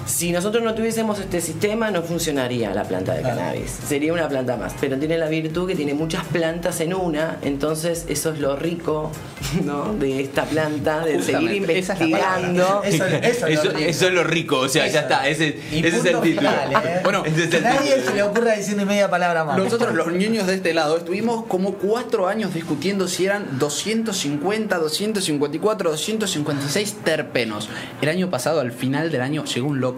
Si 0.06 0.32
nosotros 0.32 0.62
no 0.64 0.74
tuviésemos 0.74 1.18
este 1.20 1.40
sistema, 1.40 1.90
no 1.90 2.02
funcionaría 2.02 2.74
la 2.74 2.84
planta 2.84 3.14
de 3.14 3.20
Claro. 3.20 3.36
cannabis. 3.36 3.70
Sería 3.86 4.12
una 4.12 4.28
planta 4.28 4.56
más. 4.56 4.74
Pero 4.80 4.98
tiene 4.98 5.16
la 5.18 5.28
virtud 5.28 5.68
que 5.68 5.74
tiene 5.76 5.94
muchas 5.94 6.24
plantas 6.26 6.80
en 6.80 6.92
una. 6.94 7.38
Entonces, 7.42 8.04
eso 8.08 8.32
es 8.32 8.38
lo 8.40 8.56
rico 8.56 9.10
¿no? 9.64 9.94
de 9.94 10.20
esta 10.22 10.44
planta, 10.44 11.04
de 11.04 11.22
seguir 11.22 11.60
Justamente, 11.60 11.78
esa 11.78 11.92
es 11.94 12.00
investigando. 12.00 12.82
Eso, 12.84 13.06
eso, 13.06 13.06
es 13.06 13.40
lo 13.42 13.48
Eso, 13.48 13.68
rico. 13.70 13.78
eso 13.90 14.06
es 14.08 14.12
lo 14.14 14.24
rico, 14.24 14.58
o 14.58 14.68
sea, 14.68 14.86
ya 14.88 15.00
está, 15.00 15.28
ese, 15.28 15.60
Y 15.72 15.78
ese 15.86 15.88
es 15.98 16.04
el 16.04 16.20
título. 16.20 16.22
final, 16.50 16.72
¿eh? 16.84 17.00
Bueno, 17.04 17.24
ese 17.24 17.44
es 17.44 17.50
Que 17.50 17.56
el 17.58 17.62
nadie 17.62 17.90
título. 17.94 18.06
se 18.10 18.14
le 18.14 18.22
ocurra 18.22 18.56
decir 18.56 18.76
ni 18.76 18.84
media 18.84 19.08
palabra 19.10 19.44
más. 19.44 19.56
Nosotros 19.58 19.94
los 19.94 20.12
ñoños 20.12 20.46
de 20.46 20.54
este 20.54 20.74
lado 20.74 20.96
estuvimos 20.98 21.44
como 21.46 21.74
cuatro 21.74 22.26
años 22.28 22.52
discutiendo 22.54 23.06
si 23.08 23.26
eran 23.26 23.58
250, 23.58 24.78
254, 24.78 25.90
256 25.90 26.94
terpenos. 27.04 27.68
El 28.00 28.08
año 28.08 28.30
pasado, 28.30 28.60
al 28.60 28.72
final 28.72 29.10
del 29.12 29.20
año, 29.22 29.44
llegó 29.44 29.68
un 29.68 29.80
loco 29.80 29.91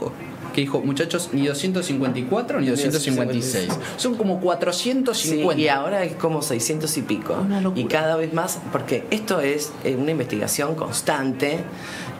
que 0.54 0.60
dijo, 0.60 0.80
muchachos, 0.80 1.30
ni 1.32 1.46
254 1.46 2.60
ni 2.60 2.68
256. 2.68 3.68
Son 3.96 4.14
como 4.14 4.34
Sí, 4.36 4.40
450. 4.42 5.60
y 5.60 5.68
ahora 5.68 6.04
es 6.04 6.14
como 6.14 6.42
600 6.42 6.96
y 6.96 7.02
pico. 7.02 7.34
Una 7.34 7.60
locura. 7.60 7.82
Y 7.82 7.86
cada 7.86 8.16
vez 8.16 8.32
más, 8.32 8.60
porque 8.70 9.04
esto 9.10 9.40
es 9.40 9.72
eh, 9.82 9.96
una 9.96 10.12
investigación 10.12 10.76
constante. 10.76 11.58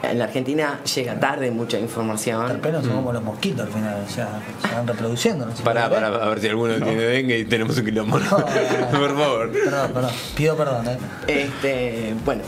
En 0.03 0.19
la 0.19 0.25
Argentina 0.25 0.81
llega 0.95 1.19
tarde 1.21 1.51
mucha 1.53 1.79
información. 1.79 2.47
terpenos 2.49 2.85
son 2.85 2.97
como 2.97 3.13
los 3.13 3.23
mosquitos 3.23 3.67
al 3.67 3.73
final, 3.73 4.05
o 4.07 4.11
sea, 4.11 4.41
se 4.61 4.75
van 4.75 4.87
reproduciendo. 4.87 5.47
No 5.47 5.57
sé 5.57 5.63
Pará, 5.63 5.89
pará, 5.89 6.09
a 6.09 6.29
ver 6.29 6.41
si 6.41 6.49
alguno 6.49 6.75
tiene 6.75 7.03
dengue 7.03 7.39
y 7.39 7.45
tenemos 7.45 7.79
un 7.79 7.85
quilombo. 7.85 8.19
No, 8.19 8.31
Por 8.99 9.17
favor. 9.17 9.51
Perdón, 9.53 9.93
perdón. 9.95 10.11
Pido 10.37 10.57
perdón, 10.57 10.89
¿eh? 10.89 10.99
Este, 11.29 12.15
bueno, 12.25 12.43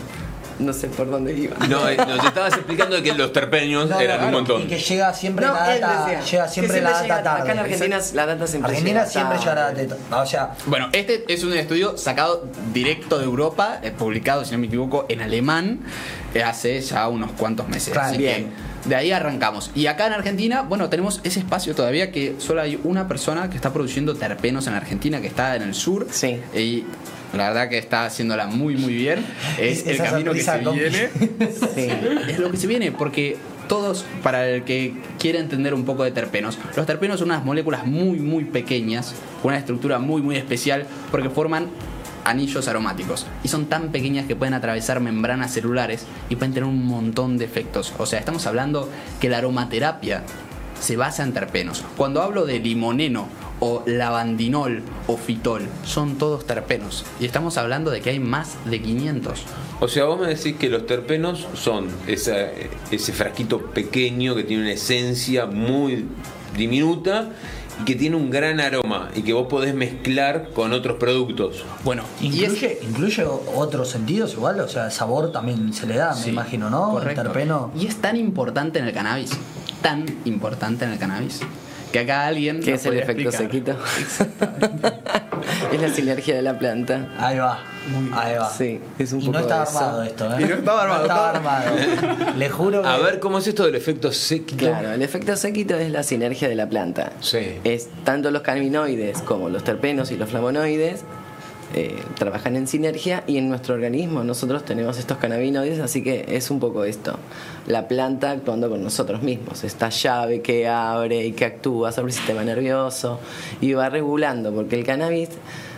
no 0.59 0.73
sé 0.73 0.89
por 0.89 1.11
dónde 1.11 1.33
iba. 1.35 1.57
No, 1.69 1.89
eh, 1.89 1.97
nos 1.97 2.25
estabas 2.25 2.55
explicando 2.55 3.03
que 3.03 3.13
los 3.13 3.33
terpeños 3.33 3.89
No, 3.89 4.01
eran 4.01 4.21
no, 4.21 4.27
un 4.27 4.33
montón. 4.33 4.63
Y 4.63 4.67
que 4.67 4.79
llega 4.79 5.13
siempre 5.13 5.47
No, 5.47 5.53
la 5.55 5.61
data, 5.79 6.07
decía 6.07 6.21
llega 6.23 6.49
siempre 6.49 6.81
la 6.81 6.91
data 6.91 7.23
tarde. 7.23 7.43
Acá 7.43 7.53
en 7.53 7.59
Argentina 7.59 8.01
la 8.15 8.27
data 8.27 8.47
siempre 8.47 8.71
Argentina 8.71 9.01
llega 9.01 9.11
siempre 9.11 9.39
llega 9.39 9.55
la 9.55 9.73
data. 9.73 10.23
O 10.23 10.27
sea, 10.27 10.55
Bueno, 10.67 10.89
este 10.93 11.25
es 11.33 11.45
un 11.45 11.53
estudio 11.53 11.97
sacado 11.99 12.45
directo 12.73 13.19
de 13.19 13.25
Europa, 13.25 13.79
eh, 13.83 13.91
publicado, 13.91 14.45
si 14.45 14.53
no 14.53 14.59
me 14.59 14.67
equivoco, 14.67 15.07
en 15.09 15.21
alemán, 15.23 15.81
eh, 16.35 16.43
hace 16.43 16.81
ya 16.81 17.09
unos 17.09 17.33
cuantos 17.33 17.69
meses. 17.69 17.93
Claro, 17.93 18.09
Así 18.09 18.19
bien. 18.19 18.51
que 18.83 18.89
de 18.89 18.95
ahí 18.97 19.11
arrancamos. 19.13 19.71
Y 19.75 19.87
acá 19.89 20.07
en 20.07 20.13
Argentina, 20.13 20.63
bueno, 20.63 20.89
tenemos 20.89 21.21
ese 21.25 21.41
espacio 21.41 21.75
todavía 21.75 22.13
que 22.13 22.37
solo 22.39 22.61
hay 22.63 22.79
una 22.85 23.09
persona 23.09 23.51
que 23.51 23.57
está 23.57 23.73
produciendo 23.73 24.15
terpenos 24.15 24.67
en 24.69 24.75
Argentina, 24.75 25.21
que 25.21 25.27
está 25.27 25.57
en 25.57 25.63
el 25.63 25.75
sur. 25.75 26.07
Sí. 26.11 26.41
Y 26.55 26.85
la 27.37 27.49
verdad 27.49 27.69
que 27.69 27.79
está 27.79 28.07
haciéndola 28.07 28.47
muy, 28.47 28.77
muy 28.77 28.95
bien. 28.95 29.25
Es 29.59 29.87
el 29.87 29.99
camino 29.99 30.33
que 30.33 30.43
se 30.43 30.63
con- 30.63 30.75
viene. 30.77 31.09
Sí. 31.75 31.89
Es 32.29 32.39
lo 32.39 32.51
que 32.51 32.57
se 32.57 32.67
viene, 32.67 32.93
porque 32.93 33.37
todos, 33.69 34.05
para 34.23 34.49
el 34.49 34.63
que 34.65 34.95
quiera 35.19 35.39
entender 35.41 35.75
un 35.75 35.85
poco 35.85 36.05
de 36.05 36.11
terpenos, 36.13 36.59
los 36.77 36.87
terpenos 36.87 37.19
son 37.19 37.31
unas 37.31 37.45
moléculas 37.45 37.85
muy, 37.87 38.19
muy 38.19 38.45
pequeñas, 38.45 39.15
con 39.43 39.51
una 39.51 39.59
estructura 39.59 39.99
muy, 39.99 40.23
muy 40.23 40.37
especial, 40.37 40.87
porque 41.11 41.31
forman 41.31 41.67
anillos 42.25 42.67
aromáticos. 42.69 43.27
Y 43.45 43.49
son 43.49 43.67
tan 43.67 43.93
pequeñas 43.93 44.27
que 44.27 44.35
pueden 44.37 44.55
atravesar 44.55 45.01
membranas 45.01 45.53
celulares 45.53 46.07
y 46.29 46.37
pueden 46.37 46.55
tener 46.55 46.69
un 46.69 46.85
montón 46.85 47.39
de 47.39 47.45
efectos. 47.45 47.93
O 47.99 48.07
sea, 48.07 48.19
estamos 48.19 48.47
hablando 48.47 48.89
que 49.21 49.29
la 49.29 49.39
aromaterapia 49.39 50.23
se 50.81 50.97
basa 50.97 51.23
en 51.23 51.33
terpenos. 51.33 51.85
Cuando 51.97 52.23
hablo 52.23 52.45
de 52.45 52.59
limoneno 52.59 53.29
o 53.61 53.83
lavandinol 53.87 54.83
o 55.07 55.17
fitol, 55.17 55.63
son 55.85 56.17
todos 56.19 56.47
terpenos. 56.47 57.05
Y 57.21 57.25
estamos 57.27 57.57
hablando 57.57 57.91
de 57.91 58.01
que 58.01 58.11
hay 58.11 58.19
más 58.21 58.57
de 58.65 58.81
500. 58.83 59.43
O 59.81 59.89
sea, 59.89 60.05
vos 60.05 60.21
me 60.21 60.27
decís 60.29 60.57
que 60.57 60.69
los 60.69 60.87
terpenos 60.87 61.47
son 61.55 61.89
esa- 62.07 62.51
ese 62.91 63.13
frasquito 63.13 63.59
pequeño 63.61 64.35
que 64.35 64.45
tiene 64.45 64.63
una 64.65 64.73
esencia 64.73 65.47
muy 65.47 66.07
diminuta 66.57 67.31
y 67.81 67.85
que 67.85 67.95
tiene 67.95 68.17
un 68.17 68.31
gran 68.31 68.59
aroma 68.61 69.11
y 69.15 69.23
que 69.23 69.33
vos 69.35 69.49
podés 69.49 69.75
mezclar 69.75 70.49
con 70.55 70.73
otros 70.73 70.97
productos. 70.99 71.63
Bueno, 71.85 72.05
y 72.21 72.29
es 72.45 72.53
incluye, 72.55 72.79
incluye 72.83 73.25
otros 73.55 73.91
sentidos 73.91 74.33
igual, 74.33 74.61
o 74.61 74.69
sea, 74.69 74.91
sabor 74.91 75.31
también 75.31 75.73
se 75.75 75.87
le 75.87 75.97
da, 75.97 76.15
Sí, 76.15 76.27
me 76.27 76.33
imagino, 76.33 76.71
¿no? 76.71 76.91
Correcto. 76.93 77.21
El 77.21 77.27
terpeno. 77.29 77.71
Y 77.79 77.87
es 77.87 77.97
tan 77.97 78.17
importante 78.17 78.79
en 78.79 78.87
el 78.87 78.95
cannabis, 78.95 79.31
tan 79.83 80.07
importante 80.25 80.87
en 80.87 80.93
el 80.93 80.99
cannabis, 80.99 81.41
que 81.93 81.99
acá 82.01 82.27
alguien. 82.27 82.61
¿Qué 82.61 82.75
es 82.75 82.87
el 82.87 82.99
efecto 82.99 83.29
explicar. 83.29 83.77
sequito? 83.77 83.77
es 85.73 85.81
la 85.81 85.89
sinergia 85.89 86.35
de 86.35 86.43
la 86.43 86.59
planta. 86.59 87.09
Ahí 87.19 87.39
va, 87.39 87.61
ahí 88.13 88.37
va. 88.37 88.51
Sí, 88.51 88.81
es 88.99 89.13
un 89.13 89.21
y 89.21 89.27
poco 89.27 89.39
no 89.39 89.41
estaba 89.41 89.63
armado 89.63 90.03
esto, 90.03 90.33
¿eh? 90.33 90.37
Y 90.41 90.45
no 90.45 90.55
estaba 90.55 90.83
armado, 90.83 91.03
estaba 91.03 91.31
armado. 91.31 91.77
Le 92.37 92.51
juro 92.51 92.83
que. 92.83 92.89
A 92.89 92.97
ver, 92.99 93.21
¿cómo 93.21 93.39
es 93.39 93.47
esto 93.47 93.65
del 93.65 93.75
efecto 93.75 94.13
séquito? 94.13 94.67
Claro, 94.67 94.93
el 94.93 95.03
efecto 95.03 95.37
séquito 95.37 95.77
es 95.77 95.91
la 95.91 96.03
sinergia 96.03 96.49
de 96.49 96.55
la 96.55 96.69
planta. 96.69 97.13
Sí. 97.21 97.59
Es 97.65 97.89
tanto 98.05 98.31
los 98.31 98.43
cannabinoides 98.43 99.23
como 99.23 99.49
los 99.49 99.65
terpenos 99.65 100.11
y 100.11 100.17
los 100.17 100.29
flavonoides 100.31 101.05
eh, 101.79 101.95
trabajan 102.19 102.57
en 102.57 102.67
sinergia 102.67 103.23
y 103.27 103.37
en 103.37 103.51
nuestro 103.51 103.75
organismo 103.75 104.25
nosotros 104.25 104.65
tenemos 104.65 104.99
estos 104.99 105.19
cannabinoides, 105.19 105.79
así 105.81 106.03
que 106.03 106.25
es 106.27 106.51
un 106.51 106.59
poco 106.59 106.85
esto. 106.85 107.19
La 107.67 107.87
planta 107.87 108.31
actuando 108.31 108.71
con 108.71 108.83
nosotros 108.83 109.23
mismos, 109.23 109.63
esta 109.63 109.91
llave 109.91 110.41
que 110.41 110.67
abre 110.67 111.27
y 111.27 111.33
que 111.33 111.45
actúa 111.45 111.93
sobre 111.93 112.13
el 112.13 112.15
sistema 112.15 112.45
nervioso 112.45 113.21
y 113.61 113.75
va 113.75 113.91
regulando, 113.91 114.55
porque 114.55 114.77
el 114.77 114.87
cannabis, 114.87 115.29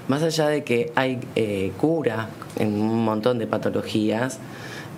más 0.06 0.22
allá 0.22 0.46
de 0.46 0.62
que 0.62 0.92
hay 0.94 1.18
eh, 1.34 1.72
cura 1.76 2.28
en 2.60 2.80
un 2.80 3.04
montón 3.04 3.40
de 3.40 3.48
patologías, 3.48 4.38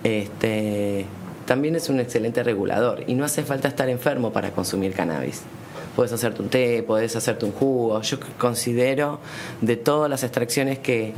este, 0.03 1.07
también 1.47 1.75
es 1.75 1.89
un 1.89 1.99
excelente 1.99 2.43
regulador 2.43 3.05
y 3.07 3.15
no 3.15 3.25
hace 3.25 3.41
falta 3.41 3.67
estar 3.67 3.89
enfermo 3.89 4.31
para 4.31 4.51
consumir 4.51 4.93
cannabis. 4.93 5.41
Puedes 6.01 6.13
hacerte 6.13 6.41
un 6.41 6.49
té, 6.49 6.81
puedes 6.81 7.15
hacerte 7.15 7.45
un 7.45 7.51
jugo. 7.51 8.01
Yo 8.01 8.17
considero 8.39 9.19
de 9.61 9.75
todas 9.77 10.09
las 10.09 10.23
extracciones 10.23 10.79
que, 10.79 11.13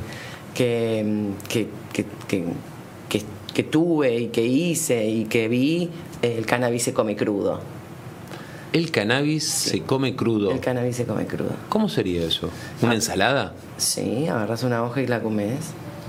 que, 0.54 1.02
mm, 1.06 1.48
que, 1.48 1.70
que, 1.94 2.06
que- 2.28 2.44
que- 3.08 3.24
que 3.54 3.64
tuve 3.64 4.14
y 4.20 4.28
que 4.28 4.44
hice 4.46 5.06
y 5.08 5.24
que 5.24 5.48
vi, 5.48 5.90
el 6.22 6.46
cannabis 6.46 6.84
se 6.84 6.94
come 6.94 7.16
crudo. 7.16 7.62
El 8.74 8.92
cannabis 8.92 9.46
se 9.48 9.84
come 9.84 10.18
crudo. 10.18 10.52
El 10.52 10.60
cannabis 10.60 10.98
se 10.98 11.06
come 11.06 11.28
crudo. 11.28 11.52
¿Cómo 11.70 11.88
sería 11.88 12.26
eso? 12.26 12.50
¿Una 12.82 12.96
ensalada? 12.96 13.54
Sí, 13.78 14.28
agarras 14.28 14.64
una 14.64 14.84
hoja 14.84 15.02
y 15.02 15.08
la 15.08 15.22
comes. 15.22 15.60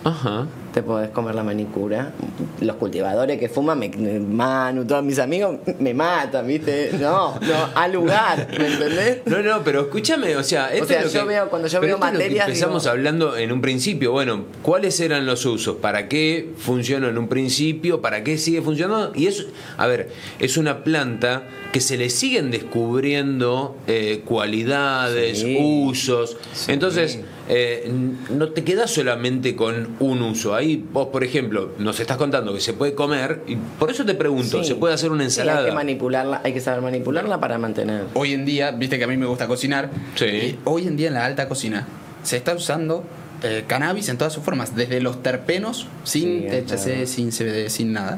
Ajá. 0.02 0.48
Te 0.74 0.82
podés 0.82 1.10
comer 1.10 1.36
la 1.36 1.44
manicura. 1.44 2.12
Los 2.60 2.74
cultivadores 2.76 3.38
que 3.38 3.48
fuman, 3.48 3.78
me, 3.78 3.88
Manu, 4.18 4.84
todos 4.84 5.04
mis 5.04 5.20
amigos, 5.20 5.58
me 5.78 5.94
matan, 5.94 6.48
¿viste? 6.48 6.90
No, 7.00 7.38
no, 7.40 7.68
al 7.76 7.92
lugar, 7.92 8.48
¿me 8.58 8.66
entendés? 8.66 9.18
No, 9.26 9.40
no, 9.40 9.62
pero 9.62 9.82
escúchame, 9.82 10.34
o 10.36 10.42
sea, 10.42 10.72
esto 10.74 10.86
sea, 10.88 10.98
es 11.02 11.04
lo 11.06 11.10
yo 11.12 11.20
que, 11.20 11.28
veo- 11.34 11.48
cuando 11.48 11.68
yo 11.68 11.80
veo 11.80 11.96
materias, 11.96 12.48
empezamos 12.48 12.82
digo- 12.82 12.90
hablando 12.92 13.36
en 13.36 13.52
un 13.52 13.60
principio. 13.60 14.10
Bueno, 14.10 14.46
¿cuáles 14.62 14.98
eran 14.98 15.26
los 15.26 15.46
usos? 15.46 15.76
¿Para 15.76 16.08
qué 16.08 16.50
funcionó 16.58 17.08
en 17.08 17.18
un 17.18 17.28
principio? 17.28 18.00
¿Para 18.02 18.24
qué 18.24 18.36
sigue 18.36 18.60
funcionando? 18.60 19.12
Y 19.14 19.28
es, 19.28 19.46
a 19.76 19.86
ver, 19.86 20.10
es 20.40 20.56
una 20.56 20.82
planta 20.82 21.44
que 21.72 21.80
se 21.80 21.96
le 21.96 22.10
siguen 22.10 22.50
descubriendo 22.50 23.76
eh, 23.86 24.22
cualidades, 24.24 25.38
Sí. 25.38 25.56
usos. 25.60 26.36
Entonces, 26.68 27.20
eh, 27.48 27.90
no 28.30 28.48
te 28.50 28.64
quedas 28.64 28.90
solamente 28.90 29.54
con 29.54 29.96
un 30.00 30.22
uso. 30.22 30.54
Ahí 30.54 30.82
vos, 30.92 31.08
por 31.08 31.24
ejemplo, 31.24 31.72
nos 31.78 32.00
estás 32.00 32.16
contando 32.16 32.54
que 32.54 32.60
se 32.60 32.72
puede 32.72 32.94
comer, 32.94 33.42
y 33.46 33.56
por 33.56 33.90
eso 33.90 34.04
te 34.04 34.14
pregunto, 34.14 34.62
Sí. 34.62 34.68
¿se 34.68 34.74
puede 34.76 34.94
hacer 34.94 35.10
una 35.10 35.20
Sí, 35.24 35.40
ensalada? 35.40 35.60
hay 35.60 35.66
que 35.66 35.72
manipularla, 35.72 36.40
hay 36.44 36.52
que 36.54 36.60
saber 36.60 36.80
manipularla 36.80 37.38
para 37.40 37.58
mantener. 37.58 38.04
Hoy 38.14 38.32
en 38.32 38.44
día, 38.44 38.70
viste 38.70 38.96
que 38.98 39.04
a 39.04 39.08
mí 39.08 39.16
me 39.16 39.26
gusta 39.26 39.46
cocinar. 39.46 39.90
Sí. 40.14 40.24
y 40.26 40.58
hoy 40.64 40.86
en 40.86 40.96
día 40.96 41.08
en 41.08 41.14
la 41.14 41.24
alta 41.26 41.48
cocina 41.48 41.86
se 42.22 42.36
está 42.36 42.54
usando 42.54 43.04
eh, 43.42 43.64
cannabis 43.66 44.08
en 44.08 44.16
todas 44.16 44.32
sus 44.32 44.42
formas, 44.42 44.74
desde 44.74 45.00
los 45.02 45.22
terpenos, 45.22 45.86
sin 46.04 46.22
Sí, 46.42 46.46
THC, 46.48 46.86
verdad. 46.86 47.06
sin 47.06 47.30
CBD, 47.30 47.68
sin 47.68 47.92
nada, 47.92 48.16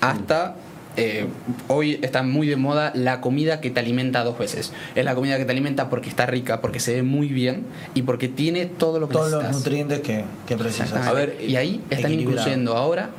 hasta 0.00 0.56
eh, 0.98 1.26
hoy 1.68 2.00
está 2.02 2.24
muy 2.24 2.48
de 2.48 2.56
moda 2.56 2.90
la 2.92 3.20
comida 3.20 3.60
que 3.60 3.70
te 3.70 3.78
alimenta 3.78 4.24
dos 4.24 4.36
veces. 4.36 4.72
Es 4.96 5.04
la 5.04 5.14
comida 5.14 5.38
que 5.38 5.44
te 5.44 5.52
alimenta 5.52 5.88
porque 5.88 6.08
está 6.08 6.26
rica, 6.26 6.60
porque 6.60 6.80
se 6.80 6.94
ve 6.94 7.02
muy 7.04 7.28
bien 7.28 7.64
y 7.94 8.02
porque 8.02 8.26
tiene 8.26 8.66
todo 8.66 8.98
lo 8.98 9.08
que 9.08 9.12
todos 9.12 9.30
los 9.30 9.52
nutrientes 9.52 10.00
que, 10.00 10.24
que 10.48 10.56
precisas. 10.56 11.06
A 11.06 11.12
ver, 11.12 11.38
y 11.40 11.54
ahí 11.54 11.80
están 11.88 12.12
incluyendo 12.12 12.76
ahora 12.76 13.10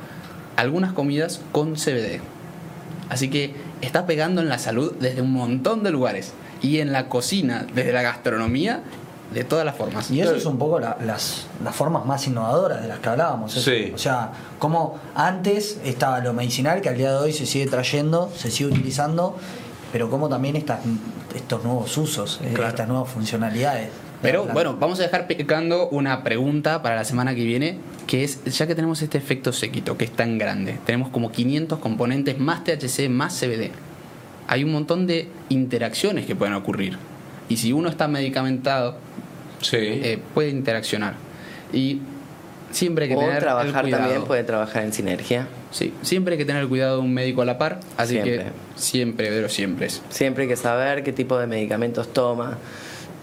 algunas 0.56 0.92
comidas 0.92 1.40
con 1.52 1.74
CBD. 1.74 2.20
Así 3.08 3.30
que 3.30 3.54
está 3.80 4.04
pegando 4.04 4.42
en 4.42 4.50
la 4.50 4.58
salud 4.58 4.92
desde 5.00 5.22
un 5.22 5.32
montón 5.32 5.82
de 5.82 5.90
lugares. 5.90 6.32
Y 6.60 6.80
en 6.80 6.92
la 6.92 7.08
cocina, 7.08 7.66
desde 7.74 7.92
la 7.92 8.02
gastronomía, 8.02 8.82
de 9.32 9.44
todas 9.44 9.64
las 9.64 9.76
formas. 9.76 10.10
Y 10.10 10.20
eso 10.20 10.34
es 10.34 10.44
un 10.46 10.58
poco 10.58 10.80
la- 10.80 10.96
las, 11.04 11.46
las 11.62 11.74
formas 11.74 12.04
más 12.04 12.26
innovadoras 12.26 12.82
de 12.82 12.88
las 12.88 12.98
que 12.98 13.08
hablábamos. 13.10 13.52
Sí. 13.52 13.92
O 13.94 13.98
sea, 13.98 14.32
como 14.58 14.98
antes 15.14 15.78
estaba 15.84 16.18
lo 16.20 16.32
medicinal, 16.32 16.80
que 16.80 16.88
al 16.88 16.96
día 16.96 17.10
de 17.12 17.16
hoy 17.18 17.32
se 17.32 17.46
sigue 17.46 17.66
trayendo, 17.66 18.30
se 18.36 18.50
sigue 18.50 18.70
utilizando, 18.70 19.36
pero 19.92 20.10
como 20.10 20.28
también 20.28 20.56
estas, 20.56 20.80
estos 21.34 21.62
nuevos 21.64 21.96
usos, 21.96 22.40
eh, 22.42 22.50
Claro. 22.54 22.68
estas 22.70 22.88
nuevas 22.88 23.08
funcionalidades. 23.10 23.86
de 23.86 23.90
Pero 24.20 24.44
bueno, 24.46 24.76
vamos 24.78 24.98
a 25.00 25.02
dejar 25.04 25.26
picando 25.26 25.88
una 25.88 26.22
pregunta 26.24 26.82
para 26.82 26.96
la 26.96 27.04
semana 27.04 27.34
que 27.34 27.44
viene, 27.44 27.78
que 28.06 28.22
es, 28.24 28.42
ya 28.44 28.66
que 28.66 28.74
tenemos 28.74 29.00
este 29.00 29.16
efecto 29.16 29.52
séquito, 29.52 29.96
que 29.96 30.04
es 30.04 30.10
tan 30.10 30.36
grande, 30.38 30.78
tenemos 30.84 31.08
como 31.10 31.30
500 31.32 31.78
componentes 31.78 32.38
más 32.38 32.62
THC, 32.64 33.08
más 33.08 33.32
CBD. 33.38 33.70
hay 34.48 34.64
un 34.64 34.72
montón 34.72 35.06
de 35.06 35.28
interacciones 35.48 36.26
que 36.26 36.34
pueden 36.34 36.54
ocurrir. 36.54 36.98
Y 37.48 37.56
si 37.56 37.72
uno 37.72 37.88
está 37.88 38.08
medicamentado, 38.08 38.96
Sí. 39.60 39.76
eh, 39.78 40.18
puede 40.34 40.50
interaccionar. 40.50 41.14
Y 41.72 42.00
siempre 42.70 43.04
hay 43.04 43.10
que 43.10 43.16
O 43.16 43.20
tener 43.20 43.40
trabajar 43.40 43.88
también 43.90 44.24
puede 44.24 44.44
trabajar 44.44 44.84
en 44.84 44.92
sinergia. 44.92 45.46
Sí, 45.70 45.92
siempre 46.02 46.34
hay 46.34 46.38
que 46.38 46.44
tener 46.44 46.62
el 46.62 46.68
cuidado 46.68 46.96
de 46.96 47.02
un 47.02 47.14
médico 47.14 47.42
a 47.42 47.44
la 47.44 47.58
par, 47.58 47.78
así 47.96 48.14
Siempre. 48.14 48.36
que 48.38 48.44
siempre, 48.74 49.28
pero 49.28 49.48
siempre 49.48 49.86
es. 49.86 50.02
Siempre 50.10 50.42
hay 50.44 50.48
que 50.48 50.56
saber 50.56 51.04
qué 51.04 51.12
tipo 51.12 51.38
de 51.38 51.46
medicamentos 51.46 52.12
toma 52.12 52.58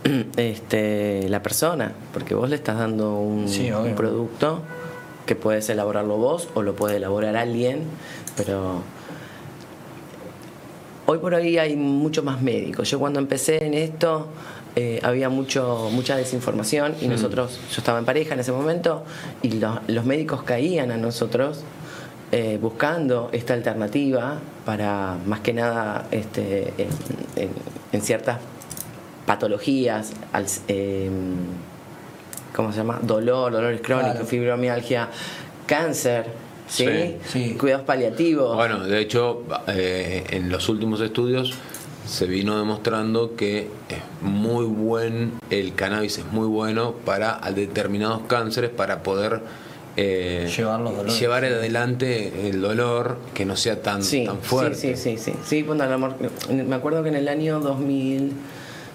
este, 0.38 1.28
la 1.28 1.41
persona, 1.43 1.91
porque 2.13 2.36
vos 2.36 2.50
le 2.50 2.56
estás 2.56 2.78
dando 2.78 3.15
un, 3.19 3.50
Sí, 3.50 3.69
un 3.71 3.95
producto 3.95 4.62
que 5.26 5.36
puedes 5.36 5.67
elaborarlo 5.69 6.15
vos 6.17 6.47
o 6.54 6.62
lo 6.62 6.73
puede 6.76 6.95
elaborar 6.97 7.36
alguien, 7.36 7.82
pero 8.38 8.82
hoy 11.06 11.17
por 11.19 11.34
hoy 11.34 11.58
hay 11.58 11.76
mucho 11.76 12.23
más 12.23 12.41
médicos. 12.41 12.89
Yo 12.89 13.00
cuando 13.00 13.19
empecé 13.19 13.65
en 13.65 13.73
esto 13.73 14.28
eh, 14.80 15.00
había 15.02 15.28
mucho 15.30 15.90
mucha 15.92 16.16
desinformación 16.16 16.94
y 17.02 17.08
nosotros, 17.08 17.58
yo 17.72 17.78
estaba 17.80 17.98
en 17.98 18.06
pareja 18.06 18.36
en 18.36 18.42
ese 18.42 18.52
momento 18.52 19.04
y 19.42 19.54
lo- 19.54 19.80
los 19.88 20.06
médicos 20.06 20.44
caían 20.44 20.92
a 20.92 20.98
nosotros 20.98 21.62
eh, 22.32 22.60
buscando 22.62 23.30
esta 23.32 23.54
alternativa 23.56 24.38
para 24.66 25.18
más 25.26 25.40
que 25.40 25.54
nada 25.54 26.06
este, 26.12 26.74
en, 26.78 26.90
en- 27.36 27.50
en 27.92 28.02
ciertas 28.04 28.38
patologías, 29.26 30.12
al- 30.32 30.46
eh, 30.68 31.10
¿cómo 32.56 32.72
se 32.72 32.78
llama? 32.78 33.00
Dolor, 33.02 33.52
dolores 33.52 33.82
crónicos, 33.82 34.12
Claro. 34.13 34.26
fibromialgia, 34.28 35.10
cáncer, 35.66 36.26
¿sí? 36.68 36.86
Sí, 36.86 37.18
sí. 37.26 37.56
Cuidados 37.58 37.86
paliativos. 37.86 38.56
Bueno, 38.56 38.80
de 38.84 39.00
hecho, 39.02 39.44
eh, 39.68 40.24
en 40.30 40.50
los 40.50 40.70
últimos 40.70 41.02
estudios 41.02 41.54
se 42.08 42.26
vino 42.26 42.58
demostrando 42.58 43.36
que 43.36 43.67
es 43.89 43.98
muy 44.22 44.65
buen, 44.65 45.34
el 45.50 45.74
cannabis 45.76 46.17
es 46.20 46.26
muy 46.32 46.48
bueno 46.48 46.93
para 47.06 47.43
a 47.46 47.52
determinados 47.52 48.22
cánceres 48.28 48.70
para 48.70 49.04
poder 49.04 49.41
eh, 49.98 50.52
Llevar 50.56 50.80
los 50.82 50.91
dolores. 50.96 51.20
llevar 51.20 51.43
adelante 51.46 52.50
el 52.50 52.62
dolor 52.62 53.17
que 53.34 53.46
no 53.46 53.56
sea 53.56 53.82
tan, 53.82 54.04
Sí, 54.04 54.26
tan 54.26 54.39
fuerte. 54.39 54.76
Sí, 54.76 54.96
sí, 54.96 55.17
sí, 55.17 55.32
sí. 55.32 55.38
Sí, 55.43 55.65
hablamos- 55.67 56.13
me 56.50 56.76
acuerdo 56.76 57.02
que 57.04 57.10
en 57.10 57.15
el 57.15 57.28
año 57.28 57.60
2000, 57.60 58.32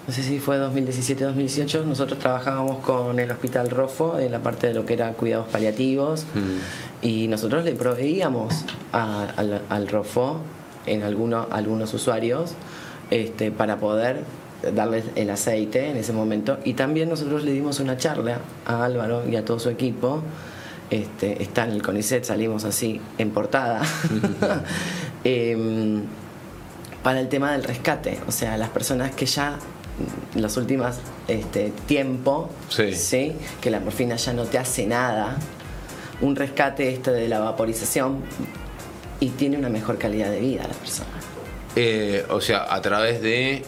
no 0.07 0.13
sé 0.13 0.23
si 0.23 0.39
fue 0.39 0.57
2017-2018, 0.57 1.83
nosotros 1.85 2.19
trabajábamos 2.19 2.79
con 2.79 3.19
el 3.19 3.29
Hospital 3.31 3.69
Rofo 3.69 4.17
en 4.17 4.31
la 4.31 4.39
parte 4.39 4.67
de 4.67 4.73
lo 4.73 4.85
que 4.85 4.93
era 4.93 5.11
cuidados 5.13 5.47
paliativos 5.49 6.23
Mm. 6.35 7.05
y 7.05 7.27
nosotros 7.27 7.63
le 7.65 7.73
proveíamos 7.73 8.63
a- 8.93 9.25
al, 9.35 9.61
al 9.69 9.87
Rofo 9.89 10.37
en 10.85 11.03
algunos, 11.03 11.47
algunos 11.51 11.93
usuarios 11.93 12.51
este, 13.13 13.51
para 13.51 13.77
poder 13.77 14.23
darles 14.73 15.05
el 15.15 15.29
aceite 15.29 15.89
en 15.89 15.97
ese 15.97 16.13
momento. 16.13 16.57
Y 16.63 16.73
también 16.73 17.09
nosotros 17.09 17.43
le 17.43 17.51
dimos 17.51 17.79
una 17.79 17.95
charla 17.95 18.39
a 18.65 18.83
Álvaro 18.83 19.29
y 19.29 19.35
a 19.35 19.45
todo 19.45 19.59
su 19.59 19.69
equipo. 19.69 20.23
Este, 20.89 21.43
está 21.43 21.65
en 21.65 21.71
el 21.71 21.81
CONICET, 21.83 22.23
salimos 22.23 22.63
así 22.65 22.99
en 23.17 23.31
portada, 23.31 23.81
Em, 25.23 26.01
para 27.01 27.19
el 27.19 27.29
tema 27.29 27.51
del 27.51 27.63
rescate, 27.63 28.19
o 28.27 28.31
sea, 28.31 28.57
las 28.57 28.69
personas 28.69 29.11
que 29.11 29.25
ya 29.25 29.57
en 30.35 30.41
los 30.41 30.57
últimos 30.57 30.95
este, 31.27 31.71
tiempo, 31.85 32.49
Sí. 32.69 33.33
que 33.61 33.69
la 33.69 33.79
morfina 33.79 34.15
ya 34.15 34.33
no 34.33 34.43
te 34.45 34.57
hace 34.57 34.85
nada, 34.87 35.37
un 36.21 36.35
rescate 36.35 36.91
este 36.93 37.11
de 37.11 37.27
la 37.27 37.39
vaporización 37.39 38.19
y 39.19 39.29
tiene 39.29 39.57
una 39.57 39.69
mejor 39.69 39.97
calidad 39.97 40.29
de 40.29 40.39
vida 40.39 40.63
la 40.67 40.73
persona. 40.73 41.09
Eh, 41.75 42.25
o 42.29 42.39
sea, 42.41 42.73
a 42.73 42.81
través 42.81 43.21
de... 43.21 43.63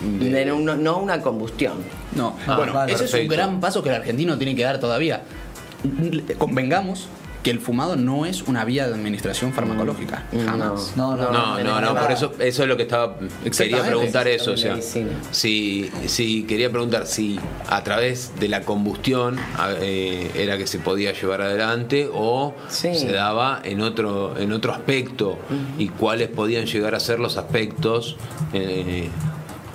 de- 0.00 0.30
De 0.30 0.44
no, 0.46 0.58
no 0.76 0.98
una 0.98 1.20
combustión. 1.20 1.74
No, 2.14 2.36
Ah, 2.46 2.56
bueno, 2.56 2.72
vale, 2.72 2.92
ese 2.94 3.04
es 3.04 3.12
un 3.14 3.28
gran 3.28 3.60
paso 3.60 3.82
que 3.82 3.90
el 3.90 3.94
argentino 3.96 4.38
tiene 4.38 4.54
que 4.56 4.62
dar 4.62 4.78
todavía. 4.80 5.22
Convengamos 6.38 7.08
que 7.46 7.52
el 7.52 7.60
fumado 7.60 7.94
no 7.94 8.26
es 8.26 8.42
una 8.42 8.64
vía 8.64 8.88
de 8.88 8.94
administración 8.94 9.52
farmacológica. 9.52 10.24
Jamás. 10.32 10.94
No, 10.96 11.14
no, 11.16 11.30
No, 11.30 11.62
no, 11.62 11.80
no, 11.80 11.94
por 11.94 12.10
eso, 12.10 12.32
eso 12.40 12.62
es 12.64 12.68
lo 12.68 12.76
que 12.76 12.82
estaba. 12.82 13.18
Quería 13.56 13.84
preguntar 13.84 14.26
eso, 14.26 14.50
o 14.50 14.56
sea, 14.56 14.76
si, 15.30 15.88
si 16.06 16.42
quería 16.42 16.70
preguntar 16.72 17.06
si 17.06 17.38
a 17.68 17.84
través 17.84 18.32
de 18.40 18.48
la 18.48 18.62
combustión 18.62 19.38
eh, 19.80 20.28
era 20.34 20.58
que 20.58 20.66
se 20.66 20.80
podía 20.80 21.12
llevar 21.12 21.40
adelante 21.42 22.10
o 22.12 22.52
Sí. 22.66 22.96
se 22.96 23.12
daba 23.12 23.60
en 23.62 23.80
otro, 23.80 24.36
en 24.36 24.50
otro 24.52 24.72
aspecto 24.72 25.38
y 25.78 25.86
cuáles 25.86 26.28
podían 26.30 26.66
llegar 26.66 26.96
a 26.96 27.00
ser 27.00 27.20
los 27.20 27.36
aspectos 27.36 28.16
eh, 28.54 29.08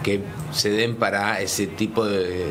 que 0.04 0.20
se 0.52 0.72
den 0.72 0.98
para 0.98 1.40
ese 1.40 1.68
tipo 1.68 2.06
de, 2.06 2.48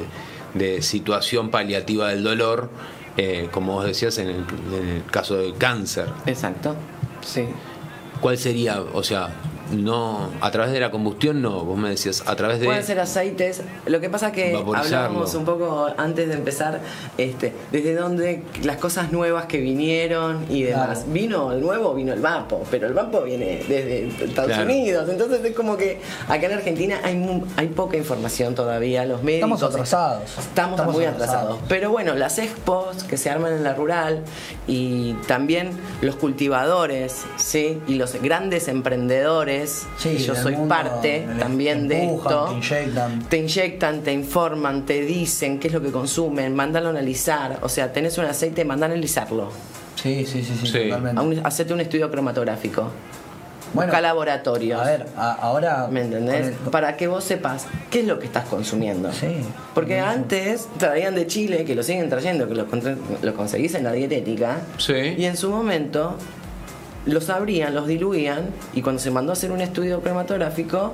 de 0.54 0.80
situación 0.80 1.50
paliativa 1.50 2.08
del 2.08 2.22
dolor, 2.24 2.70
eh, 3.16 3.48
como 3.50 3.74
vos 3.74 3.84
decías 3.84 4.18
en 4.18 4.28
el, 4.28 4.44
en 4.72 4.88
el 4.88 5.04
caso 5.06 5.36
del 5.36 5.56
cáncer. 5.56 6.08
Exacto. 6.26 6.76
Sí. 7.20 7.46
¿Cuál 8.20 8.38
sería? 8.38 8.80
O 8.80 9.02
sea, 9.02 9.30
no, 9.70 10.28
a 10.40 10.50
través 10.50 10.72
de 10.72 10.80
la 10.80 10.90
combustión 10.90 11.40
no, 11.42 11.64
vos 11.64 11.78
me 11.78 11.90
decías, 11.90 12.22
a 12.26 12.36
través 12.36 12.60
de... 12.60 12.66
Pueden 12.66 12.84
ser 12.84 13.00
aceites. 13.00 13.62
Lo 13.86 14.00
que 14.00 14.10
pasa 14.10 14.28
es 14.28 14.32
que 14.32 14.56
hablábamos 14.56 15.34
un 15.34 15.44
poco 15.44 15.88
antes 15.96 16.28
de 16.28 16.34
empezar, 16.34 16.80
este, 17.18 17.52
desde 17.72 17.94
donde 17.94 18.42
las 18.64 18.76
cosas 18.78 19.12
nuevas 19.12 19.46
que 19.46 19.58
vinieron 19.58 20.44
y 20.48 20.62
demás. 20.62 21.00
Claro. 21.00 21.12
Vino 21.12 21.52
el 21.52 21.60
nuevo, 21.60 21.94
vino 21.94 22.12
el 22.12 22.20
vapo, 22.20 22.62
pero 22.70 22.86
el 22.86 22.94
vapo 22.94 23.22
viene 23.22 23.62
desde 23.68 24.08
Estados 24.24 24.50
Claro. 24.52 24.64
Unidos. 24.64 25.08
Entonces 25.08 25.44
es 25.44 25.54
como 25.54 25.76
que 25.76 26.00
acá 26.28 26.46
en 26.46 26.52
Argentina 26.52 27.00
hay, 27.02 27.16
mu- 27.16 27.44
hay 27.56 27.68
poca 27.68 27.96
información 27.96 28.54
todavía. 28.54 29.04
Los 29.04 29.22
médicos 29.22 29.50
Estamos 29.50 29.62
atrasados. 29.62 30.38
Estamos, 30.38 30.84
muy 30.94 31.04
atrasados. 31.04 31.58
Pero 31.68 31.90
bueno, 31.90 32.14
las 32.14 32.38
expos 32.38 33.04
que 33.04 33.16
se 33.16 33.30
arman 33.30 33.52
en 33.52 33.64
la 33.64 33.74
rural 33.74 34.22
y 34.66 35.12
también 35.26 35.70
los 36.00 36.16
cultivadores, 36.16 37.22
¿sí? 37.36 37.80
Y 37.86 37.94
los 37.94 38.14
grandes 38.22 38.68
emprendedores, 38.68 39.59
Sí, 39.98 40.18
yo 40.18 40.34
soy 40.34 40.52
mundo, 40.56 40.68
parte 40.74 41.26
te 41.28 41.38
también 41.38 41.88
de 41.88 42.04
esto. 42.14 42.44
te 42.46 42.54
inyectan. 42.54 43.18
Te 43.28 43.36
inyectan, 43.38 44.00
te 44.02 44.12
informan, 44.12 44.86
te 44.86 45.00
dicen 45.02 45.58
qué 45.58 45.68
es 45.68 45.74
lo 45.74 45.82
que 45.82 45.90
consumen, 45.90 46.54
mandalo 46.54 46.88
a 46.88 46.90
analizar. 46.90 47.58
O 47.62 47.68
sea, 47.68 47.92
tenés 47.92 48.16
un 48.18 48.24
aceite, 48.24 48.64
mandalo 48.64 48.92
a 48.92 48.94
analizarlo. 48.94 49.50
Sí, 49.96 50.24
sí, 50.26 50.42
sí, 50.42 50.56
sí, 50.60 50.66
Sí. 50.66 50.84
totalmente. 50.88 51.20
Un- 51.20 51.40
hacete 51.46 51.74
un 51.74 51.80
estudio 51.80 52.10
cromatográfico. 52.10 52.90
Bueno, 53.72 53.92
Busca 53.92 54.00
laboratorios. 54.00 54.80
A 54.80 54.84
ver, 54.84 55.06
a- 55.16 55.32
ahora. 55.34 55.86
¿Me 55.88 56.00
entendés? 56.00 56.48
el- 56.48 56.54
Para 56.72 56.96
que 56.96 57.06
vos 57.06 57.22
sepas 57.22 57.66
qué 57.88 58.00
es 58.00 58.06
lo 58.06 58.18
que 58.18 58.26
estás 58.26 58.46
consumiendo. 58.46 59.12
Sí. 59.12 59.28
Porque 59.74 60.00
antes 60.00 60.66
traían 60.78 61.14
de 61.14 61.28
Chile, 61.28 61.64
que 61.64 61.76
lo 61.76 61.84
siguen 61.84 62.08
trayendo, 62.08 62.48
que 62.48 62.54
lo, 62.54 62.66
lo 63.22 63.34
conseguís 63.36 63.74
en 63.76 63.84
la 63.84 63.92
dietética. 63.92 64.56
Sí. 64.78 65.14
Y 65.16 65.24
en 65.24 65.36
su 65.36 65.50
momento 65.50 66.16
los 67.06 67.30
abrían, 67.30 67.74
los 67.74 67.86
diluían, 67.86 68.50
y 68.74 68.82
cuando 68.82 69.00
se 69.00 69.10
mandó 69.10 69.32
a 69.32 69.34
hacer 69.34 69.52
un 69.52 69.60
estudio 69.60 70.00
cromatográfico, 70.00 70.92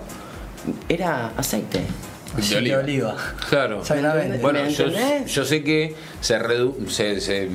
era 0.88 1.28
aceite. 1.36 1.80
aceite 2.36 2.64
de 2.70 2.76
oliva. 2.76 3.16
Claro. 3.48 3.82
Bueno, 4.42 4.62
¿Me 4.64 4.70
yo, 4.70 4.86
yo 5.26 5.44
sé 5.44 5.62
que 5.62 5.94
se, 6.20 6.38
redu- 6.38 6.88
se, 6.88 7.20
se, 7.20 7.48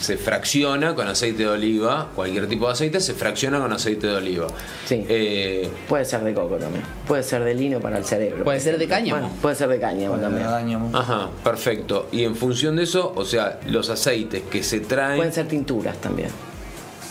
se 0.00 0.16
fracciona 0.16 0.94
con 0.94 1.06
aceite 1.08 1.44
de 1.44 1.48
oliva, 1.48 2.08
cualquier 2.14 2.46
tipo 2.48 2.66
de 2.66 2.72
aceite 2.72 3.00
se 3.00 3.14
fracciona 3.14 3.58
con 3.60 3.72
aceite 3.72 4.06
de 4.08 4.14
oliva. 4.16 4.46
Sí. 4.86 5.04
Eh, 5.08 5.68
Puede 5.88 6.04
ser 6.04 6.22
de 6.24 6.34
coco 6.34 6.56
también. 6.56 6.84
Puede 7.06 7.22
ser 7.22 7.44
de 7.44 7.54
lino 7.54 7.80
para 7.80 7.98
el 7.98 8.04
cerebro. 8.04 8.44
Puede 8.44 8.60
ser 8.60 8.78
de 8.78 8.86
cáñamo. 8.88 9.20
Bueno, 9.20 9.34
puede 9.40 9.54
ser 9.56 9.68
de 9.68 9.80
cáñamo 9.80 10.16
también. 10.16 10.46
ajá, 10.94 11.28
perfecto. 11.42 12.08
Y 12.12 12.24
en 12.24 12.34
función 12.36 12.76
de 12.76 12.82
eso, 12.82 13.12
o 13.16 13.24
sea, 13.24 13.60
los 13.66 13.88
aceites 13.90 14.42
que 14.50 14.62
se 14.62 14.80
traen... 14.80 15.16
Pueden 15.16 15.32
ser 15.32 15.46
tinturas 15.48 15.96
también. 15.98 16.28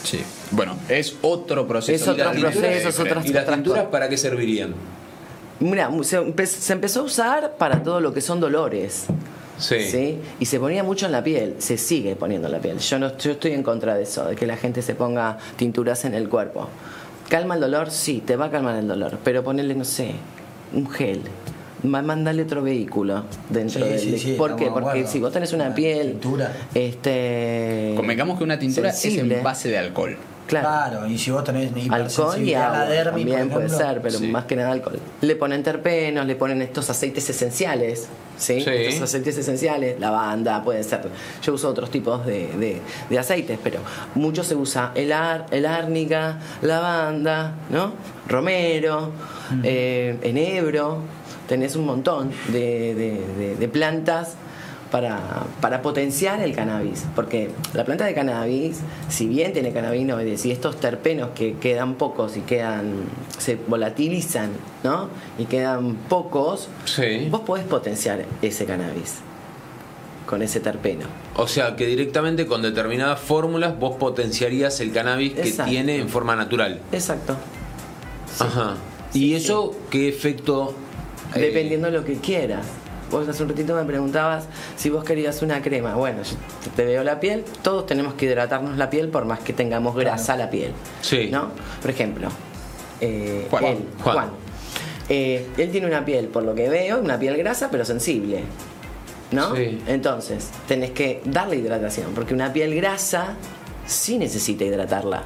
Sí. 0.05 0.21
Bueno, 0.51 0.77
es 0.87 1.15
otro 1.21 1.67
proceso. 1.67 1.93
Es 2.03 2.07
otro 2.07 2.33
¿Y 2.33 2.41
las 2.41 2.53
proceso, 2.53 2.89
es 2.89 3.25
¿Y 3.25 3.33
las 3.33 3.45
tinturas 3.47 3.85
para 3.85 4.07
qué 4.07 4.17
servirían? 4.17 4.73
Mira, 5.59 5.89
se, 6.03 6.19
empe- 6.19 6.45
se 6.45 6.73
empezó 6.73 7.01
a 7.01 7.03
usar 7.03 7.55
para 7.57 7.81
todo 7.83 7.99
lo 8.01 8.13
que 8.13 8.21
son 8.21 8.39
dolores. 8.39 9.05
Sí. 9.57 10.19
Y 10.39 10.45
se 10.45 10.59
ponía 10.59 10.83
mucho 10.83 11.05
en 11.05 11.13
la 11.13 11.23
piel, 11.23 11.55
se 11.59 11.77
sigue 11.77 12.15
poniendo 12.17 12.47
en 12.47 12.51
la 12.53 12.59
piel. 12.59 12.77
Yo 12.79 12.99
no 12.99 13.17
yo 13.17 13.31
estoy 13.31 13.51
en 13.53 13.63
contra 13.63 13.95
de 13.95 14.03
eso, 14.03 14.25
de 14.25 14.35
que 14.35 14.45
la 14.45 14.57
gente 14.57 14.81
se 14.81 14.95
ponga 14.95 15.37
tinturas 15.55 16.03
en 16.05 16.13
el 16.13 16.27
cuerpo. 16.27 16.67
¿Calma 17.29 17.55
el 17.55 17.61
dolor? 17.61 17.89
Sí, 17.89 18.21
te 18.25 18.35
va 18.35 18.45
a 18.45 18.51
calmar 18.51 18.75
el 18.75 18.87
dolor. 18.87 19.17
Pero 19.23 19.43
ponerle, 19.43 19.73
no 19.75 19.85
sé, 19.85 20.11
un 20.73 20.89
gel. 20.89 21.21
Ma- 21.85 22.01
Mándale 22.01 22.43
otro 22.43 22.61
vehículo 22.63 23.23
dentro 23.49 23.83
Sí, 23.83 23.89
del. 23.89 23.99
sí, 23.99 24.17
sí, 24.19 24.31
¿Por 24.37 24.55
qué? 24.55 24.67
Porque 24.67 25.05
si 25.07 25.19
vos 25.19 25.31
tenés 25.31 25.53
una 25.53 25.65
Una 25.67 25.75
piel. 25.75 26.11
tintura. 26.11 26.51
Este. 26.73 27.93
Convengamos 27.95 28.37
que 28.37 28.43
una 28.43 28.57
tintura 28.59 28.89
es 28.89 29.05
en 29.05 29.43
base 29.43 29.69
de 29.69 29.77
alcohol. 29.77 30.17
Claro. 30.47 30.67
Claro, 30.67 31.07
y 31.07 31.17
si 31.17 31.31
vos 31.31 31.43
tenés 31.43 31.71
Alcohol 31.89 32.39
y 32.39 32.53
agua 32.53 32.77
la 32.77 32.85
dermis, 32.85 33.25
también 33.25 33.49
puede 33.49 33.67
ser, 33.67 33.99
pero 33.99 34.19
Sí. 34.19 34.27
más 34.27 34.45
que 34.45 34.55
nada 34.55 34.71
alcohol. 34.73 34.99
Le 35.21 35.35
ponen 35.35 35.63
terpenos, 35.63 36.27
le 36.27 36.35
ponen 36.35 36.61
estos 36.61 36.87
aceites 36.87 37.27
esenciales, 37.27 38.07
¿sí? 38.37 38.61
Sí. 38.61 38.69
Estos 38.69 39.09
aceites 39.09 39.35
esenciales, 39.39 39.99
lavanda, 39.99 40.63
puede 40.63 40.83
ser. 40.83 41.01
Yo 41.41 41.51
uso 41.55 41.67
otros 41.67 41.89
tipos 41.89 42.27
de, 42.27 42.47
de- 42.59 42.79
de 43.09 43.17
aceites, 43.19 43.57
pero 43.63 43.79
mucho 44.13 44.43
se 44.43 44.53
usa 44.53 44.91
el, 44.93 45.13
ar, 45.13 45.47
el 45.49 45.65
árnica, 45.65 46.37
lavanda, 46.61 47.55
¿no? 47.71 47.93
Romero, 48.27 49.13
Mm. 49.49 49.61
eh, 49.63 50.17
enebro. 50.21 50.99
Tenés 51.47 51.75
un 51.75 51.85
montón 51.85 52.31
de, 52.49 52.95
de- 52.95 53.21
de- 53.37 53.55
de 53.55 53.67
plantas 53.67 54.35
para, 54.91 55.43
para 55.61 55.81
potenciar 55.81 56.39
el 56.41 56.55
cannabis. 56.55 57.05
Porque 57.15 57.49
la 57.73 57.83
planta 57.85 58.05
de 58.05 58.13
cannabis, 58.13 58.79
si 59.09 59.27
bien 59.27 59.51
tiene 59.53 59.73
cannabinoides 59.73 60.45
y 60.45 60.51
estos 60.51 60.79
terpenos 60.79 61.29
que 61.35 61.55
quedan 61.55 61.95
pocos 61.95 62.37
y 62.37 62.41
quedan 62.41 62.93
se 63.37 63.57
volatilizan, 63.67 64.51
¿no? 64.83 65.09
Y 65.37 65.45
quedan 65.45 65.95
pocos, 66.07 66.69
Sí. 66.85 67.27
vos 67.29 67.41
podés 67.41 67.65
potenciar 67.65 68.25
ese 68.41 68.65
cannabis 68.65 69.15
con 70.25 70.41
ese 70.41 70.59
terpeno. 70.59 71.05
O 71.35 71.47
sea, 71.47 71.75
que 71.75 71.85
directamente 71.85 72.47
con 72.47 72.61
determinadas 72.63 73.19
fórmulas 73.19 73.77
vos 73.77 73.97
potenciarías 73.97 74.79
el 74.79 74.91
cannabis 74.91 75.33
que 75.33 75.51
tiene 75.51 75.97
en 75.97 76.09
forma 76.09 76.35
natural. 76.35 76.79
Exacto. 76.91 77.35
Ajá. 78.39 78.75
¿Y 79.13 79.33
eso 79.35 79.75
qué 79.89 80.09
efecto? 80.09 80.73
Eh, 81.35 81.39
Dependiendo 81.39 81.87
de 81.91 81.97
lo 81.97 82.05
que 82.05 82.15
quieras. 82.15 82.65
Vos 83.11 83.27
hace 83.29 83.43
un 83.43 83.49
ratito 83.49 83.75
me 83.75 83.83
preguntabas 83.83 84.45
si 84.75 84.89
vos 84.89 85.03
querías 85.03 85.41
una 85.43 85.61
crema. 85.61 85.93
Bueno, 85.95 86.23
yo 86.23 86.71
te- 86.75 86.85
veo 86.85 87.03
la 87.03 87.19
piel, 87.19 87.45
todos 87.61 87.85
tenemos 87.85 88.15
que 88.15 88.25
hidratarnos 88.25 88.77
la 88.77 88.89
piel 88.89 89.09
por 89.09 89.25
más 89.25 89.39
que 89.39 89.53
tengamos 89.53 89.95
grasa 89.95 90.35
la 90.35 90.49
piel. 90.49 90.71
Sí. 91.01 91.29
¿No? 91.31 91.51
Por 91.81 91.91
ejemplo, 91.91 92.29
eh, 93.01 93.45
Juan. 93.51 93.63
él, 93.65 93.77
Juan. 94.03 94.15
Juan. 94.15 94.29
Eh, 95.07 95.45
él 95.57 95.69
tiene 95.71 95.85
una 95.85 96.03
piel, 96.03 96.29
por 96.29 96.41
lo 96.43 96.55
que 96.55 96.67
veo, 96.67 96.99
una 96.99 97.19
piel 97.19 97.37
grasa 97.37 97.69
pero 97.69 97.85
sensible. 97.85 98.43
¿No? 99.31 99.55
Sí. 99.55 99.79
Entonces, 99.87 100.49
tenés 100.67 100.91
que 100.91 101.21
darle 101.25 101.57
hidratación, 101.57 102.13
porque 102.15 102.33
una 102.33 102.51
piel 102.53 102.73
grasa 102.75 103.35
sí 103.85 104.17
necesita 104.17 104.63
hidratarla. 104.63 105.23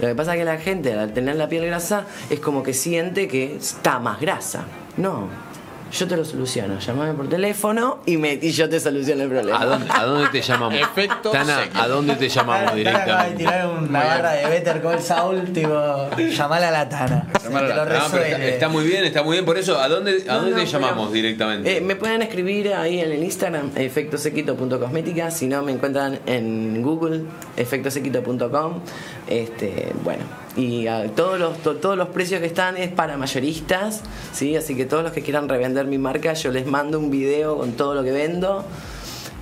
Lo 0.00 0.08
que 0.08 0.14
pasa 0.14 0.34
es 0.34 0.38
que 0.40 0.44
la 0.44 0.58
gente 0.58 0.92
al 0.92 1.12
tener 1.14 1.36
la 1.36 1.48
piel 1.48 1.64
grasa 1.66 2.04
es 2.28 2.38
como 2.38 2.62
que 2.62 2.74
siente 2.74 3.28
que 3.28 3.56
está 3.56 3.98
más 3.98 4.20
grasa. 4.20 4.64
No. 4.98 5.48
Yo 5.90 6.06
te 6.06 6.18
lo 6.18 6.24
soluciono. 6.26 6.78
Llamame 6.78 7.14
por 7.14 7.30
teléfono 7.30 8.00
y, 8.04 8.18
me, 8.18 8.34
y 8.34 8.50
yo 8.50 8.68
te 8.68 8.78
soluciono 8.78 9.22
el 9.22 9.30
problema. 9.30 9.58
¿A 9.58 9.64
dónde, 9.64 9.86
a 9.90 10.04
dónde 10.04 10.28
te 10.28 10.42
llamamos? 10.42 10.78
Efecto 10.78 11.30
Tana, 11.30 11.62
seco. 11.64 11.78
¿a 11.78 11.88
dónde 11.88 12.14
te 12.16 12.28
llamamos 12.28 12.72
Tana 12.74 12.90
acaba 12.90 13.24
de 13.24 13.30
directamente? 13.30 13.36
tirar 13.38 13.66
una 13.68 13.80
Muy 13.80 13.88
barra 13.90 14.32
bien. 14.34 14.44
de 14.44 14.50
Better 14.50 14.82
Call 14.82 15.00
Saul, 15.00 15.44
tipo, 15.50 16.10
llamala 16.36 16.68
a 16.68 16.70
la 16.72 16.88
Tana. 16.90 17.26
Te 17.42 17.48
lo 17.48 17.54
No, 17.54 18.04
pero 18.12 18.36
está, 18.44 18.68
muy 18.68 18.84
bien, 18.86 19.04
está 19.04 19.22
muy 19.22 19.32
bien. 19.32 19.46
Por 19.46 19.56
eso, 19.56 19.80
¿a 19.80 19.88
dónde, 19.88 20.24
a 20.28 20.32
No, 20.34 20.40
dónde 20.42 20.50
no, 20.50 20.56
te 20.58 20.66
llamamos 20.66 21.06
pero, 21.06 21.10
directamente? 21.12 21.78
eh, 21.78 21.80
me 21.80 21.96
pueden 21.96 22.20
escribir 22.20 22.74
ahí 22.74 23.00
en 23.00 23.10
el 23.10 23.24
Instagram, 23.24 23.70
efectosequito.cosmética. 23.74 25.30
Si 25.30 25.46
no, 25.46 25.62
me 25.62 25.72
encuentran 25.72 26.18
en 26.26 26.82
Google, 26.82 27.22
efectosequito.com. 27.56 28.80
Este, 29.26 29.90
bueno, 30.04 30.24
y 30.58 30.86
ah, 30.88 31.06
todos, 31.16 31.38
los, 31.38 31.56
to- 31.62 31.76
todos 31.76 31.96
los 31.96 32.08
precios 32.08 32.40
que 32.40 32.46
están 32.46 32.76
es 32.76 32.90
para 32.90 33.16
mayoristas. 33.16 34.02
¿sí? 34.34 34.56
Así 34.56 34.74
que 34.74 34.84
todos 34.84 35.02
los 35.04 35.12
que 35.12 35.22
quieran 35.22 35.48
revender 35.48 35.86
mi 35.86 35.96
marca, 35.98 36.34
yo 36.34 36.50
les 36.50 36.66
mando 36.66 36.98
un 36.98 37.10
video 37.10 37.56
con 37.58 37.72
todo 37.72 37.94
lo 37.94 38.02
que 38.04 38.10
vendo. 38.10 38.64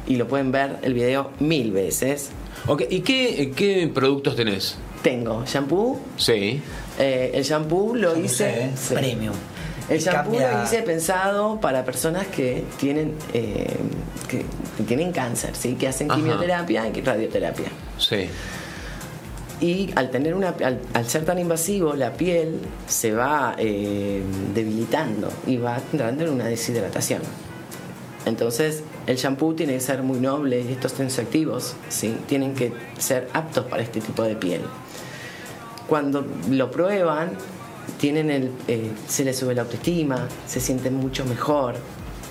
Y 0.07 0.17
lo 0.17 0.29
pueden 0.29 0.53
ver 0.53 0.77
el 0.83 0.95
video 0.95 1.31
mil 1.41 1.73
veces. 1.73 2.29
Ok, 2.69 2.83
¿Y 2.91 3.01
qué, 3.01 3.53
qué 3.57 3.91
productos 3.93 4.37
tenés? 4.37 4.77
Tengo 5.03 5.45
shampoo. 5.45 5.99
Sí. 6.17 6.61
eh, 6.99 7.31
el 7.35 7.43
shampoo 7.43 7.95
lo 7.97 8.17
hice. 8.17 8.71
sí. 8.77 8.95
Premium. 8.95 9.35
El 9.89 9.97
Y 9.99 10.01
shampoo 10.01 10.33
cambia- 10.33 10.53
lo 10.59 10.65
hice 10.65 10.83
pensado 10.83 11.61
para 11.61 11.85
personas 11.85 12.27
que 12.27 12.65
tienen 12.79 13.15
eh, 13.33 13.69
que, 14.29 14.45
que 14.77 14.83
tienen 14.85 15.13
cáncer, 15.13 15.55
¿sí? 15.55 15.75
que 15.77 15.87
hacen 15.89 16.11
Ajá. 16.11 16.21
quimioterapia 16.21 16.89
y 16.93 17.01
radioterapia. 17.01 17.69
Sí. 17.99 18.29
Y 19.61 19.91
al 19.97 20.11
tener 20.11 20.35
una 20.35 20.55
al, 20.93 21.07
ser 21.07 21.25
tan 21.25 21.39
invasivo, 21.39 21.95
la 21.95 22.13
piel 22.13 22.61
se 22.87 23.13
va 23.13 23.55
eh, 23.59 24.23
debilitando 24.55 25.31
y 25.47 25.57
va 25.57 25.81
entrando 25.93 26.25
en 26.25 26.31
una 26.31 26.45
deshidratación. 26.45 27.23
Entonces, 28.27 28.83
el 29.07 29.17
shampoo 29.17 29.55
tiene 29.55 29.75
que 29.75 29.81
ser 29.81 30.03
muy 30.03 30.19
noble 30.19 30.61
y 30.61 30.73
estos 30.73 30.95
tensioactivos 30.95 31.75
¿sí? 31.89 32.17
tienen 32.27 32.55
que 32.55 32.73
ser 32.99 33.29
aptos 33.33 33.65
para 33.67 33.83
este 33.83 34.01
tipo 34.01 34.25
de 34.25 34.35
piel. 34.35 34.63
Cuando 35.87 36.27
lo 36.51 36.71
prueban, 36.71 37.31
tienen 37.99 38.31
el, 38.31 38.51
eh, 38.67 38.91
se 39.07 39.25
les 39.25 39.39
sube 39.39 39.55
la 39.55 39.63
autoestima, 39.63 40.29
se 40.47 40.61
sienten 40.61 40.95
mucho 40.95 41.25
mejor. 41.25 41.77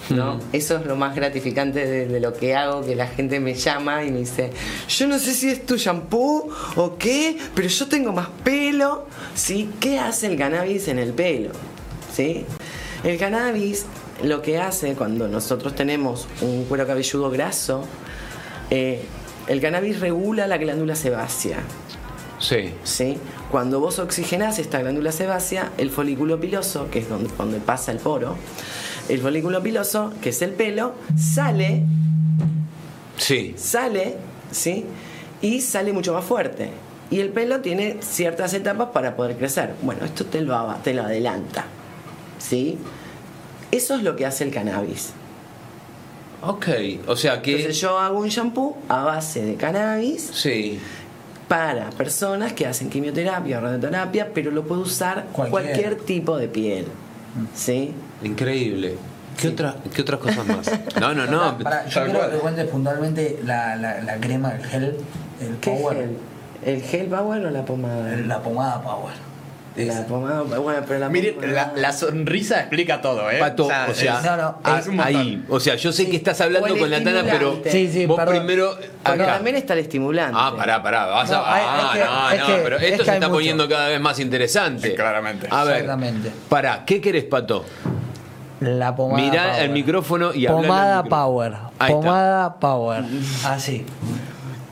¿No? 0.09 0.39
Eso 0.53 0.77
es 0.77 0.85
lo 0.85 0.95
más 0.95 1.15
gratificante 1.15 1.85
de, 1.85 2.07
de 2.07 2.19
lo 2.19 2.33
que 2.33 2.55
hago, 2.55 2.85
que 2.85 2.95
la 2.95 3.07
gente 3.07 3.39
me 3.39 3.53
llama 3.53 4.03
y 4.03 4.11
me 4.11 4.19
dice, 4.19 4.51
yo 4.87 5.07
no 5.07 5.19
sé 5.19 5.33
si 5.33 5.49
es 5.49 5.65
tu 5.65 5.77
shampoo 5.77 6.49
o 6.75 6.97
qué, 6.97 7.37
pero 7.53 7.67
yo 7.67 7.87
tengo 7.87 8.11
más 8.11 8.27
pelo. 8.43 9.07
¿Sí? 9.33 9.69
¿Qué 9.79 9.99
hace 9.99 10.27
el 10.27 10.37
cannabis 10.37 10.87
en 10.87 10.99
el 10.99 11.13
pelo? 11.13 11.51
¿Sí? 12.13 12.45
El 13.03 13.17
cannabis 13.17 13.85
lo 14.23 14.41
que 14.41 14.57
hace 14.57 14.93
cuando 14.93 15.27
nosotros 15.27 15.75
tenemos 15.75 16.27
un 16.41 16.65
cuero 16.65 16.87
cabelludo 16.87 17.29
graso, 17.29 17.85
eh, 18.69 19.03
el 19.47 19.61
cannabis 19.61 19.99
regula 19.99 20.47
la 20.47 20.57
glándula 20.57 20.95
sebácea. 20.95 21.59
Sí. 22.39 22.73
¿sí? 22.83 23.17
Cuando 23.51 23.79
vos 23.79 23.99
oxigenás 23.99 24.59
esta 24.59 24.79
glándula 24.79 25.11
sebácea, 25.11 25.71
el 25.77 25.89
folículo 25.89 26.39
piloso, 26.39 26.89
que 26.89 26.99
es 26.99 27.09
donde, 27.09 27.29
donde 27.37 27.59
pasa 27.59 27.91
el 27.91 27.99
poro, 27.99 28.35
el 29.09 29.19
folículo 29.21 29.61
piloso, 29.61 30.11
que 30.21 30.29
es 30.29 30.41
el 30.41 30.51
pelo, 30.51 30.93
sale, 31.17 31.83
Sí. 33.17 33.53
sale, 33.57 34.15
¿sí? 34.51 34.85
Y 35.41 35.61
sale 35.61 35.93
mucho 35.93 36.13
más 36.13 36.25
fuerte. 36.25 36.69
Y 37.11 37.19
el 37.19 37.29
pelo 37.29 37.61
tiene 37.61 37.97
ciertas 38.01 38.53
etapas 38.53 38.89
para 38.89 39.15
poder 39.15 39.37
crecer. 39.37 39.75
Bueno, 39.83 40.03
esto 40.05 40.25
te 40.25 40.41
lo, 40.41 40.75
te 40.83 40.93
lo 40.93 41.03
adelanta, 41.03 41.65
¿sí? 42.39 42.77
Eso 43.71 43.95
es 43.95 44.03
lo 44.03 44.15
que 44.15 44.25
hace 44.25 44.43
el 44.43 44.51
cannabis. 44.51 45.11
Ok. 46.41 46.67
O 47.07 47.15
sea 47.15 47.41
que. 47.41 47.51
Entonces 47.57 47.79
yo 47.79 47.97
hago 47.99 48.19
un 48.19 48.29
shampoo 48.29 48.77
a 48.89 49.03
base 49.03 49.43
de 49.43 49.55
cannabis 49.55 50.29
Sí. 50.33 50.79
para 51.47 51.89
personas 51.91 52.53
que 52.53 52.65
hacen 52.67 52.89
quimioterapia 52.89 53.57
o 53.59 53.61
radioterapia, 53.61 54.31
pero 54.33 54.51
lo 54.51 54.63
puede 54.63 54.81
usar 54.81 55.25
Cualquier. 55.31 55.49
cualquier, 55.63 55.95
tipo 55.97 56.37
de 56.37 56.47
piel. 56.47 56.85
¿Sí? 57.53 57.93
Increíble. 58.23 58.95
¿Qué, 59.39 59.49
otra- 59.49 59.75
¿Qué 59.93 60.01
otras 60.01 60.19
cosas 60.19 60.45
más? 60.47 60.71
No, 60.99 61.13
no, 61.13 61.25
no. 61.25 61.57
Pará, 61.57 61.85
yo 61.87 61.93
Tal 61.93 62.03
quiero 62.05 62.19
cual. 62.19 62.31
que 62.31 62.37
cuentes 62.37 62.67
puntualmente 62.69 63.39
la, 63.43 63.75
la, 63.75 64.01
la 64.01 64.15
crema, 64.17 64.53
el 64.55 64.63
gel, 64.65 64.97
el 65.41 65.57
¿Qué 65.57 65.71
power, 65.71 65.97
gel? 65.97 66.17
¿El 66.65 66.81
gel 66.81 67.07
power 67.07 67.45
o 67.45 67.51
la 67.51 67.65
pomada? 67.65 68.15
la 68.15 68.41
pomada 68.41 68.81
power. 68.81 69.13
La 69.75 70.05
pomada, 70.07 70.41
bueno, 70.43 70.81
pero 70.87 70.99
la 70.99 71.09
Mire, 71.09 71.35
la, 71.41 71.73
la 71.75 71.91
sonrisa 71.91 72.61
explica 72.61 73.01
todo, 73.01 73.29
¿eh? 73.29 73.39
Pato, 73.39 73.65
o 73.65 73.67
sea, 73.93 74.17
es- 74.19 74.23
no, 74.23 74.37
no, 74.37 74.59
ah, 74.63 74.77
es 74.79 74.87
un 74.87 74.95
montón. 74.95 75.15
ahí. 75.17 75.45
O 75.49 75.59
sea, 75.59 75.75
yo 75.75 75.91
sé 75.91 76.05
Sí. 76.05 76.11
que 76.11 76.15
estás 76.15 76.39
hablando 76.39 76.77
con 76.77 76.89
la 76.89 77.03
Tana, 77.03 77.21
pero 77.23 77.33
estimulante. 77.55 77.71
Sí, 77.71 77.89
sí, 77.91 78.05
vos 78.05 78.15
perdón. 78.17 78.35
primero 78.37 78.77
acá. 79.03 79.25
también 79.25 79.57
está 79.57 79.73
el 79.73 79.79
estimulante. 79.79 80.37
Ah, 80.39 80.53
pará, 80.55 80.81
pará. 80.81 81.05
Vas 81.07 81.29
a... 81.29 81.35
No, 81.35 81.45
hay- 81.45 81.61
ah, 81.65 81.89
es 81.91 81.91
que- 81.91 82.05
no, 82.05 82.29
es 82.31 82.39
no, 82.57 82.63
pero 82.63 82.77
es 82.77 82.83
esto 82.83 82.97
que 82.99 83.09
se 83.09 83.13
está 83.15 83.27
mucho. 83.27 83.35
poniendo 83.37 83.67
cada 83.67 83.89
vez 83.89 83.99
más 83.99 84.19
interesante. 84.19 84.89
Sí, 84.89 84.95
claramente. 84.95 85.47
A 85.51 85.63
ver, 85.65 85.75
Exactamente. 85.81 86.31
pará, 86.47 86.83
¿qué 86.85 87.01
querés, 87.01 87.25
Pato? 87.25 87.65
La 88.61 88.95
pomada 88.95 89.21
Mirá 89.21 89.43
power. 89.49 89.61
el 89.63 89.69
micrófono 89.71 90.33
y 90.33 90.45
habla 90.47 90.61
Pomada 90.61 91.03
power. 91.03 91.53
Ahí 91.77 91.91
está. 91.91 92.01
pomada 92.01 92.55
power. 92.59 93.03
Así. 93.43 93.85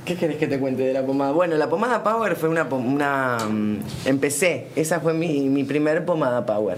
¿Qué 0.05 0.15
querés 0.15 0.37
que 0.37 0.47
te 0.47 0.59
cuente 0.59 0.83
de 0.83 0.93
la 0.93 1.05
pomada? 1.05 1.31
Bueno, 1.31 1.55
la 1.57 1.69
pomada 1.69 2.03
Power 2.03 2.35
fue 2.35 2.49
una... 2.49 2.63
una 2.63 3.37
mm, 3.49 3.77
empecé, 4.05 4.67
esa 4.75 4.99
fue 4.99 5.13
mi, 5.13 5.47
mi 5.49 5.63
primer 5.63 6.03
pomada 6.05 6.45
Power. 6.45 6.77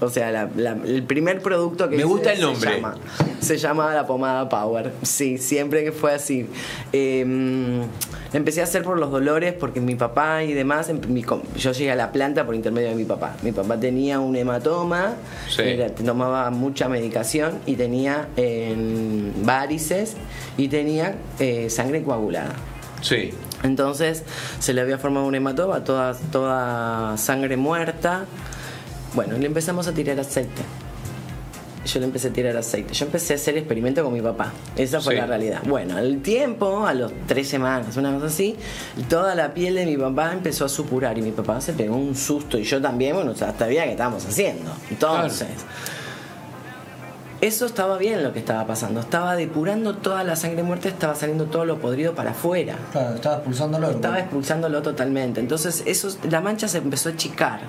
O 0.00 0.10
sea, 0.10 0.32
la- 0.32 0.50
la- 0.56 0.76
el 0.84 1.04
primer 1.04 1.40
producto 1.40 1.84
que 1.88 1.96
Me 1.96 2.02
hice 2.02 2.04
gusta 2.06 2.32
el 2.32 2.38
se 2.38 2.42
nombre. 2.42 2.74
llama- 2.74 2.96
Se 3.40 3.56
llama 3.58 3.94
la 3.94 4.06
pomada 4.06 4.48
Power. 4.48 4.90
Sí, 5.02 5.38
siempre 5.38 5.84
que 5.84 5.92
fue 5.92 6.12
así. 6.12 6.46
Eh, 6.92 7.24
la 8.32 8.38
empecé 8.38 8.60
a 8.60 8.64
hacer 8.64 8.82
por 8.82 8.98
los 8.98 9.10
dolores 9.12 9.52
porque 9.52 9.80
mi 9.80 9.94
papá 9.94 10.42
y 10.42 10.52
demás, 10.52 10.88
em- 10.88 11.00
mi 11.08 11.22
yo 11.56 11.70
llegué 11.72 11.92
a 11.92 11.94
la 11.94 12.10
planta 12.10 12.44
por 12.44 12.56
intermedio 12.56 12.88
de 12.88 12.96
mi 12.96 13.04
papá. 13.04 13.36
Mi 13.42 13.52
papá 13.52 13.78
tenía 13.78 14.18
un 14.18 14.34
hematoma, 14.34 15.14
Sí. 15.48 15.62
era- 15.62 15.90
tomaba 15.90 16.50
mucha 16.50 16.88
medicación 16.88 17.60
y 17.64 17.76
tenía 17.76 18.28
eh, 18.36 18.74
varices 19.44 20.16
y 20.56 20.68
tenía 20.68 21.16
eh, 21.38 21.68
sangre 21.70 22.02
coagulada. 22.02 22.52
Sí. 23.02 23.30
Entonces 23.62 24.22
se 24.58 24.72
le 24.74 24.80
había 24.80 24.98
formado 24.98 25.26
un 25.26 25.34
hematoma, 25.34 25.84
toda, 25.84 26.14
toda 26.32 27.16
sangre 27.16 27.56
muerta. 27.56 28.24
Bueno, 29.14 29.36
le 29.38 29.46
empezamos 29.46 29.86
a 29.88 29.92
tirar 29.92 30.18
aceite. 30.20 30.62
yo 31.86 32.00
le 32.00 32.06
empecé 32.06 32.28
a 32.28 32.32
tirar 32.32 32.56
aceite. 32.56 32.94
Yo 32.94 33.04
empecé 33.04 33.34
a 33.34 33.36
hacer 33.36 33.58
experimento 33.58 34.02
con 34.02 34.12
mi 34.12 34.22
papá. 34.22 34.52
Esa 34.74 35.00
fue 35.02 35.14
Sí. 35.14 35.20
la 35.20 35.26
realidad. 35.26 35.60
Bueno, 35.66 35.96
al 35.98 36.18
tiempo, 36.22 36.86
a 36.86 36.94
los 36.94 37.12
tres 37.26 37.46
semanas, 37.48 37.96
una 37.98 38.12
cosa 38.14 38.26
así, 38.26 38.56
toda 39.10 39.34
la 39.34 39.52
piel 39.52 39.74
de 39.74 39.84
mi 39.84 39.96
papá 39.98 40.32
empezó 40.32 40.64
a 40.64 40.68
supurar 40.70 41.18
y 41.18 41.22
mi 41.22 41.30
papá 41.32 41.60
se 41.60 41.74
pegó 41.74 41.94
un 41.96 42.14
susto 42.16 42.58
y 42.58 42.64
yo 42.64 42.80
también, 42.80 43.14
bueno, 43.14 43.32
o 43.32 43.34
sea, 43.34 43.54
sabía 43.58 43.84
qué 43.84 43.90
estábamos 43.92 44.24
haciendo. 44.24 44.70
Entonces, 44.90 45.48
eso 47.46 47.66
estaba 47.66 47.98
bien 47.98 48.22
lo 48.22 48.32
que 48.32 48.38
estaba 48.38 48.66
pasando. 48.66 49.00
Estaba 49.00 49.36
depurando 49.36 49.96
toda 49.96 50.24
la 50.24 50.34
sangre 50.34 50.62
muerta, 50.62 50.88
estaba 50.88 51.14
saliendo 51.14 51.44
todo 51.44 51.66
lo 51.66 51.78
podrido 51.78 52.14
para 52.14 52.30
afuera. 52.30 52.76
Claro, 52.90 53.16
estaba 53.16 53.36
expulsándolo. 53.36 53.90
Estaba 53.90 54.18
expulsándolo 54.18 54.80
totalmente. 54.80 55.40
Entonces 55.40 55.82
eso, 55.84 56.08
la 56.30 56.40
mancha 56.40 56.68
se 56.68 56.78
empezó 56.78 57.10
a 57.10 57.12
achicar. 57.12 57.60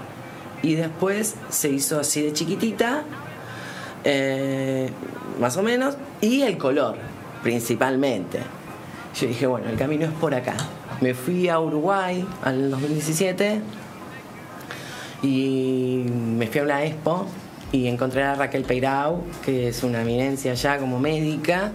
Y 0.61 0.75
después 0.75 1.35
se 1.49 1.69
hizo 1.69 1.99
así 1.99 2.21
de 2.21 2.31
chiquitita, 2.31 3.03
eh, 4.05 4.89
más 5.41 5.57
o 5.57 5.61
menos, 5.61 5.97
y 6.21 6.43
el 6.43 6.57
color, 6.57 6.95
principalmente. 7.43 8.39
Yo 9.19 9.27
dije, 9.27 9.45
bueno, 9.45 9.69
el 9.69 9.75
camino 9.77 10.05
es 10.05 10.11
por 10.13 10.33
acá. 10.33 10.55
Me 11.01 11.13
fui 11.13 11.49
a 11.49 11.59
Uruguay 11.59 12.25
al 12.43 12.71
2017 12.71 13.59
y 15.21 16.05
me 16.09 16.47
fui 16.47 16.61
a 16.61 16.63
una 16.63 16.85
expo 16.85 17.27
y 17.75 17.87
encontré 17.87 18.23
a 18.23 18.35
Raquel 18.35 18.63
Peirau, 18.63 19.21
que 19.43 19.67
es 19.67 19.83
una 19.83 20.01
eminencia 20.01 20.53
ya 20.53 20.77
como 20.77 20.97
médica. 20.97 21.71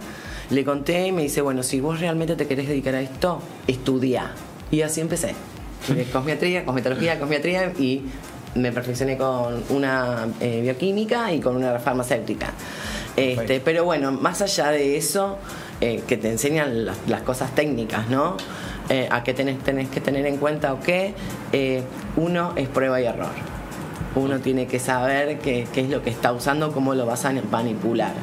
Le 0.49 0.65
conté 0.65 1.07
y 1.07 1.11
me 1.11 1.21
dice, 1.21 1.41
bueno, 1.41 1.61
si 1.61 1.79
vos 1.79 1.99
realmente 1.99 2.35
te 2.35 2.47
querés 2.47 2.67
dedicar 2.67 2.95
a 2.95 3.01
esto, 3.01 3.39
estudia. 3.67 4.31
Y 4.71 4.81
así 4.81 4.99
empecé. 4.99 5.35
Estudié 5.81 6.05
Cosmetría, 6.05 6.65
cosmetología, 6.65 7.19
cosmetría 7.19 7.73
y 7.77 8.01
me 8.55 8.71
perfeccioné 8.71 9.15
con 9.15 9.63
una 9.69 10.27
eh, 10.39 10.61
bioquímica 10.61 11.31
y 11.33 11.39
con 11.39 11.55
una 11.55 11.77
farmacéutica. 11.77 12.51
Este, 13.15 13.59
pero 13.59 13.83
bueno, 13.85 14.11
más 14.11 14.41
allá 14.41 14.71
de 14.71 14.97
eso, 14.97 15.37
eh, 15.81 16.01
que 16.07 16.17
te 16.17 16.31
enseñan 16.31 16.83
las, 16.83 16.97
las 17.07 17.21
cosas 17.21 17.53
técnicas, 17.53 18.09
¿no? 18.09 18.37
Eh, 18.89 19.07
a 19.09 19.23
qué 19.23 19.35
tenés, 19.35 19.59
tenés 19.59 19.89
que 19.89 20.01
tener 20.01 20.25
en 20.25 20.37
cuenta 20.37 20.73
o 20.73 20.79
qué, 20.79 21.13
eh, 21.53 21.83
uno 22.15 22.53
es 22.55 22.67
prueba 22.67 22.99
y 22.99 23.05
error. 23.05 23.50
Uno 24.15 24.39
tiene 24.39 24.67
que 24.67 24.79
saber 24.79 25.39
qué, 25.39 25.67
qué 25.73 25.81
es 25.81 25.89
lo 25.89 26.01
que 26.03 26.09
está 26.09 26.31
usando, 26.33 26.71
cómo 26.71 26.93
lo 26.95 27.05
vas 27.05 27.23
a 27.25 27.31
manipular. 27.49 28.13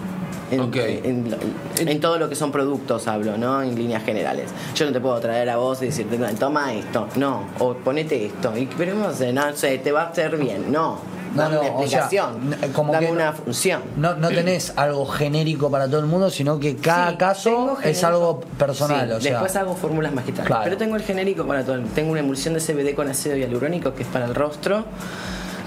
En, 0.50 1.28
en, 1.76 2.00
todo 2.00 2.18
lo 2.18 2.28
que 2.30 2.34
son 2.34 2.50
productos 2.50 3.06
hablo, 3.06 3.36
¿no? 3.36 3.62
En 3.62 3.74
líneas 3.74 4.02
generales. 4.02 4.46
Yo 4.74 4.86
no 4.86 4.92
te 4.92 5.00
puedo 5.00 5.18
traer 5.20 5.50
a 5.50 5.58
vos 5.58 5.82
y 5.82 5.86
decirte, 5.86 6.16
"No, 6.18 6.26
toma 6.36 6.72
esto, 6.72 7.06
no, 7.16 7.42
o 7.58 7.74
ponete 7.74 8.24
esto, 8.26 8.56
y, 8.56 8.64
pero 8.78 8.94
no 8.94 9.12
sé, 9.12 9.30
no 9.32 9.54
sé, 9.54 9.76
te 9.78 9.92
va 9.92 10.04
a 10.04 10.06
hacer 10.08 10.38
bien, 10.38 10.72
no. 10.72 10.98
No, 11.34 11.42
Dame 11.42 11.54
no, 11.56 11.60
una 11.60 11.70
o 11.70 11.86
sea, 11.86 12.00
explicación, 12.00 12.56
como 12.72 12.94
dame 12.94 13.06
que 13.08 13.12
una 13.12 13.26
no- 13.32 13.36
función. 13.36 13.82
No, 13.98 14.14
no 14.14 14.28
tenés 14.30 14.72
algo 14.76 15.04
genérico 15.04 15.70
para 15.70 15.86
todo 15.86 16.00
el 16.00 16.06
mundo, 16.06 16.30
sino 16.30 16.58
que 16.58 16.76
cada 16.76 17.10
Sí, 17.10 17.16
caso 17.18 17.76
es 17.84 18.02
algo 18.02 18.40
personal. 18.58 19.06
Sí, 19.08 19.12
o 19.14 19.20
sea, 19.20 19.30
después 19.32 19.54
hago 19.56 19.74
fórmulas 19.76 20.14
magistrales. 20.14 20.46
Claro. 20.46 20.64
Pero 20.64 20.78
tengo 20.78 20.96
el 20.96 21.02
genérico 21.02 21.46
para 21.46 21.62
todo. 21.62 21.74
el- 21.74 21.84
Tengo 21.88 22.12
una 22.12 22.20
emulsión 22.20 22.54
de 22.54 22.60
CBD 22.60 22.94
con 22.94 23.08
ácido 23.10 23.36
hialurónico 23.36 23.92
que 23.94 24.04
es 24.04 24.08
para 24.08 24.24
el 24.24 24.34
rostro. 24.34 24.86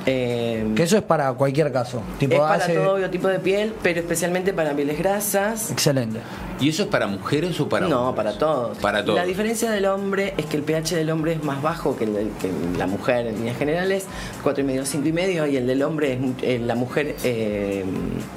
Eh, 0.06 0.72
que 0.76 0.84
eso 0.84 0.98
es 0.98 1.04
para 1.04 1.32
cualquier 1.34 1.72
caso. 1.72 2.02
Tipo, 2.18 2.34
es 2.34 2.40
para 2.40 2.54
hace- 2.56 2.74
todo 2.74 2.96
biotipo 2.96 3.28
de 3.28 3.40
piel, 3.40 3.74
pero 3.84 4.00
especialmente 4.00 4.52
para 4.54 4.72
pieles 4.74 4.98
grasas. 4.98 5.70
Excelente. 5.72 6.20
¿Y 6.60 6.70
eso 6.70 6.84
es 6.84 6.90
para 6.90 7.08
mujeres 7.08 7.60
o 7.60 7.68
para 7.70 7.88
no, 7.88 8.10
hombres? 8.10 8.26
para 8.26 8.38
todos. 8.38 8.78
Para 8.80 9.04
todos. 9.04 9.18
La 9.18 9.26
diferencia 9.26 9.70
del 9.72 9.86
hombre 9.86 10.34
es 10.38 10.46
que 10.46 10.58
el 10.58 10.64
pH 10.64 10.96
del 10.96 11.10
hombre 11.10 11.34
es 11.34 11.44
más 11.44 11.62
bajo 11.62 11.98
que 11.98 12.04
el 12.06 12.32
que 12.40 12.50
la 12.78 12.88
mujer 12.88 13.28
en 13.28 13.36
líneas 13.36 13.58
generales, 13.58 14.06
4,5, 14.44 14.86
5,5, 14.86 15.52
y 15.52 15.58
el 15.58 15.68
del 15.68 15.82
hombre 15.84 16.14
es 16.14 16.20
eh, 16.44 16.60
la 16.60 16.76
mujer 16.76 17.16
eh, 17.24 17.84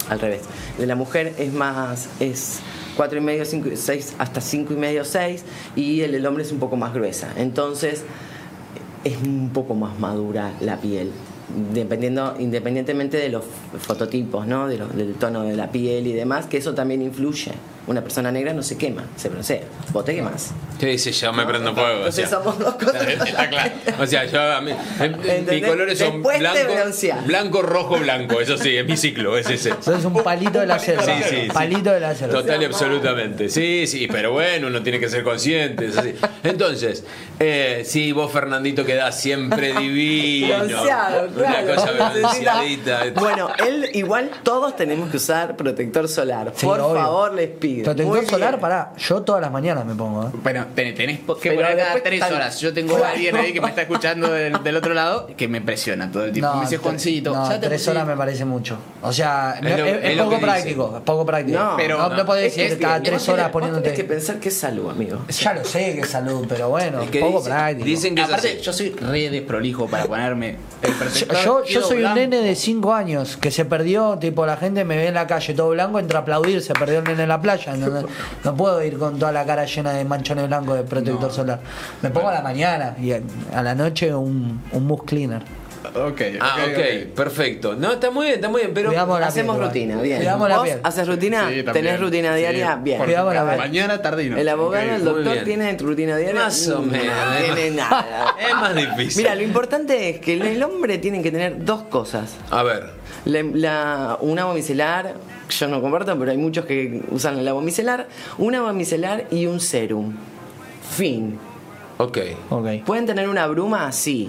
al 0.08 0.20
revés. 0.20 0.42
El 0.76 0.80
de 0.82 0.86
la 0.86 0.96
mujer 0.96 1.34
es 1.38 1.52
más 1.52 2.08
es 2.20 2.60
4,5, 2.96 3.44
5, 3.44 3.68
6 3.74 4.14
hasta 4.18 4.40
5,5, 4.40 5.04
6 5.04 5.44
y 5.76 6.00
el 6.02 6.12
del 6.12 6.24
hombre 6.26 6.44
es 6.44 6.52
un 6.52 6.58
poco 6.58 6.76
más 6.76 6.94
gruesa. 6.94 7.28
Entonces 7.36 8.04
es 9.04 9.16
un 9.18 9.50
poco 9.52 9.74
más 9.74 9.98
madura 9.98 10.52
la 10.60 10.76
piel. 10.78 11.10
Dependiendo, 11.72 12.34
independientemente 12.38 13.16
de 13.18 13.28
los 13.28 13.44
fototipos, 13.78 14.46
¿no? 14.46 14.66
De 14.66 14.78
los- 14.78 14.96
del 14.96 15.14
tono 15.14 15.42
de 15.42 15.54
la 15.56 15.70
piel 15.70 16.06
y 16.06 16.12
demás, 16.12 16.46
que 16.46 16.56
eso 16.56 16.74
también 16.74 17.02
influye. 17.02 17.52
Una 17.86 18.00
persona 18.02 18.32
negra 18.32 18.54
no 18.54 18.62
se 18.62 18.78
quema, 18.78 19.04
se 19.16 19.28
broncea. 19.28 19.60
Vos 19.92 20.04
te 20.06 20.14
quemas. 20.14 20.52
¿Qué 20.80 20.86
dice? 20.86 21.12
Yo 21.12 21.32
me 21.34 21.44
prendo 21.44 21.74
fuego. 21.74 21.88
o 21.90 21.96
Entonces 21.98 22.28
sea. 22.28 22.38
somos 22.38 22.58
dos 22.58 22.74
cosas. 22.76 23.06
Está 23.06 23.48
claro. 23.50 23.72
O 24.00 24.06
sea, 24.06 24.24
yo 24.24 24.40
a 24.40 24.60
mí, 24.62 24.72
mis 25.50 25.66
colores 25.66 25.98
son 25.98 26.14
Después 26.22 26.38
blanco, 26.38 27.26
blanco, 27.26 27.62
rojo, 27.62 27.98
blanco. 27.98 28.40
Eso 28.40 28.56
sí, 28.56 28.74
es 28.74 28.86
mi 28.86 28.96
ciclo, 28.96 29.36
es 29.36 29.50
ese. 29.50 29.70
Eso 29.80 29.94
es 29.96 30.04
un 30.04 30.14
palito 30.22 30.60
de 30.60 30.66
la 30.66 30.78
selva. 30.78 31.02
Sí, 31.04 31.12
sí, 31.28 31.36
sí. 31.42 31.48
palito 31.52 31.90
de 31.92 32.00
la 32.00 32.14
selva. 32.14 32.34
Total 32.40 32.62
y 32.62 32.64
absolutamente. 32.64 33.48
Sí, 33.50 33.86
sí, 33.86 34.08
pero 34.10 34.32
bueno, 34.32 34.68
uno 34.68 34.82
tiene 34.82 34.98
que 34.98 35.10
ser 35.10 35.22
consciente. 35.22 35.86
es 35.86 35.98
así. 35.98 36.14
Entonces, 36.42 37.04
eh, 37.38 37.82
sí, 37.84 38.12
vos, 38.12 38.32
Fernandito, 38.32 38.86
quedás 38.86 39.20
siempre 39.20 39.74
divino. 39.78 40.56
Bronceado, 40.56 41.28
claro. 41.34 41.64
Una 41.64 41.74
cosa 41.74 41.92
bronceadita. 41.92 43.04
Bueno, 43.14 43.50
él 43.66 43.90
igual 43.92 44.30
todos 44.42 44.74
tenemos 44.74 45.10
que 45.10 45.18
usar 45.18 45.54
protector 45.56 46.08
solar. 46.08 46.52
Sí, 46.56 46.64
Por 46.64 46.80
obvio. 46.80 47.02
favor, 47.02 47.34
les 47.34 47.50
pido. 47.50 47.73
Muy 47.76 47.82
Protector 47.84 48.18
bien. 48.20 48.30
solar, 48.30 48.60
pará. 48.60 48.92
Yo 48.96 49.22
todas 49.22 49.40
las 49.42 49.50
mañanas 49.50 49.84
me 49.84 49.94
pongo. 49.94 50.24
¿eh? 50.28 50.30
Bueno, 50.42 50.66
ten- 50.74 50.94
tenés 50.94 51.18
que 51.20 51.24
Pero 51.42 51.54
poner 51.56 51.76
cada 51.76 51.94
tres 52.02 52.20
tal- 52.20 52.32
horas. 52.34 52.60
Yo 52.60 52.72
tengo 52.72 52.96
a 53.02 53.10
alguien 53.10 53.36
ahí 53.36 53.52
que 53.52 53.60
me 53.60 53.68
está 53.68 53.82
escuchando 53.82 54.30
del, 54.32 54.62
del 54.62 54.76
otro 54.76 54.94
lado 54.94 55.26
que 55.36 55.48
me 55.48 55.60
presiona 55.60 56.10
todo 56.10 56.24
el 56.24 56.32
tiempo. 56.32 56.54
me 56.54 56.60
dice 56.62 56.76
Juancito, 56.78 57.34
no, 57.34 57.60
tres 57.60 57.88
horas 57.88 58.06
me 58.06 58.16
parece 58.16 58.44
mucho. 58.44 58.76
O 59.02 59.12
sea, 59.12 59.56
Es 59.62 59.62
lo- 59.78 59.84
es, 59.86 59.96
es 59.96 60.04
es 60.10 60.16
lo 60.16 60.24
poco 60.24 60.40
práctico. 60.40 60.94
Es 60.96 61.02
poco 61.02 61.26
práctico. 61.26 61.58
No, 61.58 61.74
pero- 61.76 61.98
no, 61.98 62.08
no 62.16 62.26
podés 62.26 62.54
decir 62.54 62.78
cada 62.78 62.98
bien, 62.98 63.12
tres 63.14 63.28
horas 63.28 63.52
vos 63.52 63.62
tenés 63.62 63.70
que 63.76 63.80
poniéndote. 63.82 64.04
pensar 64.04 64.36
que 64.36 64.48
es 64.48 64.56
salud, 64.56 64.90
amigo. 64.90 65.24
Ya 65.28 65.54
lo 65.54 65.64
sé 65.64 65.94
que 65.94 66.00
es 66.00 66.08
salud, 66.08 66.46
pero 66.48 66.68
bueno, 66.68 67.02
Es 67.02 67.10
que 67.10 67.20
poco 67.20 67.38
dicen- 67.38 67.52
práctico. 67.52 67.84
dicen 67.84 68.14
que 68.14 68.22
es 68.22 68.28
Aparte, 68.28 68.60
yo 68.60 68.72
soy 68.72 68.90
re 68.90 69.30
desprolijo 69.30 69.86
para 69.86 70.04
ponerme 70.04 70.56
el 70.82 70.92
Yo, 70.92 70.98
protector. 70.98 71.64
yo, 71.66 71.82
soy 71.82 72.04
un 72.04 72.14
nene 72.14 72.38
de 72.40 72.54
5 72.54 72.92
años 72.92 73.36
que 73.36 73.50
se 73.50 73.64
perdió, 73.64 74.18
tipo 74.18 74.44
la 74.46 74.56
gente 74.56 74.84
me 74.84 74.96
ve 74.96 75.08
en 75.08 75.14
la 75.14 75.26
calle 75.26 75.54
todo 75.54 75.70
blanco, 75.70 75.98
entra 75.98 76.18
a 76.20 76.22
aplaudir, 76.22 76.62
se 76.62 76.72
perdió 76.74 76.98
el 76.98 77.04
nene 77.04 77.22
en 77.24 77.28
la 77.28 77.40
playa. 77.40 77.63
No, 77.72 77.88
no- 77.88 78.06
no 78.44 78.56
puedo 78.56 78.82
ir 78.82 78.98
con 78.98 79.18
toda 79.18 79.32
la 79.32 79.44
cara 79.44 79.64
llena 79.64 79.92
de 79.92 80.04
manchones 80.04 80.46
blancos 80.46 80.76
de 80.76 80.82
protector 80.84 81.32
solar. 81.32 81.60
Me 82.02 82.10
pongo 82.10 82.28
a 82.28 82.34
la 82.34 82.42
mañana 82.42 82.94
y 83.00 83.12
a, 83.12 83.20
a 83.54 83.62
la 83.62 83.74
noche 83.74 84.14
un, 84.14 84.62
un 84.72 84.86
mousse 84.86 85.04
cleaner. 85.06 85.42
Ok, 85.94 86.22
Ah, 86.40 86.56
ok, 86.66 87.14
perfecto. 87.14 87.74
No, 87.74 87.92
está 87.92 88.10
muy 88.10 88.24
bien, 88.24 88.36
está 88.36 88.48
muy 88.48 88.62
bien, 88.62 88.72
pero. 88.72 88.88
Cuidamos 88.88 89.20
la 89.20 89.26
Hacemos 89.26 89.56
piel, 89.56 89.66
rutina, 89.68 90.00
bien. 90.00 90.16
Cuidamos 90.16 90.48
la 90.48 90.56
¿Vos 90.56 90.64
piel. 90.64 90.80
haces 90.82 91.06
rutina? 91.06 91.48
Sí. 91.50 91.62
¿Tenés 91.62 92.00
rutina 92.00 92.32
Sí, 92.32 92.38
diaria? 92.40 92.76
bien. 92.76 92.96
por- 92.98 93.06
Cuidamos 93.06 93.34
la 93.34 93.44
piel. 93.46 93.58
Mañana 93.58 94.00
tardino. 94.00 94.38
El 94.38 94.48
abogado, 94.48 94.82
el 94.94 95.04
doctor 95.04 95.32
bien. 95.34 95.44
tiene 95.44 95.76
rutina 95.78 96.16
diaria. 96.16 96.40
Más 96.42 96.68
o 96.68 96.80
No 96.80 96.86
menos. 96.86 97.14
tiene 97.54 97.70
nada. 97.76 98.34
Es 98.48 98.54
más 98.54 98.74
difícil. 98.74 99.22
Mira, 99.24 99.34
lo 99.34 99.42
importante 99.42 100.08
es 100.08 100.20
que 100.20 100.32
el- 100.32 100.42
el 100.42 100.62
hombre 100.62 100.96
tiene 100.96 101.22
que 101.22 101.30
tener 101.30 101.62
dos 101.62 101.82
cosas. 101.82 102.34
A 102.50 102.62
ver. 102.62 103.03
La, 103.24 103.42
la- 103.42 104.18
un 104.20 104.38
agua 104.38 104.54
micelar, 104.54 105.14
yo 105.48 105.68
no 105.68 105.80
comparto, 105.80 106.18
pero 106.18 106.30
hay 106.30 106.36
muchos 106.36 106.64
que 106.66 107.00
usan 107.10 107.38
el 107.38 107.48
agua 107.48 107.62
micelar. 107.62 108.06
Un 108.38 108.54
agua 108.54 108.72
micelar 108.72 109.26
y 109.30 109.46
un 109.46 109.60
serum. 109.60 110.14
Fin. 110.96 111.38
Ok. 111.98 112.18
Ok. 112.50 112.66
¿Pueden 112.84 113.06
tener 113.06 113.28
una 113.28 113.46
bruma? 113.46 113.90
Sí. 113.92 114.28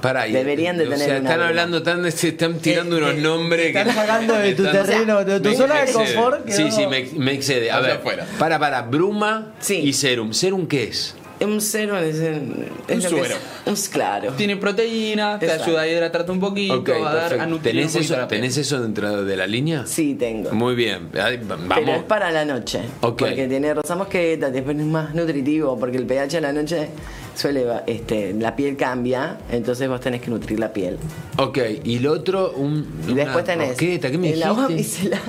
Pará, 0.00 0.28
y- 0.28 0.32
Deberían 0.32 0.76
de 0.76 0.84
o 0.86 0.90
tener 0.90 1.06
sea, 1.08 1.18
una 1.20 1.30
están 1.30 1.40
hablando 1.46 1.82
tan, 1.82 2.12
se 2.12 2.28
están 2.28 2.58
tirando 2.58 2.96
Eh, 2.96 3.02
unos 3.02 3.14
eh, 3.14 3.20
nombres 3.22 3.66
están 3.68 3.86
que 3.86 3.92
sacando 3.94 4.34
de 4.34 4.54
tu 4.54 4.66
están- 4.66 4.86
terreno, 4.86 5.24
de 5.24 5.40
tu 5.40 5.54
zona 5.54 5.80
de 5.82 5.92
confort 5.92 6.48
Sí, 6.50 6.64
no- 6.64 6.70
sí, 6.70 6.86
me, 6.86 7.08
me 7.16 7.32
excede. 7.32 7.70
A 7.70 7.80
ver, 7.80 8.00
para, 8.38 8.58
para, 8.58 8.82
bruma 8.82 9.54
Sí. 9.60 9.76
y 9.76 9.92
serum. 9.94 10.32
¿Serum 10.34 10.66
qué 10.66 10.84
es? 10.84 11.16
Un 11.40 11.60
serum 11.60 11.96
es, 11.98 12.20
en- 12.20 12.66
es 12.88 12.96
Un 12.96 13.02
lo 13.02 13.08
que 13.18 13.24
suero. 13.26 13.34
es- 13.66 13.88
claro. 13.88 14.32
Tiene 14.34 14.56
proteína, 14.56 15.38
te 15.38 15.46
Exacto. 15.46 15.64
ayuda 15.66 15.80
a 15.82 15.88
hidratarte 15.88 16.30
un 16.32 16.40
poquito, 16.40 16.74
Ok, 16.76 16.88
a 16.90 17.14
dar 17.14 17.40
a 17.40 17.46
nutrir 17.46 17.74
¿Tenés 17.74 17.94
eso, 17.96 18.16
la 18.16 18.28
piel. 18.28 18.40
¿Tenés 18.40 18.56
eso 18.56 18.80
dentro 18.80 19.24
de 19.24 19.36
la 19.36 19.46
línea? 19.46 19.84
Sí, 19.86 20.14
tengo. 20.14 20.52
Muy 20.52 20.74
bien. 20.74 21.08
Ahí, 21.20 21.36
va- 21.38 21.56
Pero 21.56 21.68
Vamos. 21.68 21.96
es 21.96 22.02
para 22.04 22.30
la 22.30 22.44
noche. 22.44 22.80
Porque 23.00 23.46
tiene 23.48 23.74
rosa 23.74 23.96
mosqueta, 23.96 24.50
después 24.50 24.76
es 24.78 24.84
más 24.84 25.14
nutritivo, 25.14 25.78
porque 25.78 25.96
el 25.98 26.06
pH 26.06 26.36
a 26.38 26.40
la 26.40 26.52
noche 26.52 26.88
suele, 27.34 27.66
este, 27.86 28.32
la 28.34 28.54
piel 28.54 28.76
cambia, 28.76 29.38
entonces 29.50 29.88
vos 29.88 30.00
tenés 30.00 30.20
que 30.22 30.30
nutrir 30.30 30.58
la 30.60 30.72
piel. 30.72 30.98
Ok, 31.38 31.58
y 31.84 31.98
lo 31.98 32.12
otro, 32.12 32.52
un. 32.56 32.86
Y 33.08 33.12
una 33.12 33.24
después 33.24 33.44
tenés 33.44 33.68
rosqueta, 33.70 34.10
¿Qué 34.10 34.18
me 34.18 34.32
el 34.32 34.42
agua 34.42 34.68
dijiste? 34.68 35.02
micelar. 35.08 35.20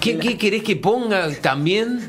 ¿Qué, 0.00 0.18
¿Qué 0.18 0.38
querés 0.38 0.62
que 0.62 0.76
ponga 0.76 1.28
también? 1.42 2.00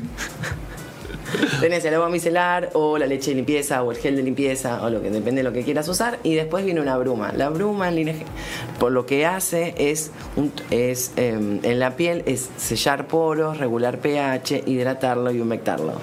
Tenés 1.60 1.84
el 1.84 1.94
agua 1.94 2.08
micelar 2.08 2.70
o 2.74 2.98
la 2.98 3.06
leche 3.06 3.30
de 3.30 3.36
limpieza 3.36 3.82
o 3.82 3.92
el 3.92 3.98
gel 3.98 4.16
de 4.16 4.22
limpieza 4.22 4.82
o 4.82 4.90
lo 4.90 5.02
que 5.02 5.10
depende 5.10 5.42
de 5.42 5.48
lo 5.48 5.52
que 5.52 5.62
quieras 5.62 5.88
usar 5.88 6.18
y 6.22 6.34
después 6.34 6.64
viene 6.64 6.80
una 6.80 6.96
bruma. 6.96 7.32
La 7.32 7.48
bruma 7.48 7.88
en 7.88 7.96
línea 7.96 8.14
por 8.78 8.92
lo 8.92 9.06
que 9.06 9.26
hace 9.26 9.74
es 9.76 10.10
em, 10.70 11.60
en 11.62 11.78
la 11.78 11.96
piel 11.96 12.22
es 12.26 12.48
sellar 12.56 13.06
poros, 13.06 13.58
regular 13.58 13.98
pH, 13.98 14.62
hidratarlo 14.66 15.30
y 15.30 15.40
humectarlo. 15.40 15.94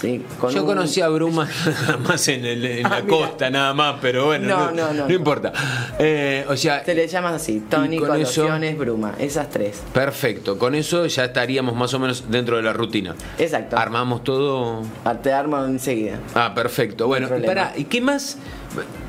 ¿Sí? 0.00 0.24
Con 0.40 0.52
Yo 0.52 0.60
un- 0.62 0.66
conocí 0.66 1.00
a 1.00 1.08
Bruma 1.08 1.48
nada 1.82 1.96
más 1.98 2.28
en, 2.28 2.44
el- 2.44 2.64
en 2.64 2.82
la 2.84 2.96
Ah, 2.96 3.00
mira. 3.02 3.16
costa, 3.16 3.50
nada 3.50 3.74
más, 3.74 3.96
pero 4.00 4.26
bueno, 4.26 4.46
No, 4.48 4.66
no, 4.66 4.70
no, 4.72 4.86
no, 4.88 4.92
no 5.02 5.08
no. 5.08 5.14
importa. 5.14 5.52
Eh, 5.98 6.44
o 6.48 6.56
sea, 6.56 6.84
Se 6.84 6.94
le 6.94 7.06
llaman 7.08 7.34
así, 7.34 7.60
tónico, 7.68 8.06
con 8.06 8.20
eso- 8.20 8.42
lociones, 8.42 8.76
bruma, 8.78 9.14
esas 9.18 9.48
tres. 9.50 9.80
perfecto. 9.92 10.58
Con 10.58 10.74
eso 10.74 11.06
ya 11.06 11.24
estaríamos 11.24 11.74
más 11.76 11.92
o 11.94 11.98
menos 11.98 12.24
dentro 12.30 12.56
de 12.56 12.62
la 12.62 12.72
rutina. 12.72 13.14
Exacto. 13.38 13.76
Armamos 13.78 14.24
todo. 14.24 14.82
Ah, 15.04 15.14
Te 15.14 15.32
armo 15.32 15.64
enseguida. 15.64 16.18
Ah, 16.34 16.52
perfecto. 16.54 17.06
Bueno, 17.06 17.28
para, 17.44 17.72
¿y 17.76 17.84
qué 17.84 18.00
más? 18.00 18.38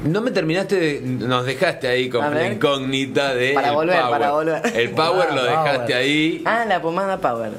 No 0.05 0.22
me 0.22 0.32
terminaste 0.32 0.76
de, 0.80 1.01
nos 1.01 1.45
dejaste 1.45 1.88
ahí 1.88 2.09
con 2.09 2.34
la 2.34 2.47
incógnita 2.47 3.34
de 3.34 3.53
Para 3.53 3.70
el 3.70 3.76
volver, 3.76 3.99
power. 4.01 4.11
para 4.11 4.32
volver. 4.32 4.61
El 4.76 4.89
power 4.91 5.28
Ah, 5.32 5.36
lo 5.36 5.43
dejaste 5.43 5.78
power. 5.78 5.93
ahí. 5.95 6.41
Ah, 6.45 6.66
la 6.68 6.82
pomada 6.82 7.18
Power. 7.20 7.51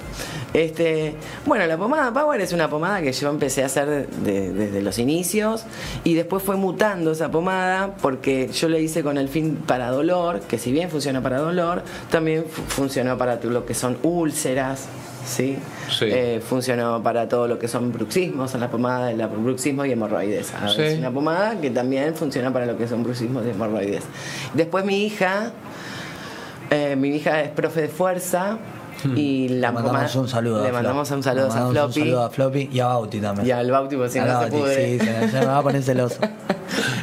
Este, 0.55 1.15
bueno, 1.45 1.67
la 1.67 1.77
pomada 1.77 2.13
Power 2.15 2.41
es 2.41 2.53
una 2.53 2.71
pomada 2.71 3.03
que 3.03 3.13
yo 3.13 3.29
empecé 3.29 3.63
a 3.63 3.67
hacer 3.67 3.87
de- 3.89 4.07
de- 4.33 4.53
desde 4.53 4.81
los 4.81 4.99
inicios 4.99 5.65
y 6.03 6.15
después 6.15 6.43
fue 6.43 6.57
mutando 6.57 7.13
esa 7.13 7.31
pomada 7.31 7.95
porque 8.01 8.49
yo 8.49 8.69
la 8.69 8.79
hice 8.79 9.03
con 9.03 9.19
el 9.19 9.29
fin 9.29 9.57
para 9.67 9.91
dolor, 9.91 10.41
que 10.41 10.59
si 10.59 10.73
bien 10.73 10.89
funciona 10.89 11.23
para 11.23 11.39
dolor, 11.41 11.83
también 12.11 12.45
fu- 12.49 12.63
funcionó 12.69 13.19
para 13.19 13.39
lo 13.43 13.67
que 13.67 13.75
son 13.75 13.99
úlceras, 14.03 14.87
¿sí? 15.27 15.59
Sí. 15.91 16.07
Eh, 16.09 16.41
funcionó 16.47 17.03
para 17.03 17.29
todo 17.29 17.47
lo 17.49 17.59
que 17.59 17.69
son 17.69 17.93
bruxismos, 17.93 18.55
en 18.55 18.61
la 18.61 18.71
pomada 18.71 19.09
de 19.09 19.17
la 19.17 19.27
bruxismo 19.27 19.85
y 19.85 19.93
hemorroides. 19.93 20.53
Sí. 20.75 20.81
Es 20.83 20.99
una 20.99 21.11
pomada 21.11 21.61
que 21.61 21.71
también 21.71 22.15
funciona 22.15 22.51
para 22.53 22.65
lo 22.65 22.79
que 22.79 22.89
son 22.89 23.03
bruxismos 23.03 23.45
y 23.47 23.51
hemorroides. 23.51 24.05
Después 24.55 24.85
mi 24.85 25.05
hija 25.05 25.53
eh, 26.71 26.97
mi 26.97 27.11
hija 27.11 27.43
es 27.43 27.51
profe 27.51 27.83
de 27.83 27.89
fuerza 27.89 28.59
y 29.15 29.49
la 29.49 29.69
Le 29.69 29.75
mandamos 29.75 29.91
pomada- 29.93 30.21
un 30.21 30.29
saludo. 30.29 30.65
Le 30.65 30.73
mandamos 30.73 31.11
un 31.13 31.23
saludo 31.23 31.47
a 31.47 31.51
Floppy. 31.71 32.01
Un 32.01 32.07
saludo 32.07 32.23
a 32.25 32.31
Floppy 32.31 32.69
y 32.73 32.81
a 32.81 32.87
Bauti 32.87 33.21
también. 33.21 33.47
Y 33.47 33.51
al 33.53 33.71
Bauti, 33.71 33.95
porque 33.95 34.11
si 34.11 34.19
no 34.19 34.27
se 34.27 34.33
Bauti, 34.33 34.51
pude. 34.57 34.99
Sí, 34.99 35.05
se, 35.05 35.29
se 35.29 35.41
me 35.41 35.47
va 35.47 35.59
a 35.59 35.63
poner 35.63 35.83
celoso. 35.83 36.17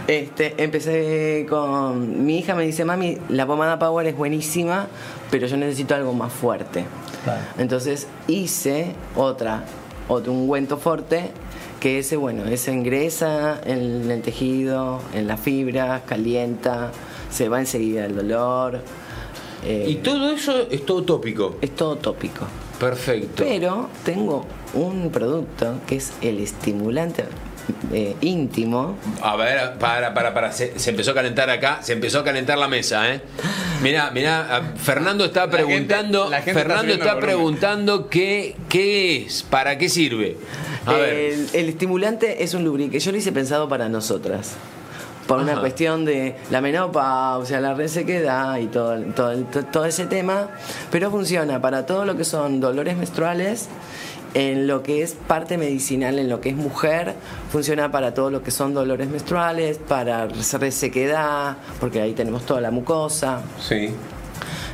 Este, 0.05 0.61
empecé 0.61 1.45
con. 1.49 2.25
Mi 2.25 2.39
hija 2.39 2.55
me 2.55 2.63
dice, 2.65 2.83
mami, 2.83 3.17
la 3.29 3.45
pomada 3.47 3.79
Power 3.79 4.05
es 4.05 4.17
buenísima, 4.17 4.87
pero 5.31 5.47
yo 5.47 5.55
necesito 5.55 5.95
algo 5.95 6.11
más 6.13 6.33
fuerte. 6.33 6.83
Claro. 7.23 7.41
Entonces 7.57 8.07
hice 8.27 8.93
otra, 9.15 9.63
otro 10.07 10.31
ungüento 10.33 10.77
fuerte, 10.77 11.31
que 11.79 11.99
ese, 11.99 12.15
bueno, 12.17 12.45
ese 12.45 12.71
ingresa 12.71 13.59
en 13.65 14.09
el 14.09 14.21
tejido, 14.21 14.99
en 15.13 15.27
las 15.27 15.39
fibras, 15.39 16.01
calienta, 16.05 16.91
se 17.29 17.49
va 17.49 17.59
enseguida 17.59 18.05
el 18.05 18.15
dolor. 18.15 18.79
eh, 19.65 19.85
Y 19.89 19.95
todo 19.95 20.29
eso 20.31 20.53
es 20.69 20.85
todo 20.85 21.03
tópico. 21.03 21.55
es 21.61 21.71
todo 21.75 21.97
tópico. 21.97 22.45
Perfecto. 22.79 23.43
Pero 23.43 23.89
tengo 24.03 24.45
un 24.73 25.09
producto 25.11 25.75
que 25.87 25.97
es 25.97 26.11
el 26.21 26.39
estimulante 26.39 27.23
eh, 27.91 28.15
íntimo. 28.21 28.97
A 29.21 29.35
ver, 29.35 29.73
para, 29.79 30.13
para, 30.13 30.33
para. 30.33 30.51
Se, 30.51 30.77
se 30.79 30.89
empezó 30.89 31.11
a 31.11 31.13
calentar 31.13 31.49
acá, 31.49 31.79
se 31.81 31.93
empezó 31.93 32.19
a 32.19 32.23
calentar 32.23 32.57
la 32.57 32.67
mesa, 32.67 33.13
¿eh? 33.13 33.21
Mirá, 33.81 34.11
mirá, 34.11 34.73
Fernando 34.77 35.25
está 35.25 35.49
preguntando, 35.49 36.29
la 36.29 36.41
gente 36.41 36.51
está 36.51 36.61
Fernando 36.61 36.93
está 36.93 37.19
preguntando 37.19 38.07
qué, 38.07 38.55
qué 38.69 39.23
es, 39.25 39.43
para 39.43 39.77
qué 39.77 39.89
sirve. 39.89 40.37
A 40.85 40.93
ver. 40.93 41.13
El, 41.13 41.49
el 41.53 41.69
estimulante 41.69 42.43
es 42.43 42.53
un 42.53 42.63
lubricante. 42.63 42.99
Yo 42.99 43.11
lo 43.11 43.17
hice 43.17 43.31
pensado 43.31 43.67
para 43.69 43.89
nosotras. 43.89 44.53
Por 45.27 45.39
una 45.39 45.57
cuestión 45.57 46.03
de 46.03 46.35
la 46.51 46.59
menopausia, 46.59 47.61
la 47.61 47.73
resequedad 47.73 48.57
y 48.57 48.65
todo, 48.65 49.01
todo, 49.15 49.37
todo 49.71 49.85
ese 49.85 50.05
tema. 50.05 50.49
Pero 50.91 51.11
funciona 51.11 51.61
para 51.61 51.85
todo 51.85 52.03
lo 52.03 52.17
que 52.17 52.25
son 52.25 52.59
dolores 52.59 52.97
menstruales, 52.97 53.69
en 54.33 54.67
lo 54.67 54.83
que 54.83 55.03
es 55.03 55.13
parte 55.13 55.57
medicinal, 55.57 56.19
en 56.19 56.29
lo 56.29 56.41
que 56.41 56.49
es 56.49 56.55
mujer, 56.55 57.13
funciona 57.51 57.91
para 57.91 58.13
todo 58.13 58.31
lo 58.31 58.43
que 58.43 58.51
son 58.51 58.73
dolores 58.73 59.07
menstruales, 59.07 59.77
para 59.77 60.27
resequedad, 60.27 61.57
porque 61.79 62.01
ahí 62.01 62.13
tenemos 62.13 62.45
toda 62.45 62.61
la 62.61 62.71
mucosa. 62.71 63.41
Sí. 63.61 63.89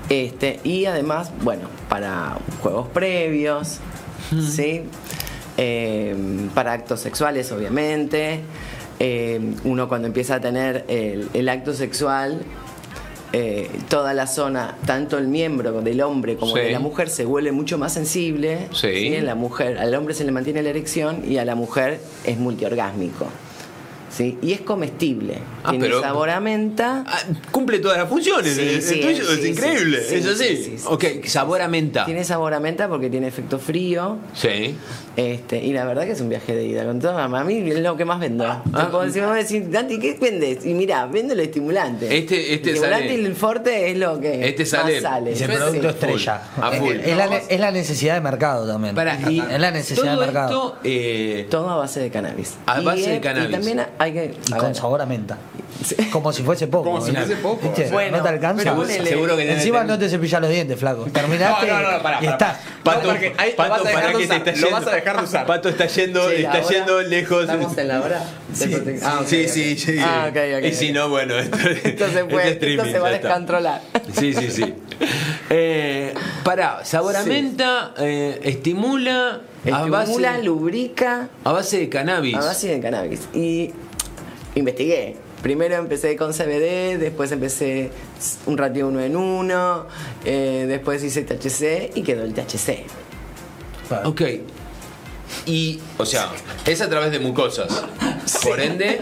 Este, 0.10 0.60
y 0.64 0.86
además, 0.86 1.32
bueno, 1.42 1.68
para 1.88 2.38
juegos 2.62 2.88
previos, 2.90 3.80
¿sí? 4.50 4.84
Eh, 5.58 6.16
para 6.56 6.74
actos 6.74 7.02
sexuales, 7.02 7.52
obviamente. 7.52 8.42
Eh, 9.02 9.40
uno 9.64 9.88
cuando 9.88 10.08
empieza 10.08 10.36
a 10.36 10.40
tener 10.42 10.86
el, 10.88 11.30
el 11.34 11.48
acto 11.48 11.74
sexual, 11.74 12.42
eh, 13.34 13.70
toda 13.90 14.14
la 14.14 14.26
zona, 14.28 14.76
tanto 14.86 15.18
el 15.18 15.28
miembro 15.28 15.82
del 15.82 16.02
hombre 16.02 16.36
como 16.36 16.56
Sí. 16.56 16.62
de 16.64 16.72
la 16.72 16.80
mujer, 16.80 17.10
se 17.10 17.26
vuelve 17.26 17.52
mucho 17.52 17.78
más 17.78 17.94
sensible. 17.94 18.68
Sí. 18.74 19.14
En 19.14 19.26
La 19.26 19.36
mujer, 19.36 19.78
al 19.78 19.94
hombre 19.96 20.14
se 20.14 20.24
le 20.24 20.32
mantiene 20.32 20.64
la 20.64 20.70
erección 20.70 21.24
y 21.30 21.38
a 21.38 21.46
la 21.46 21.56
mujer 21.56 22.00
es 22.24 22.38
multiorgásmico. 22.38 23.28
¿sí? 24.12 24.40
Y 24.42 24.54
es 24.54 24.62
comestible. 24.62 25.38
Ah, 25.64 25.70
Tiene 25.70 25.86
pero- 25.86 26.02
sabor 26.02 26.32
a 26.32 26.40
menta. 26.40 27.04
Ah, 27.08 27.20
cumple 27.52 27.78
todas 27.78 28.00
las 28.00 28.10
funciones. 28.10 28.56
Sí, 28.56 28.62
el- 28.62 28.70
el 28.70 28.82
sí, 28.82 29.00
tuyo 29.02 29.24
sí, 29.24 29.40
es 29.40 29.46
increíble. 29.46 30.04
sí, 30.04 30.16
es 30.16 30.26
así. 30.26 30.44
sí, 30.48 30.64
sí, 30.64 30.78
sí, 30.80 30.84
ok, 30.88 31.06
sabor 31.26 31.62
a 31.62 31.68
menta. 31.68 32.06
Tiene 32.06 32.24
sabor 32.24 32.56
a 32.56 32.60
menta 32.60 32.90
porque 32.90 33.10
tiene 33.12 33.28
efecto 33.28 33.60
frío. 33.60 34.18
Sí. 34.34 34.76
Este, 35.20 35.58
y 35.58 35.74
la 35.74 35.84
verdad 35.84 36.06
que 36.06 36.12
es 36.12 36.22
un 36.22 36.30
viaje 36.30 36.56
de 36.56 36.64
ida. 36.66 36.86
Con 36.86 37.00
todo, 37.00 37.18
a 37.18 37.44
mí 37.44 37.70
es 37.72 37.80
lo 37.80 37.98
que 37.98 38.06
más 38.06 38.20
vendo. 38.22 38.46
Ah. 38.48 38.88
Como 38.90 39.04
si 39.10 39.20
me 39.20 39.26
va 39.26 39.34
a 39.34 39.38
decir, 39.38 39.70
Dante, 39.70 40.00
¿qué 40.00 40.18
vendes? 40.20 40.66
Y 40.66 40.74
mira, 40.74 41.06
vendo 41.08 41.34
el 41.34 41.42
estimulante. 41.42 42.06
Este- 42.06 42.54
este 42.54 42.70
el 42.70 42.76
estimulante 42.76 43.08
sale- 43.10 43.22
y 43.22 43.26
el 43.26 43.36
forte 43.36 43.92
es 43.92 43.98
lo 43.98 44.20
que 44.20 44.48
Este 44.48 44.66
sale- 44.66 44.94
más 44.94 45.02
sale. 45.04 45.32
Es 45.34 45.42
el 45.42 45.52
Sí. 45.52 45.58
producto 45.58 45.90
estrella. 45.90 46.42
A 46.62 46.72
full. 46.72 46.96
Es, 46.96 47.08
es 47.08 47.18
la, 47.18 47.28
ne- 47.28 47.42
es 47.50 47.60
la 47.60 47.72
necesidad 47.72 48.14
de 48.16 48.22
mercado 48.22 48.66
también. 48.66 48.96
Para, 48.96 49.20
y 49.30 49.40
es 49.40 49.60
la 49.60 49.72
necesidad 49.72 50.12
todo 50.14 50.20
de 50.22 50.26
mercado. 50.26 50.50
esto, 50.50 50.78
eh, 50.86 51.48
Todo 51.50 51.70
a 51.70 51.76
base 51.76 52.00
de 52.00 52.10
cannabis. 52.10 52.56
A 52.66 52.80
Y, 52.80 52.86
base 52.86 53.10
de 53.10 53.20
cannabis. 53.20 53.50
Y 53.50 53.52
también 53.52 53.86
hay 53.98 54.14
que. 54.14 54.26
Y 54.48 54.52
con 54.52 54.62
ver, 54.68 54.76
sabor 54.76 55.02
a 55.02 55.06
menta. 55.06 55.38
Como 56.12 56.34
si 56.34 56.44
fuese 56.44 56.68
poco. 56.68 56.84
Como 56.92 57.02
si 57.06 57.12
fuese 57.12 57.36
poco. 57.38 57.60
¿Viste? 57.68 57.90
Bueno, 57.92 58.18
no 58.18 58.24
te 58.24 58.30
alcanza. 58.30 58.64
seguro 59.04 59.36
que 59.38 59.52
Encima 59.52 59.84
no 59.84 59.98
te 60.00 60.10
cepillas 60.10 60.42
los 60.42 60.50
dientes, 60.50 60.80
flaco. 60.80 61.04
Terminaste 61.14 61.68
No, 61.68 61.82
no, 61.82 61.92
no, 61.92 62.02
pará, 62.04 62.20
y 62.22 62.26
estás. 62.28 62.58
Pato, 62.84 63.08
para 63.08 63.20
que 63.20 64.28
te 64.40 64.54
a 65.10 65.14
dejar 65.14 65.18
de 65.18 65.24
usar. 65.24 65.46
Pato 65.46 65.70
está 65.70 65.86
yendo, 65.88 66.30
Sí, 66.30 66.36
está 66.38 66.52
ahora 66.58 66.70
yendo 66.70 67.02
lejos. 67.02 67.42
Estamos 67.42 67.78
en 67.78 67.88
la 67.88 68.02
hora 68.02 68.24
de 68.58 68.66
protec- 68.68 69.00
Ah, 69.04 69.20
ok, 69.22 69.28
sí, 69.28 69.48
sí, 69.48 69.76
sí. 69.78 69.96
Ah, 70.00 70.28
ok, 70.30 70.38
ok, 70.60 70.66
y 70.66 70.74
si 70.74 70.92
no, 70.92 71.10
bueno, 71.10 71.36
esto, 71.36 71.58
Esto 71.84 72.10
se 72.12 72.26
puede, 72.26 72.50
esto 72.52 72.86
se 72.86 73.00
va 73.00 73.08
a 73.08 73.12
descontrolar. 73.12 73.82
Sí, 74.18 74.34
sí, 74.34 74.50
sí. 74.52 74.74
Eh, 75.52 76.14
pará, 76.44 76.82
sabor 76.86 77.16
a 77.16 77.24
Sí. 77.24 77.30
menta 77.30 77.96
eh, 77.98 78.40
estimula, 78.44 79.42
a, 79.66 79.68
Estimula, 79.68 80.32
base, 80.32 80.44
lubrica 80.44 81.30
a 81.44 81.52
base 81.54 81.80
de 81.80 81.90
cannabis. 81.90 82.36
a 82.36 82.40
base 82.40 82.68
de 82.68 82.80
cannabis. 82.80 83.22
Y 83.34 83.72
investigué. 84.54 85.16
Primero 85.42 85.76
empecé 85.76 86.16
con 86.18 86.34
CBD, 86.34 87.00
después 87.00 87.32
empecé 87.32 87.90
un 88.46 88.58
ratio 88.60 88.90
uno 88.90 89.00
en 89.00 89.16
uno, 89.16 89.88
eh, 90.26 90.66
después 90.68 91.02
hice 91.04 91.24
THC 91.24 91.92
y 91.96 92.04
quedó 92.04 92.24
el 92.26 92.34
THC. 92.34 92.86
Ok. 94.06 94.22
Y, 95.46 95.80
o 95.98 96.06
sea, 96.06 96.32
es 96.66 96.82
a 96.82 96.90
través 96.90 97.12
de 97.12 97.20
mucosas. 97.20 97.86
Por 98.44 98.60
ende, 98.60 99.02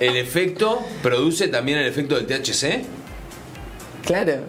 el 0.00 0.16
efecto 0.16 0.84
produce 1.02 1.48
también 1.48 1.78
el 1.78 1.86
efecto 1.86 2.20
del 2.20 2.26
THC. 2.26 2.84
Claro. 4.04 4.40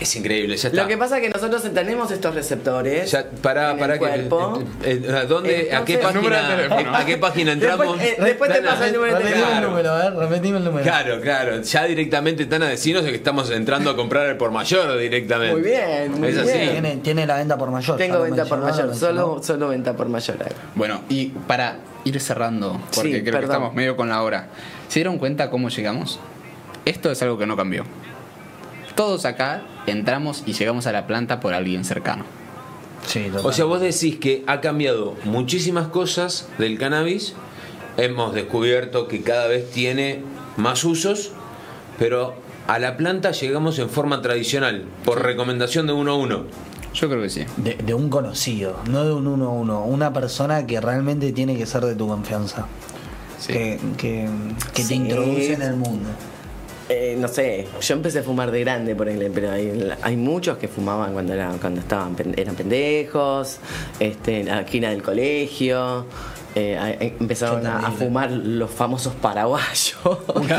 Es 0.00 0.14
increíble, 0.14 0.56
ya 0.56 0.68
está. 0.68 0.82
Lo 0.82 0.86
que 0.88 0.96
pasa 0.96 1.16
es 1.16 1.22
que 1.22 1.30
nosotros 1.30 1.62
tenemos 1.74 2.10
estos 2.12 2.32
receptores. 2.34 3.10
Ya, 3.10 3.26
pará, 3.42 3.72
en 3.72 3.78
pará 3.78 3.94
el 3.94 3.98
que. 4.00 4.06
cuerpo. 4.06 4.62
eh, 4.84 5.02
eh, 5.04 5.12
¿a 5.12 5.24
¿Dónde, 5.24 5.70
¿A 5.74 5.84
qué 5.84 5.94
Entonces- 5.94 6.14
Número 6.22 6.36
de 6.36 6.42
página, 6.42 6.56
teléfono. 6.68 6.96
¿A 6.96 7.04
qué 7.04 7.16
página 7.18 7.52
entramos? 7.52 7.98
Después, 7.98 8.12
eh, 8.12 8.16
después 8.22 8.52
te 8.52 8.62
paso 8.62 8.84
el 8.84 8.92
número 8.94 9.18
de 9.18 9.24
teléfono. 9.24 9.56
el 9.58 9.62
número, 9.64 10.00
¿eh? 10.02 10.10
Repetime 10.10 10.58
el 10.58 10.64
número. 10.64 10.82
Claro, 10.84 11.20
claro. 11.20 11.62
Ya 11.62 11.84
directamente 11.86 12.42
están 12.44 12.62
a 12.62 12.68
decirnos 12.68 13.04
que 13.04 13.14
estamos 13.14 13.50
entrando 13.50 13.90
a 13.90 13.96
comprar 13.96 14.26
el 14.26 14.36
por 14.36 14.52
mayor 14.52 14.96
directamente. 14.98 15.52
Muy 15.54 15.62
bien, 15.62 16.12
muy 16.20 16.28
es 16.28 16.38
así. 16.38 16.52
bien. 16.58 16.70
Tiene, 16.70 16.96
tiene 16.98 17.26
la 17.26 17.36
venta 17.36 17.58
por 17.58 17.70
mayor. 17.72 17.96
Tengo 17.96 18.20
venta 18.20 18.44
por 18.44 18.58
mayor, 18.60 18.86
lo 18.86 18.94
solo, 18.94 19.42
solo 19.42 19.68
venta 19.68 19.94
por 19.94 20.08
mayor. 20.08 20.36
Bueno, 20.76 21.00
y 21.08 21.26
para 21.26 21.78
ir 22.04 22.20
cerrando, 22.20 22.80
porque 22.94 23.14
Sí, 23.16 23.20
creo 23.22 23.24
perdón. 23.24 23.40
que 23.40 23.44
estamos 23.46 23.74
medio 23.74 23.96
con 23.96 24.08
la 24.08 24.22
hora. 24.22 24.46
¿Se 24.86 25.00
dieron 25.00 25.18
cuenta 25.18 25.50
cómo 25.50 25.68
llegamos? 25.70 26.20
Esto 26.84 27.10
es 27.10 27.20
algo 27.22 27.36
que 27.36 27.46
no 27.46 27.56
cambió. 27.56 27.84
Todos 28.98 29.24
acá 29.26 29.62
entramos 29.86 30.42
y 30.44 30.54
llegamos 30.54 30.88
a 30.88 30.92
la 30.92 31.06
planta 31.06 31.38
por 31.38 31.54
alguien 31.54 31.84
cercano. 31.84 32.24
Sí, 33.06 33.28
total. 33.32 33.46
O 33.46 33.52
sea, 33.52 33.64
vos 33.64 33.80
decís 33.80 34.16
que 34.18 34.42
ha 34.48 34.60
cambiado 34.60 35.14
muchísimas 35.24 35.86
cosas 35.86 36.48
del 36.58 36.76
cannabis. 36.78 37.34
Hemos 37.96 38.34
descubierto 38.34 39.06
que 39.06 39.22
cada 39.22 39.46
vez 39.46 39.70
tiene 39.70 40.22
más 40.56 40.82
usos, 40.82 41.30
pero 41.96 42.34
a 42.66 42.80
la 42.80 42.96
planta 42.96 43.30
llegamos 43.30 43.78
en 43.78 43.88
forma 43.88 44.20
tradicional, 44.20 44.84
por 45.04 45.22
recomendación 45.22 45.86
de 45.86 45.92
uno 45.92 46.10
a 46.10 46.16
uno. 46.16 46.42
Yo 46.92 47.08
creo 47.08 47.22
que 47.22 47.30
sí. 47.30 47.44
de, 47.56 47.74
de 47.76 47.94
un 47.94 48.10
conocido, 48.10 48.80
no 48.90 49.04
de 49.04 49.12
un 49.12 49.28
uno 49.28 49.46
a 49.46 49.52
uno. 49.52 49.84
Una 49.84 50.12
persona 50.12 50.66
que 50.66 50.80
realmente 50.80 51.30
tiene 51.30 51.56
que 51.56 51.66
ser 51.66 51.84
de 51.84 51.94
tu 51.94 52.08
confianza. 52.08 52.66
Sí. 53.38 53.52
Que, 53.52 53.80
que, 53.96 54.28
que 54.74 54.82
Sí. 54.82 54.88
te 54.88 54.94
introduce 54.96 55.52
en 55.52 55.62
el 55.62 55.76
mundo. 55.76 56.08
Eh, 56.90 57.16
no 57.18 57.28
sé, 57.28 57.66
yo 57.82 57.94
empecé 57.94 58.20
a 58.20 58.22
fumar 58.22 58.50
de 58.50 58.60
grande, 58.60 58.94
por 58.96 59.08
ejemplo, 59.08 59.30
pero 59.34 59.50
hay, 59.50 59.90
hay 60.00 60.16
muchos 60.16 60.56
que 60.56 60.68
fumaban 60.68 61.12
cuando, 61.12 61.34
eran 61.34 61.58
cuando 61.58 61.80
estaban, 61.80 62.16
eran 62.36 62.54
pendejos, 62.54 63.58
este, 64.00 64.40
en 64.40 64.46
la 64.46 64.60
esquina 64.60 64.88
del 64.90 65.02
colegio. 65.02 66.06
eh, 66.54 66.96
eh, 67.00 67.14
empezaron 67.20 67.64
a, 67.66 67.90
fumar 67.92 68.30
los 68.30 68.70
famosos 68.70 69.12
paraguayos. 69.14 69.96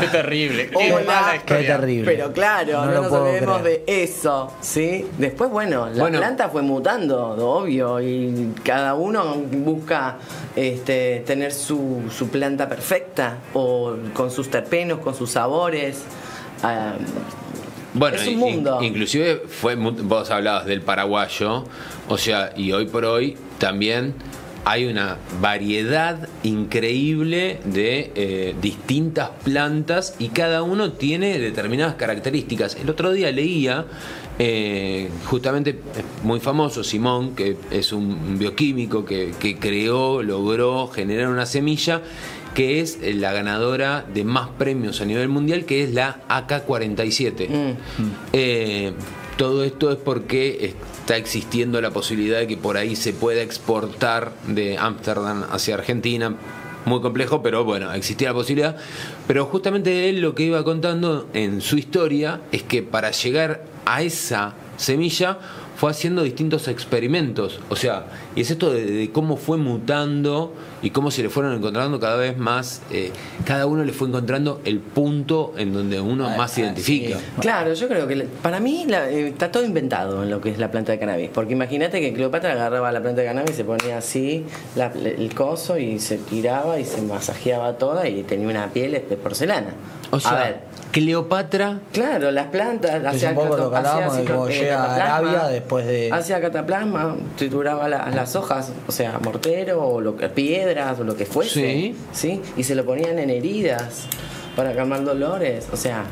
Qué 0.00 0.06
terrible. 0.06 0.70
Qué 0.78 0.92
mala 1.04 1.42
terrible. 1.44 2.10
Pero 2.10 2.32
claro, 2.32 2.86
No 2.86 2.92
no, 2.92 3.02
nos 3.02 3.12
olvidemos 3.12 3.64
de 3.64 3.82
eso, 3.86 4.52
¿sí? 4.60 5.04
Después, 5.18 5.50
bueno, 5.50 5.88
la 5.90 6.00
Bueno. 6.00 6.18
planta 6.18 6.48
fue 6.48 6.62
mutando, 6.62 7.20
obvio, 7.44 8.00
y 8.00 8.54
cada 8.62 8.94
uno 8.94 9.34
busca 9.34 10.16
este, 10.56 11.24
tener 11.26 11.52
su, 11.52 12.04
su 12.16 12.28
planta 12.28 12.68
perfecta, 12.68 13.38
o 13.52 13.94
con 14.14 14.30
sus 14.30 14.48
terpenos, 14.48 15.00
con 15.00 15.14
sus 15.16 15.32
sabores. 15.32 16.04
Ah, 16.62 16.94
Bueno, 17.94 18.16
Es 18.16 18.26
un 18.28 18.32
in- 18.34 18.38
mundo. 18.38 18.78
inclusive 18.82 19.42
fue 19.48 19.74
vos 19.74 20.30
hablabas 20.30 20.64
del 20.66 20.80
paraguayo, 20.82 21.64
o 22.08 22.16
sea, 22.18 22.52
y 22.56 22.70
hoy 22.72 22.86
por 22.86 23.04
hoy 23.04 23.36
también 23.58 24.14
hay 24.64 24.84
una 24.84 25.16
variedad 25.40 26.28
increíble 26.44 27.58
de 27.64 28.12
eh, 28.14 28.54
distintas 28.60 29.30
plantas 29.42 30.14
y 30.18 30.28
cada 30.28 30.62
uno 30.62 30.92
tiene 30.92 31.38
determinadas 31.38 31.94
características. 31.96 32.76
El 32.76 32.90
otro 32.90 33.10
día 33.10 33.32
leía 33.32 33.86
eh, 34.38 35.08
justamente 35.24 35.80
muy 36.22 36.40
famoso 36.40 36.84
Simón, 36.84 37.34
que 37.34 37.56
es 37.70 37.92
un 37.92 38.38
bioquímico 38.38 39.04
que, 39.04 39.32
que 39.40 39.58
creó, 39.58 40.22
logró 40.22 40.86
generar 40.88 41.28
una 41.28 41.46
semilla 41.46 42.02
que 42.54 42.80
es 42.80 42.98
eh, 43.02 43.14
la 43.14 43.32
ganadora 43.32 44.04
de 44.12 44.24
más 44.24 44.48
premios 44.58 45.00
a 45.00 45.04
nivel 45.04 45.28
mundial, 45.28 45.64
que 45.64 45.84
es 45.84 45.92
la 45.92 46.20
AK-47. 46.28 47.48
Mm. 47.48 47.72
Eh, 48.32 48.92
todo 49.36 49.64
esto 49.64 49.90
es 49.90 49.96
porque 49.96 50.74
está 51.00 51.16
existiendo 51.16 51.80
la 51.80 51.90
posibilidad 51.90 52.40
de 52.40 52.46
que 52.46 52.56
por 52.56 52.76
ahí 52.76 52.94
se 52.94 53.12
pueda 53.12 53.42
exportar 53.42 54.32
de 54.46 54.76
Ámsterdam 54.78 55.44
hacia 55.50 55.74
Argentina. 55.74 56.36
Muy 56.86 57.00
complejo, 57.00 57.42
pero 57.42 57.64
bueno, 57.64 57.92
existía 57.92 58.28
la 58.28 58.34
posibilidad. 58.34 58.76
Pero 59.26 59.46
justamente 59.46 60.08
él 60.08 60.20
lo 60.20 60.34
que 60.34 60.44
iba 60.44 60.62
contando 60.64 61.28
en 61.34 61.60
su 61.60 61.76
historia 61.78 62.40
es 62.52 62.62
que 62.62 62.82
para 62.82 63.10
llegar 63.12 63.64
a 63.86 64.02
esa 64.02 64.54
semilla 64.76 65.38
fue 65.80 65.90
haciendo 65.90 66.22
distintos 66.22 66.68
experimentos. 66.68 67.58
O 67.70 67.76
sea, 67.76 68.04
y 68.36 68.42
es 68.42 68.50
esto 68.50 68.70
de, 68.70 68.84
de 68.84 69.10
cómo 69.10 69.38
fue 69.38 69.56
mutando 69.56 70.52
y 70.82 70.90
cómo 70.90 71.10
se 71.10 71.22
le 71.22 71.30
fueron 71.30 71.54
encontrando 71.54 71.98
cada 71.98 72.16
vez 72.16 72.36
más, 72.36 72.82
eh, 72.90 73.10
cada 73.46 73.64
uno 73.64 73.82
le 73.82 73.92
fue 73.94 74.08
encontrando 74.08 74.60
el 74.66 74.78
punto 74.80 75.54
en 75.56 75.72
donde 75.72 75.98
uno 75.98 76.28
Ah, 76.28 76.34
más 76.36 76.52
se 76.52 76.60
ah, 76.60 76.64
identifica. 76.66 77.18
sí. 77.18 77.24
Claro, 77.40 77.72
yo 77.72 77.88
creo 77.88 78.06
que 78.06 78.26
para 78.42 78.60
mí 78.60 78.84
la- 78.88 79.08
eh, 79.10 79.28
está 79.28 79.50
todo 79.50 79.64
inventado 79.64 80.22
en 80.22 80.28
lo 80.28 80.42
que 80.42 80.50
es 80.50 80.58
la 80.58 80.70
planta 80.70 80.92
de 80.92 80.98
cannabis. 80.98 81.30
Porque 81.32 81.54
imagínate 81.54 81.98
que 82.02 82.12
Cleopatra 82.12 82.52
agarraba 82.52 82.92
la 82.92 83.00
planta 83.00 83.22
de 83.22 83.28
cannabis 83.28 83.52
y 83.52 83.54
se 83.54 83.64
ponía 83.64 83.96
así 83.96 84.44
la- 84.76 84.92
el 84.92 85.34
coso 85.34 85.78
y 85.78 85.98
se 85.98 86.18
tiraba 86.18 86.78
y 86.78 86.84
se 86.84 87.00
masajeaba 87.00 87.78
toda 87.78 88.06
y 88.06 88.22
tenía 88.24 88.48
una 88.48 88.68
piel 88.68 88.92
de 88.92 89.00
porcelana. 89.16 89.70
O 90.12 90.18
sea, 90.20 90.30
a 90.32 90.44
ver, 90.44 90.60
Cleopatra 90.92 91.78
claro, 91.92 92.30
las 92.32 92.46
plantas 92.48 92.96
Es 93.00 93.06
hacía 93.06 93.28
un 93.30 93.34
poco 93.36 93.50
cato- 93.50 93.62
lo 93.64 93.70
que 93.70 93.76
hablábamos 93.76 94.12
hacía 94.12 94.20
de 94.24 94.30
cómo 94.30 94.46
ciclo- 94.48 94.60
llega 94.60 94.82
a 94.82 94.86
cataplasma, 94.88 95.16
Arabia 95.30 95.48
después 95.48 95.86
de- 95.86 96.10
Hacía 96.12 96.40
cataplasma, 96.40 97.16
trituraba 97.36 97.88
la- 97.88 98.10
las 98.10 98.34
hojas, 98.36 98.72
o 98.88 98.92
sea, 98.92 99.18
mortero 99.22 99.82
o 99.86 100.00
lo 100.00 100.16
que, 100.16 100.28
piedras 100.28 100.98
o 100.98 101.04
lo 101.04 101.16
que 101.16 101.26
fuese. 101.26 101.50
Sí. 101.52 101.96
¿sí? 102.12 102.42
Y 102.56 102.64
se 102.64 102.74
lo 102.74 102.84
ponían 102.84 103.18
en 103.20 103.30
heridas 103.30 104.06
para 104.56 104.74
calmar 104.74 105.04
dolores. 105.04 105.68
O 105.72 105.76
sea, 105.76 106.04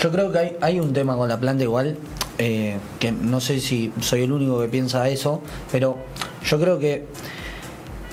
Yo 0.00 0.10
creo 0.10 0.32
que 0.32 0.38
hay, 0.38 0.56
hay 0.60 0.80
un 0.80 0.92
tema 0.92 1.16
con 1.16 1.28
la 1.28 1.38
planta 1.38 1.62
igual, 1.62 1.96
eh, 2.38 2.76
que 2.98 3.12
no 3.12 3.40
sé 3.40 3.60
si 3.60 3.92
soy 4.00 4.22
el 4.22 4.32
único 4.32 4.60
que 4.60 4.66
piensa 4.66 5.08
eso, 5.08 5.42
pero 5.70 5.96
yo 6.44 6.58
creo 6.58 6.78
que 6.80 7.06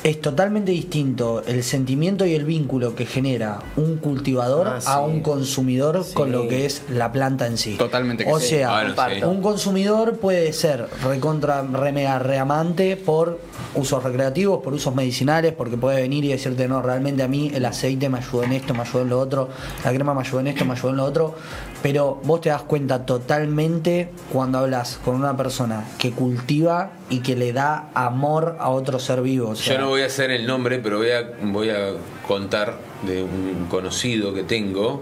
es 0.04 0.22
totalmente 0.22 0.72
distinto 0.72 1.44
el 1.46 1.64
sentimiento 1.64 2.26
y 2.26 2.34
el 2.34 2.46
vínculo 2.46 2.96
que 2.96 3.06
genera 3.06 3.60
un 3.76 3.98
cultivador 3.98 4.68
Ah, 4.68 4.80
sí. 4.82 4.88
a 4.90 5.00
un 5.02 5.20
consumidor 5.22 6.04
Sí. 6.06 6.14
con 6.14 6.32
lo 6.32 6.48
que 6.48 6.66
es 6.66 6.84
la 6.90 7.12
planta 7.12 7.48
en 7.48 7.58
sí. 7.58 7.76
Totalmente 7.76 8.24
que 8.24 8.32
O 8.32 8.40
sí. 8.40 8.48
sea, 8.48 8.72
Bueno, 8.72 8.96
sí. 9.14 9.24
un 9.26 9.42
consumidor 9.42 10.18
puede 10.18 10.54
ser 10.54 10.88
recontra 11.04 11.62
remega 11.64 12.18
reamante 12.20 12.96
por 12.96 13.40
usos 13.76 14.02
recreativos, 14.04 14.64
por 14.64 14.74
usos 14.74 14.96
medicinales, 14.96 15.54
porque 15.54 15.76
puede 15.78 16.02
venir 16.02 16.24
y 16.26 16.30
decirte, 16.30 16.68
no, 16.68 16.82
realmente 16.82 17.22
a 17.24 17.28
mí 17.28 17.52
el 17.54 17.66
aceite 17.66 18.08
me 18.10 18.20
ayudó 18.20 18.44
en 18.44 18.54
esto, 18.54 18.74
me 18.74 18.82
ayudó 18.82 19.02
en 19.02 19.10
lo 19.10 19.20
otro, 19.20 19.50
la 19.84 19.94
crema 19.94 20.14
me 20.14 20.22
ayudó 20.22 20.40
en 20.40 20.48
esto, 20.48 20.66
me 20.66 20.74
ayudó 20.74 20.90
en 20.90 20.98
lo 20.98 21.04
otro, 21.06 21.36
pero 21.84 22.20
vos 22.24 22.42
te 22.42 22.50
das 22.50 22.64
cuenta 22.64 23.06
totalmente 23.06 24.10
cuando 24.32 24.60
hablas 24.60 25.00
con 25.04 25.16
una 25.16 25.36
persona 25.38 25.86
que 25.98 26.12
cultiva 26.12 26.92
y 27.10 27.20
que 27.20 27.36
le 27.36 27.54
da 27.54 27.90
amor 27.94 28.58
a 28.60 28.70
otro 28.70 29.00
ser 29.00 29.22
vivo. 29.22 29.50
o 29.50 29.56
sea, 29.56 29.76
Yo 29.76 29.82
no 29.82 29.89
voy 29.90 30.02
a 30.02 30.06
hacer 30.06 30.32
el 30.32 30.46
nombre, 30.48 30.80
pero 30.80 30.98
voy 30.98 31.70
a, 31.70 31.94
contar 32.28 32.78
de 33.04 33.24
un 33.24 33.66
conocido 33.70 34.34
que 34.34 34.44
tengo 34.44 35.02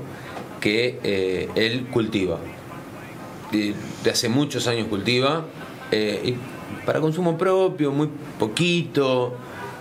que 0.61 0.99
eh, 1.03 1.49
él 1.55 1.87
cultiva. 1.91 2.39
De, 3.51 3.75
hace 4.09 4.29
muchos 4.29 4.67
años 4.67 4.87
cultiva. 4.87 5.45
eh, 5.91 6.21
y 6.25 6.85
para 6.85 6.99
consumo 7.01 7.37
propio, 7.37 7.91
muy 7.91 8.09
poquito. 8.39 9.35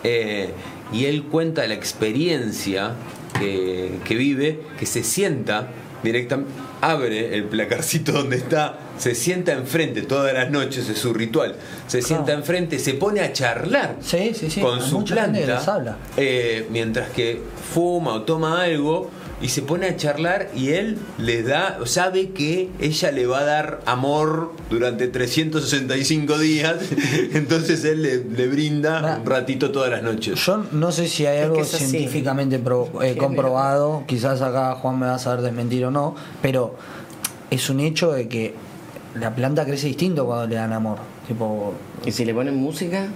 eh, 0.05 0.51
y 0.93 1.07
él 1.07 1.25
cuenta 1.25 1.67
la 1.67 1.75
experiencia 1.75 2.95
que 3.41 4.15
vive, 4.17 4.61
que 4.79 4.87
se 4.87 5.03
sienta 5.03 5.69
directamente, 6.03 6.53
abre 6.81 7.35
el 7.35 7.45
placarcito 7.45 8.13
donde 8.13 8.37
está, 8.37 8.79
se 8.99 9.15
sienta 9.15 9.53
enfrente 9.53 10.03
todas 10.03 10.33
las 10.35 10.51
noches, 10.51 10.89
es 10.89 10.99
su 10.99 11.13
ritual. 11.13 11.55
Se 11.87 12.03
sienta 12.03 12.33
enfrente, 12.33 12.79
se 12.79 12.95
pone 12.95 13.21
a 13.21 13.33
charlar 13.33 13.97
Sí, 14.01 14.33
sí, 14.35 14.51
sí, 14.51 14.61
con 14.61 14.81
hay 14.81 14.89
su 14.89 15.05
planta, 15.05 15.39
les 15.41 15.69
habla. 15.69 15.97
eh, 16.17 16.67
mientras 16.71 17.11
que 17.11 17.41
fuma 17.73 18.15
o 18.15 18.23
toma 18.23 18.63
algo 18.63 19.11
y 19.43 19.49
se 19.51 19.61
pone 19.61 19.87
a 19.87 19.97
charlar 19.99 20.49
y 20.57 20.71
él 20.71 20.97
le 21.19 21.43
da, 21.43 21.79
sabe 21.85 22.31
que 22.31 22.71
ella 22.81 23.11
le 23.13 23.27
va 23.27 23.41
a 23.41 23.45
dar 23.45 23.81
amor 23.85 24.55
durante 24.71 25.09
365 25.09 26.39
días, 26.39 26.77
entonces 27.35 27.85
él 27.85 28.03
le, 28.03 28.25
le 28.25 28.49
brinda 28.49 29.03
Nah. 29.03 29.19
un 29.19 29.27
ratito 29.27 29.71
todas 29.71 29.91
las 29.91 30.03
noches. 30.03 30.43
Yo 30.43 30.65
no 30.73 30.91
sé 30.91 31.07
si 31.07 31.27
hay 31.27 31.41
algo 31.43 31.61
es 31.61 31.69
científicamente 31.69 32.59
pro- 32.59 32.91
eh, 33.03 33.15
comprobado, 33.17 34.05
quizás 34.07 34.41
acá 34.41 34.75
Juan 34.77 34.99
me 34.99 35.07
va 35.07 35.17
a 35.17 35.19
saber 35.19 35.43
desmentir 35.43 35.85
o 35.85 35.91
no, 35.91 36.15
pero 36.41 36.75
es 37.51 37.69
un 37.69 37.81
hecho 37.81 38.13
de 38.13 38.29
que 38.29 38.55
la 39.19 39.35
planta 39.35 39.65
crece 39.65 39.87
distinto 39.89 40.25
cuando 40.27 40.47
le 40.47 40.55
dan 40.57 40.73
amor. 40.73 40.99
Tipo, 41.27 41.75
y 42.05 42.13
si 42.13 42.25
le 42.25 42.33
ponen 42.35 42.55
música, 42.57 43.07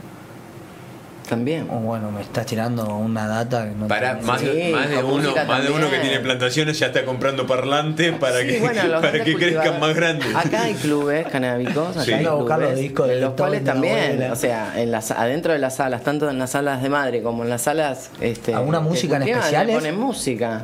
también. 1.28 1.68
oh, 1.70 1.78
bueno, 1.78 2.10
me 2.10 2.22
estás 2.22 2.44
tirando 2.44 2.84
una 2.96 3.24
data 3.28 3.64
que 3.68 3.74
no 3.76 3.86
Para 3.86 4.14
tiene- 4.18 4.26
más, 4.26 4.40
Sí, 4.40 4.72
más 4.74 4.90
de 4.90 4.96
uno, 5.04 5.32
más 5.46 5.62
de 5.62 5.70
uno 5.70 5.88
que 5.88 5.98
tiene 5.98 6.18
plantaciones 6.18 6.76
ya 6.76 6.86
está 6.86 7.04
comprando 7.04 7.46
parlantes 7.46 8.12
para 8.18 8.40
Sí, 8.40 8.46
que, 8.48 8.58
bueno, 8.60 8.82
para 9.00 9.22
que 9.22 9.34
crezcan 9.36 9.78
más 9.78 9.94
grandes. 9.94 10.34
Acá 10.34 10.62
hay 10.62 10.74
clubes 10.74 11.28
canábicos, 11.28 11.90
acá 11.96 12.04
Sí. 12.04 12.12
hay 12.14 12.26
buscar 12.26 12.58
los 12.58 12.68
clubes, 12.70 12.78
discos 12.82 13.08
de 13.08 13.20
los 13.20 13.34
cuales 13.34 13.62
la 13.64 13.72
también, 13.72 14.28
o 14.32 14.34
sea, 14.34 14.72
en 14.80 14.90
las, 14.90 15.12
adentro 15.12 15.52
de 15.52 15.60
las 15.60 15.76
salas, 15.76 16.02
tanto 16.02 16.28
en 16.28 16.36
las 16.40 16.50
salas 16.50 16.82
de 16.82 16.88
madre 16.88 17.22
como 17.22 17.44
en 17.44 17.50
las 17.50 17.62
salas, 17.62 18.10
este, 18.20 18.52
¿Alguna 18.52 18.80
música 18.80 19.16
en 19.16 19.22
le 19.22 19.72
ponen 19.74 20.00
música. 20.00 20.62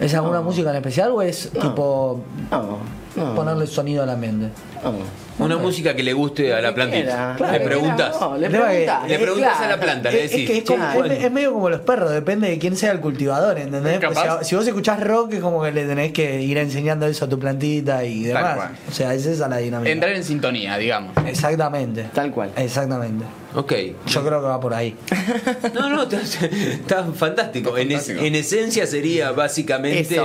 ¿Es 0.00 0.14
alguna 0.14 0.38
No. 0.38 0.44
música 0.44 0.70
en 0.70 0.76
especial 0.76 1.10
o 1.12 1.22
es 1.22 1.52
No. 1.54 1.60
tipo 1.60 2.20
No, 2.50 2.78
no. 3.18 3.34
ponerle 3.34 3.66
sonido 3.66 4.02
al 4.02 4.10
ambiente? 4.10 4.50
no. 4.82 5.27
Una 5.38 5.56
música 5.56 5.94
que 5.94 6.02
le 6.02 6.12
guste 6.12 6.52
a 6.52 6.60
la 6.60 6.74
plantita. 6.74 7.34
Claro. 7.36 7.52
le 7.52 7.60
preguntas. 7.60 8.16
no, 8.20 8.36
le 8.36 8.50
preguntas. 8.50 9.08
Le 9.08 9.18
preguntas 9.18 9.60
a 9.60 9.68
la 9.68 9.80
planta, 9.80 10.10
le 10.10 10.24
Es, 10.24 10.30
decís. 10.30 10.44
es 10.44 10.50
que 10.50 10.58
es, 10.58 10.64
como- 10.64 11.04
es- 11.04 11.24
es 11.24 11.30
medio 11.32 11.52
como 11.52 11.70
los 11.70 11.80
perros, 11.80 12.10
depende 12.10 12.48
de 12.48 12.58
quién 12.58 12.76
sea 12.76 12.90
el 12.92 13.00
cultivador, 13.00 13.58
¿entendés? 13.58 14.00
Pues 14.04 14.18
si, 14.18 14.44
si 14.48 14.56
vos 14.56 14.66
escuchás 14.66 15.00
rock 15.02 15.34
es 15.34 15.40
como 15.40 15.62
que 15.62 15.70
le 15.72 15.84
tenés 15.86 16.12
que 16.12 16.42
ir 16.42 16.58
enseñando 16.58 17.06
eso 17.06 17.24
a 17.26 17.28
tu 17.28 17.38
plantita 17.38 18.04
y 18.04 18.24
demás. 18.24 18.58
O 18.88 18.92
sea, 18.92 19.14
es 19.14 19.26
esa 19.26 19.48
la 19.48 19.58
dinámica. 19.58 19.90
Entrar 19.90 20.12
en 20.12 20.24
sintonía, 20.24 20.76
digamos. 20.78 21.12
Exactamente. 21.26 22.04
Tal 22.14 22.30
cual. 22.32 22.50
Exactamente. 22.56 23.24
Ok. 23.54 23.72
Yo 24.06 24.24
creo 24.24 24.40
que 24.40 24.46
va 24.46 24.60
por 24.60 24.74
ahí. 24.74 24.94
No, 25.74 25.88
no, 25.90 26.02
está, 26.02 26.20
está 26.20 27.04
fantástico. 27.14 27.76
Está 27.76 28.12
En, 28.24 28.34
es- 28.34 28.52
esencia 28.52 28.86
sería 28.86 29.30
básicamente 29.32 30.20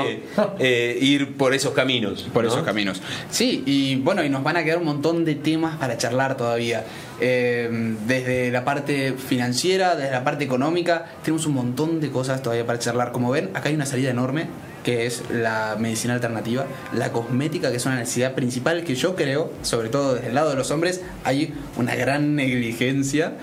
eh, 0.59 0.97
ir 1.01 1.35
por 1.37 1.53
esos 1.53 1.73
caminos. 1.73 2.23
Por 2.33 2.43
¿no? 2.43 2.49
esos 2.49 2.63
caminos. 2.63 3.01
Sí, 3.29 3.63
y 3.65 3.95
bueno, 3.97 4.23
y 4.23 4.29
nos 4.29 4.43
van 4.43 4.57
a 4.57 4.63
quedar 4.63 4.79
un 4.79 4.85
montón 4.85 5.02
de 5.03 5.35
temas 5.35 5.77
para 5.77 5.97
charlar 5.97 6.37
todavía. 6.37 6.85
Eh, 7.19 7.69
desde 8.07 8.51
la 8.51 8.63
parte 8.63 9.13
financiera, 9.13 9.95
desde 9.95 10.11
la 10.11 10.23
parte 10.23 10.45
económica, 10.45 11.05
tenemos 11.23 11.45
un 11.45 11.53
montón 11.53 11.99
de 11.99 12.09
cosas 12.09 12.41
todavía 12.41 12.65
para 12.65 12.79
charlar. 12.79 13.11
Como 13.11 13.29
ven, 13.29 13.49
acá 13.53 13.69
hay 13.69 13.75
una 13.75 13.85
salida 13.85 14.09
enorme, 14.09 14.47
que 14.83 15.05
es 15.05 15.23
la 15.29 15.75
medicina 15.77 16.13
alternativa, 16.13 16.65
la 16.93 17.11
cosmética, 17.11 17.69
que 17.69 17.77
es 17.77 17.85
una 17.85 17.97
necesidad 17.97 18.33
principal 18.33 18.83
que 18.83 18.95
yo 18.95 19.15
creo, 19.15 19.51
sobre 19.61 19.89
todo 19.89 20.15
desde 20.15 20.29
el 20.29 20.35
lado 20.35 20.49
de 20.49 20.55
los 20.55 20.71
hombres, 20.71 21.01
hay 21.23 21.53
una 21.77 21.95
gran 21.95 22.35
negligencia. 22.35 23.33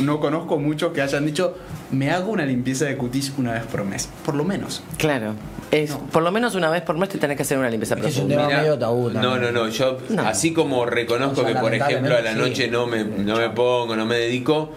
No 0.00 0.20
conozco 0.20 0.58
muchos 0.58 0.92
que 0.92 1.02
hayan 1.02 1.26
dicho, 1.26 1.56
me 1.90 2.10
hago 2.10 2.30
una 2.30 2.46
limpieza 2.46 2.84
de 2.84 2.96
cutis 2.96 3.32
una 3.36 3.52
vez 3.52 3.64
por 3.64 3.84
mes, 3.84 4.08
por 4.24 4.34
lo 4.34 4.44
menos. 4.44 4.82
Claro. 4.96 5.34
Es, 5.70 5.90
No. 5.90 5.98
Por 6.06 6.22
lo 6.22 6.32
menos 6.32 6.54
una 6.54 6.70
vez 6.70 6.82
por 6.82 6.96
mes 6.96 7.08
te 7.10 7.18
tenés 7.18 7.36
que 7.36 7.42
hacer 7.42 7.58
una 7.58 7.68
limpieza 7.68 7.94
Es 7.96 8.00
es 8.06 8.16
un 8.18 8.28
profunda. 8.28 8.48
tema 8.48 8.60
medio 8.62 8.78
tabú 8.78 9.10
no, 9.10 9.20
también. 9.20 9.42
no, 9.54 9.64
no. 9.64 9.68
Yo, 9.68 9.98
No. 10.08 10.22
así 10.22 10.52
como 10.52 10.86
reconozco 10.86 11.42
O 11.42 11.44
sea, 11.44 11.54
que, 11.54 11.60
por 11.60 11.74
ejemplo, 11.74 12.16
a 12.16 12.20
la 12.20 12.34
noche 12.34 12.64
sí. 12.66 12.70
no 12.70 12.86
me, 12.86 13.04
no 13.04 13.36
me 13.36 13.50
pongo, 13.50 13.94
no 13.96 14.06
me 14.06 14.16
dedico, 14.16 14.72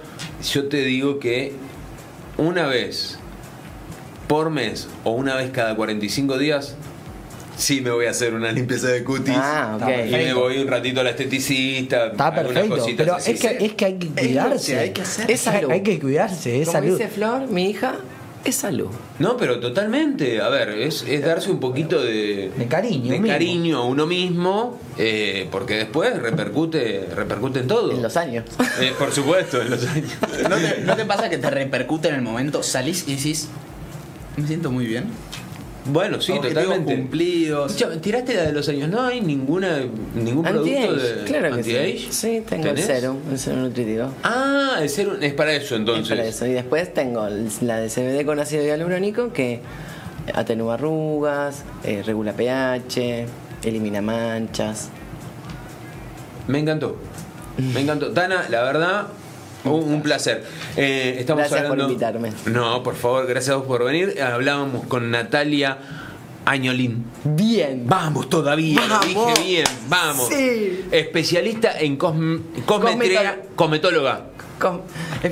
yo 0.51 0.67
te 0.67 0.77
digo 0.83 1.19
que 1.19 1.53
una 2.37 2.67
vez 2.67 3.17
por 4.27 4.49
mes 4.49 4.87
o 5.03 5.11
una 5.11 5.35
vez 5.35 5.51
cada 5.51 5.75
45 5.75 6.37
días, 6.37 6.75
sí 7.57 7.81
me 7.81 7.91
voy 7.91 8.05
a 8.05 8.11
hacer 8.11 8.33
una 8.33 8.51
limpieza 8.51 8.87
de 8.87 9.03
cutis. 9.03 9.35
Ah, 9.37 9.77
ok. 9.81 9.87
Está 9.89 10.21
Y 10.21 10.25
me 10.25 10.33
voy 10.33 10.57
un 10.59 10.67
ratito 10.67 11.01
a 11.01 11.03
la 11.03 11.09
esteticista. 11.11 12.07
Está 12.07 12.27
algunas 12.27 12.47
perfecto, 12.53 12.77
cositas 12.77 12.97
pero 13.05 13.15
así. 13.15 13.31
es 13.31 13.39
que, 13.39 13.65
es 13.65 13.73
que 13.73 13.85
hay 13.85 13.93
que 13.95 14.07
cuidarse. 14.07 14.79
hay 14.79 14.89
que 14.91 15.01
hacer. 15.01 15.29
Es 15.31 15.39
salud. 15.41 15.69
Hay 15.71 15.83
que 15.83 15.99
cuidarse, 15.99 16.61
es 16.61 16.67
Como 16.67 16.79
salud. 16.79 16.97
dice 16.97 17.09
Flor, 17.09 17.47
mi 17.47 17.69
hija, 17.69 17.95
es 18.43 18.55
salud. 18.55 18.89
No, 19.19 19.37
pero 19.37 19.59
totalmente. 19.59 20.41
A 20.41 20.49
ver, 20.49 20.69
es, 20.69 21.03
es 21.07 21.23
darse 21.23 21.51
un 21.51 21.59
poquito 21.59 22.01
de, 22.01 22.51
De 22.57 22.67
cariño 22.67 23.11
de 23.11 23.19
mismo. 23.19 23.27
cariño 23.27 23.77
a 23.79 23.85
uno 23.85 24.05
mismo, 24.07 24.79
eh, 24.97 25.47
porque 25.51 25.75
después 25.75 26.19
repercute, 26.21 27.07
repercute 27.15 27.59
en 27.59 27.67
todo. 27.67 27.91
En 27.91 28.01
los 28.01 28.17
años. 28.17 28.45
Eh, 28.79 28.93
por 28.97 29.11
supuesto, 29.11 29.61
en 29.61 29.69
los 29.69 29.85
años. 29.87 30.11
¿No 30.49 30.55
te, 30.57 30.81
no 30.83 30.95
te 30.95 31.05
pasa 31.05 31.29
que 31.29 31.37
te 31.37 31.49
repercute 31.49 32.07
en 32.09 32.15
el 32.15 32.21
momento? 32.21 32.63
Salís 32.63 33.07
y 33.07 33.15
decís, 33.15 33.47
me 34.37 34.47
siento 34.47 34.71
muy 34.71 34.85
bien. 34.85 35.05
Bueno, 35.86 36.21
sí, 36.21 36.32
Objetivos 36.34 36.63
totalmente. 36.65 36.95
cumplidos. 36.95 37.75
Tiraste 38.01 38.36
la 38.36 38.43
de 38.43 38.51
los 38.53 38.69
años. 38.69 38.88
No 38.89 39.01
hay 39.03 39.19
ninguna, 39.21 39.79
ningún 40.13 40.43
producto 40.43 40.93
de 40.95 41.23
claro 41.25 41.49
que 41.49 41.53
anti-age. 41.55 41.97
sí. 41.97 42.07
Sí, 42.11 42.43
tengo 42.47 42.65
el 42.67 42.75
¿Tenés? 42.75 42.86
serum, 42.86 43.17
el 43.32 43.39
serum 43.39 43.61
nutritivo. 43.63 44.11
Ah, 44.23 44.77
el 44.79 44.89
serum 44.89 45.15
es 45.21 45.34
para 45.34 45.53
eso 45.53 45.75
entonces. 45.75 46.11
Es 46.11 46.17
para 46.17 46.27
eso. 46.29 46.45
Y 46.45 46.51
después 46.53 46.93
tengo 46.93 47.25
el- 47.25 47.49
la 47.61 47.79
de 47.79 47.89
CBD 47.89 48.23
con 48.25 48.39
ácido 48.39 48.63
hialurónico 48.63 49.34
que 49.34 49.59
atenúa 50.36 50.75
arrugas, 50.75 51.63
eh, 51.84 52.03
regula 52.05 52.34
pH, 52.34 53.25
elimina 53.63 54.03
manchas. 54.03 54.89
Me 56.47 56.59
encantó. 56.59 56.97
Me 57.73 57.82
encantó. 57.82 58.11
Tana, 58.11 58.45
la 58.49 58.61
verdad, 58.63 59.07
un, 59.66 59.93
un 59.93 60.01
placer. 60.01 60.43
Eh, 60.78 61.16
estamos 61.20 61.41
Gracias 61.41 61.62
por 61.62 61.72
hablando- 61.72 61.93
invitarme. 61.93 62.32
No, 62.45 62.82
por 62.84 62.95
favor, 62.95 63.26
gracias 63.28 63.53
a 63.53 63.57
vos 63.57 63.68
por 63.68 63.84
venir. 63.84 64.22
Hablábamos 64.22 64.86
con 64.88 65.12
Natalia 65.12 65.78
Añolín. 66.45 67.05
Bien. 67.24 67.84
Vamos 67.86 68.30
todavía, 68.30 68.82
lo 68.82 68.88
Vamos. 68.99 69.05
dije 69.07 69.43
bien, 69.45 69.66
vamos. 69.88 70.28
Sí. 70.30 70.86
Especialista 70.91 71.80
en 71.80 71.97
cosm- 71.99 72.41
cosmetría, 72.66 73.41
cometóloga. 73.55 74.26
Com- 74.59 74.82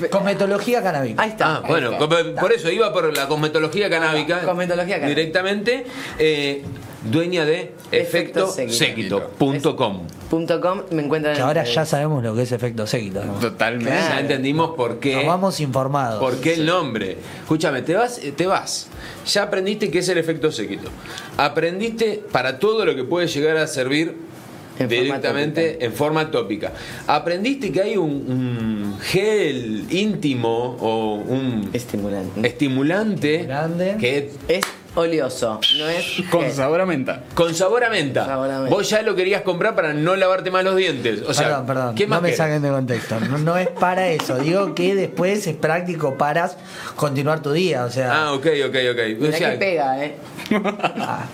Cosmetología 0.09 0.81
canábica. 0.81 1.21
Ahí 1.21 1.29
está. 1.29 1.57
Ah, 1.57 1.63
bueno, 1.67 1.91
está. 1.93 2.07
por 2.41 2.51
eso 2.51 2.69
iba 2.71 2.91
por 2.91 3.15
la 3.15 3.27
cosmetología 3.27 3.87
canábica. 3.89 4.41
Cosmetología 4.41 4.95
canábica. 4.95 5.19
Directamente. 5.19 5.85
eh, 6.17 6.63
dueña 7.03 7.45
de 7.45 7.73
Efecto 7.91 8.47
Séquito. 8.51 9.17
efectoséquito.com. 9.17 10.07
Punto 10.29 10.59
.com 10.61 10.81
me 10.91 11.01
encuentran 11.03 11.33
Que 11.35 11.41
en- 11.41 11.47
ahora 11.47 11.63
ya 11.63 11.85
sabemos 11.85 12.23
lo 12.23 12.35
que 12.35 12.43
es 12.43 12.51
efecto 12.51 12.85
séquito. 12.85 13.23
¿no? 13.23 13.33
Totalmente. 13.33 13.89
Claro. 13.91 14.13
Ya 14.15 14.19
entendimos 14.19 14.75
por 14.75 14.99
qué. 14.99 15.15
Nos 15.15 15.25
vamos 15.25 15.59
informados. 15.59 16.19
¿Por 16.19 16.39
qué 16.41 16.53
el 16.55 16.65
nombre? 16.65 17.17
Escúchame, 17.41 17.81
te 17.81 17.95
vas, 17.95 18.19
te 18.35 18.45
vas. 18.45 18.87
Ya 19.25 19.43
aprendiste 19.43 19.89
qué 19.89 19.99
es 19.99 20.09
el 20.09 20.17
efecto 20.17 20.51
séquito. 20.51 20.89
Aprendiste 21.37 22.21
para 22.31 22.59
todo 22.59 22.85
lo 22.85 22.95
que 22.95 23.03
puede 23.03 23.27
llegar 23.27 23.57
a 23.57 23.65
servir 23.67 24.15
En 24.77 24.87
directamente 24.87 25.83
en 25.83 25.91
forma 25.93 26.29
tópica. 26.31 26.73
Aprendiste 27.07 27.71
que 27.71 27.81
hay 27.81 27.97
un, 27.97 28.09
un 28.11 28.99
gel 29.01 29.85
íntimo 29.89 30.77
o 30.79 31.15
un 31.15 31.69
Estimulante. 31.73 32.47
estimulante 32.47 33.43
Grande. 33.43 33.95
que 33.99 34.31
Es 34.47 34.63
oleoso, 34.95 35.59
no 35.77 35.87
es. 35.89 36.05
Con 36.29 36.51
sabor 36.51 36.81
a 36.81 36.85
menta. 36.85 37.23
con 37.35 37.53
sabor 37.55 37.83
a 37.83 37.89
menta. 37.89 38.25
Sabor 38.25 38.49
a 38.49 38.59
menta. 38.59 38.75
Vos 38.75 38.89
ya 38.89 39.01
lo 39.01 39.15
querías 39.15 39.41
comprar 39.43 39.75
para 39.75 39.93
no 39.93 40.15
lavarte 40.15 40.51
más 40.51 40.63
los 40.63 40.75
dientes. 40.75 41.21
O 41.27 41.33
sea, 41.33 41.47
perdón, 41.47 41.65
perdón. 41.65 41.95
¿qué 41.95 42.07
más 42.07 42.17
no 42.17 42.21
me 42.23 42.27
querés? 42.29 42.37
saquen 42.37 42.61
de 42.61 42.69
contexto. 42.69 43.19
No, 43.19 43.37
no 43.37 43.57
es 43.57 43.67
para 43.69 44.07
eso. 44.09 44.37
Digo 44.37 44.73
que 44.75 44.95
después 44.95 45.45
es 45.47 45.55
práctico 45.55 46.17
para 46.17 46.49
continuar 46.95 47.41
tu 47.41 47.51
día. 47.51 47.85
O 47.85 47.89
sea, 47.89 48.25
Ah, 48.27 48.33
ok, 48.33 48.45
ok, 48.67 48.75
ok. 48.91 49.27
O 49.29 49.31
sea, 49.31 49.51
que 49.51 49.57
pega, 49.57 50.03
¿eh? 50.03 50.15
ah, 50.99 51.25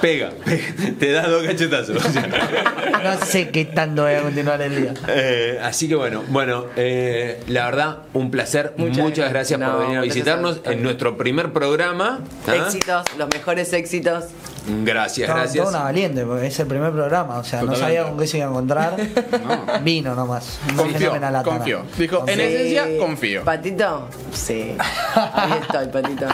pega, 0.00 0.30
pega. 0.44 0.62
te 0.98 1.12
das 1.12 1.28
dos 1.30 1.42
cachetazos. 1.44 1.96
no 3.04 3.26
sé 3.26 3.50
qué 3.50 3.64
tanto 3.66 4.02
voy 4.02 4.12
a 4.14 4.22
continuar 4.22 4.60
el 4.62 4.76
día. 4.76 4.94
Eh, 5.08 5.58
así 5.62 5.88
que 5.88 5.94
bueno, 5.94 6.22
bueno, 6.28 6.66
eh, 6.76 7.40
la 7.48 7.66
verdad, 7.66 7.98
un 8.12 8.30
placer. 8.30 8.72
Muchas, 8.76 8.98
Muchas 8.98 9.30
gracias 9.30 9.58
gracias. 9.58 9.70
por 9.70 9.80
venir 9.82 9.98
a 9.98 10.02
visitarnos 10.02 10.60
a 10.66 10.72
en 10.72 10.82
nuestro 10.82 11.16
primer 11.16 11.52
programa. 11.52 12.20
¿ah? 12.46 12.63
Éxitos, 12.66 13.04
los 13.18 13.28
mejores 13.28 13.72
éxitos. 13.72 14.24
Gracias, 14.66 15.28
Estaba 15.28 15.40
gracias. 15.40 15.64
toda 15.64 15.76
una 15.76 15.84
valiente, 15.84 16.24
porque 16.24 16.46
es 16.46 16.58
el 16.58 16.66
primer 16.66 16.90
programa. 16.92 17.38
O 17.38 17.44
sea, 17.44 17.62
no 17.62 17.74
sabía 17.76 18.04
con 18.04 18.18
qué 18.18 18.26
se 18.26 18.38
iba 18.38 18.46
a 18.46 18.50
encontrar. 18.50 18.96
Vino 19.82 20.14
nomás. 20.14 20.58
Tana. 20.76 21.42
confió. 21.42 21.82
Dijo, 21.98 22.24
en 22.26 22.40
esencia, 22.40 22.98
confío. 22.98 23.44
¿Patito? 23.44 24.08
Sí. 24.32 24.74
Ahí 25.14 25.52
estoy, 25.60 25.86
Patito. 25.88 26.26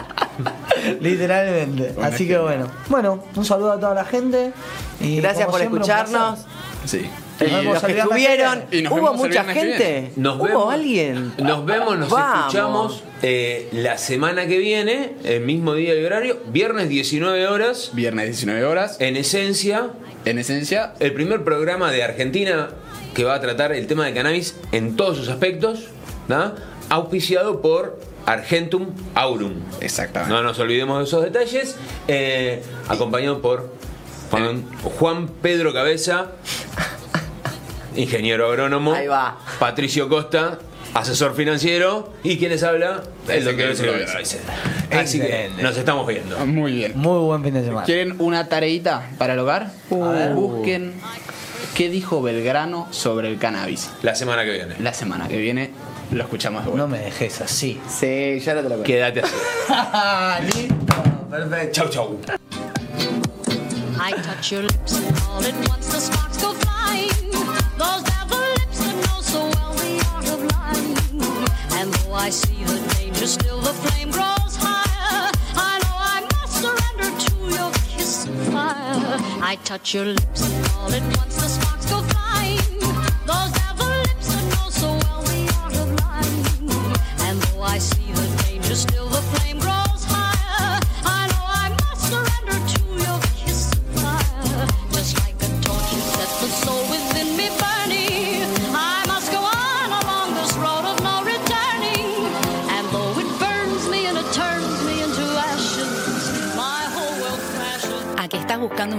Literalmente. 1.01 1.93
Una 1.97 2.07
Así 2.07 2.27
que 2.27 2.37
bueno. 2.37 2.67
Bueno, 2.87 3.23
un 3.35 3.45
saludo 3.45 3.73
a 3.73 3.79
toda 3.79 3.93
la 3.93 4.05
gente. 4.05 4.53
Y 4.99 5.17
Gracias 5.19 5.47
por 5.47 5.59
siempre, 5.59 5.81
escucharnos. 5.81 6.39
Sí. 6.85 7.09
Eh, 7.41 7.49
Nos 7.49 7.59
vemos 7.59 7.73
los 7.75 7.83
el 7.83 7.93
que 7.95 7.99
estuvieron. 8.01 8.63
Y 8.71 8.81
nos 8.81 8.91
¿Hubo 8.93 8.95
vemos 9.01 9.11
el 9.13 9.17
mucha 9.29 9.43
viernes 9.43 9.53
que 9.55 9.61
gente? 9.69 9.91
viene. 10.01 10.11
Nos 10.15 10.35
¿Hubo 10.37 10.43
vemos, 10.45 10.73
alguien? 10.73 11.33
Nos 11.37 11.65
vemos, 11.65 11.97
nos 11.97 12.09
Vamos. 12.09 12.39
escuchamos 12.47 13.03
eh, 13.23 13.67
la 13.71 13.97
semana 13.97 14.45
que 14.47 14.57
viene, 14.57 15.15
el 15.23 15.41
mismo 15.41 15.73
día 15.73 15.93
y 15.99 16.03
horario, 16.05 16.39
viernes 16.47 16.89
19 16.89 17.47
horas, 17.47 17.91
Viernes 17.93 18.25
19 18.27 18.63
horas. 18.65 18.97
en 18.99 19.17
esencia, 19.17 19.89
En 20.25 20.37
esencia, 20.37 20.93
el 20.99 21.13
primer 21.13 21.43
programa 21.43 21.91
de 21.91 22.03
Argentina 22.03 22.69
que 23.15 23.23
va 23.23 23.33
a 23.35 23.41
tratar 23.41 23.71
el 23.73 23.87
tema 23.87 24.05
de 24.05 24.13
cannabis 24.13 24.55
en 24.71 24.95
todos 24.95 25.17
sus 25.17 25.27
aspectos, 25.29 25.87
¿no? 26.27 26.53
auspiciado 26.89 27.61
por 27.61 27.99
Argentum 28.25 28.87
Aurum. 29.15 29.53
Exactamente. 29.81 30.33
No 30.33 30.43
nos 30.43 30.59
olvidemos 30.59 30.99
de 30.99 31.03
esos 31.05 31.23
detalles. 31.23 31.75
eh, 32.07 32.61
acompañado 32.87 33.41
por 33.41 33.73
Juan, 34.29 34.65
Juan 34.83 35.27
Pedro 35.41 35.73
Cabeza, 35.73 36.27
ingeniero 37.95 38.47
agrónomo. 38.47 38.93
Ahí 38.93 39.07
va. 39.07 39.37
Patricio 39.59 40.07
Costa, 40.09 40.59
asesor 40.93 41.35
financiero. 41.35 42.13
¿Y 42.23 42.37
quién 42.37 42.51
les 42.51 42.63
habla? 42.63 43.03
El 43.27 43.43
doctor. 43.45 43.69
Así 43.71 45.19
que 45.19 45.25
Excelente. 45.25 45.63
nos 45.63 45.77
estamos 45.77 46.05
viendo. 46.07 46.37
muy 46.45 46.73
bien. 46.73 46.93
Muy 46.95 47.19
buen 47.19 47.43
fin 47.43 47.53
de 47.53 47.63
semana. 47.63 47.85
¿Quieren 47.85 48.15
una 48.19 48.47
tareita 48.49 49.09
para 49.17 49.33
el 49.33 49.39
hogar? 49.39 49.71
Busquen 49.89 50.93
qué 51.75 51.89
dijo 51.89 52.21
Belgrano 52.21 52.87
sobre 52.91 53.29
el 53.29 53.37
cannabis. 53.37 53.89
La 54.03 54.15
semana 54.15 54.43
que 54.43 54.51
viene. 54.51 54.75
La 54.79 54.93
semana 54.93 55.27
que 55.27 55.37
viene 55.37 55.71
lo 56.11 56.23
escuchamos 56.23 56.65
de 56.65 56.71
vuelta. 56.71 56.85
No 56.87 56.91
me 56.91 56.99
dejes 56.99 57.39
así. 57.41 57.79
Sí, 57.87 58.39
ya 58.39 58.53
no 58.55 58.61
te 58.61 58.69
lo 58.69 58.75
cuento. 58.75 58.83
Quédate 58.83 59.21
así. 59.21 59.33
Listo. 60.59 60.75
Perfecto. 61.29 61.71
Chau, 61.71 61.89
chau. 61.89 62.19
I 64.03 64.11
touch 64.13 64.51
your 64.51 64.63
lips 64.63 64.95
and 64.97 65.17
all 65.29 65.45
at 65.45 65.53
once 65.69 65.87
the 65.91 65.99
sparks 65.99 66.37
go 66.43 66.53
flying. 66.53 67.30
Touch 79.71 79.93
your 79.93 80.03
lips 80.03 80.41
and 80.41 80.67
all 80.73 80.91
at 80.91 81.17
once 81.17 81.35
the 81.35 81.47
sparks 81.47 81.80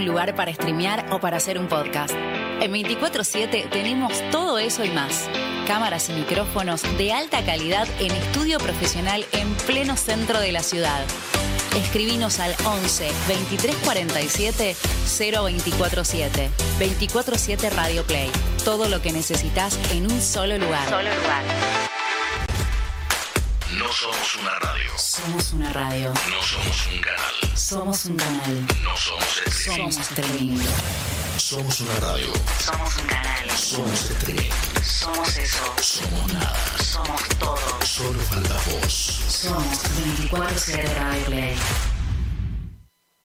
lugar 0.04 0.34
para 0.34 0.52
streamear 0.52 1.06
o 1.12 1.20
para 1.20 1.36
hacer 1.36 1.58
un 1.58 1.68
podcast. 1.68 2.14
En 2.60 2.72
24-7 2.72 3.68
tenemos 3.70 4.12
todo 4.30 4.58
eso 4.58 4.84
y 4.84 4.90
más. 4.90 5.28
Cámaras 5.66 6.08
y 6.10 6.12
micrófonos 6.12 6.82
de 6.98 7.12
alta 7.12 7.44
calidad 7.44 7.88
en 8.00 8.10
estudio 8.12 8.58
profesional 8.58 9.24
en 9.32 9.52
pleno 9.66 9.96
centro 9.96 10.40
de 10.40 10.52
la 10.52 10.62
ciudad. 10.62 11.04
Escribinos 11.76 12.38
al 12.38 12.54
11 12.64 13.06
2347 13.28 14.76
0247. 15.06 16.50
247 16.78 17.70
Radio 17.70 18.04
Play. 18.04 18.30
Todo 18.64 18.88
lo 18.88 19.00
que 19.00 19.12
necesitas 19.12 19.78
en 19.92 20.10
un 20.10 20.20
solo 20.20 20.58
lugar. 20.58 20.88
No 23.92 23.98
somos 23.98 24.36
una 24.36 24.58
radio. 24.58 24.90
Somos 24.96 25.52
una 25.52 25.72
radio. 25.74 26.08
No 26.08 26.42
somos 26.42 26.86
un 26.86 27.00
canal. 27.02 27.34
Somos 27.54 28.04
un 28.06 28.16
canal. 28.16 28.66
No 28.82 28.96
somos 28.96 29.42
el 29.44 29.52
Somos 29.52 29.96
streaming. 29.98 30.66
Somos 31.36 31.80
una 31.80 31.94
radio. 32.00 32.32
Somos 32.58 32.96
un 32.96 33.06
canal. 33.06 33.50
Somos 33.50 34.10
streaming. 34.10 34.50
Somos 34.82 35.36
eso. 35.36 35.74
Somos 35.82 36.32
nada. 36.32 36.56
Somos 36.82 37.22
todo. 37.38 37.84
Solo 37.84 38.18
falta 38.20 38.54
vos. 38.70 39.20
Somos 39.28 39.82
24 39.98 40.94
Radio 40.96 41.24
Play. 41.26 41.91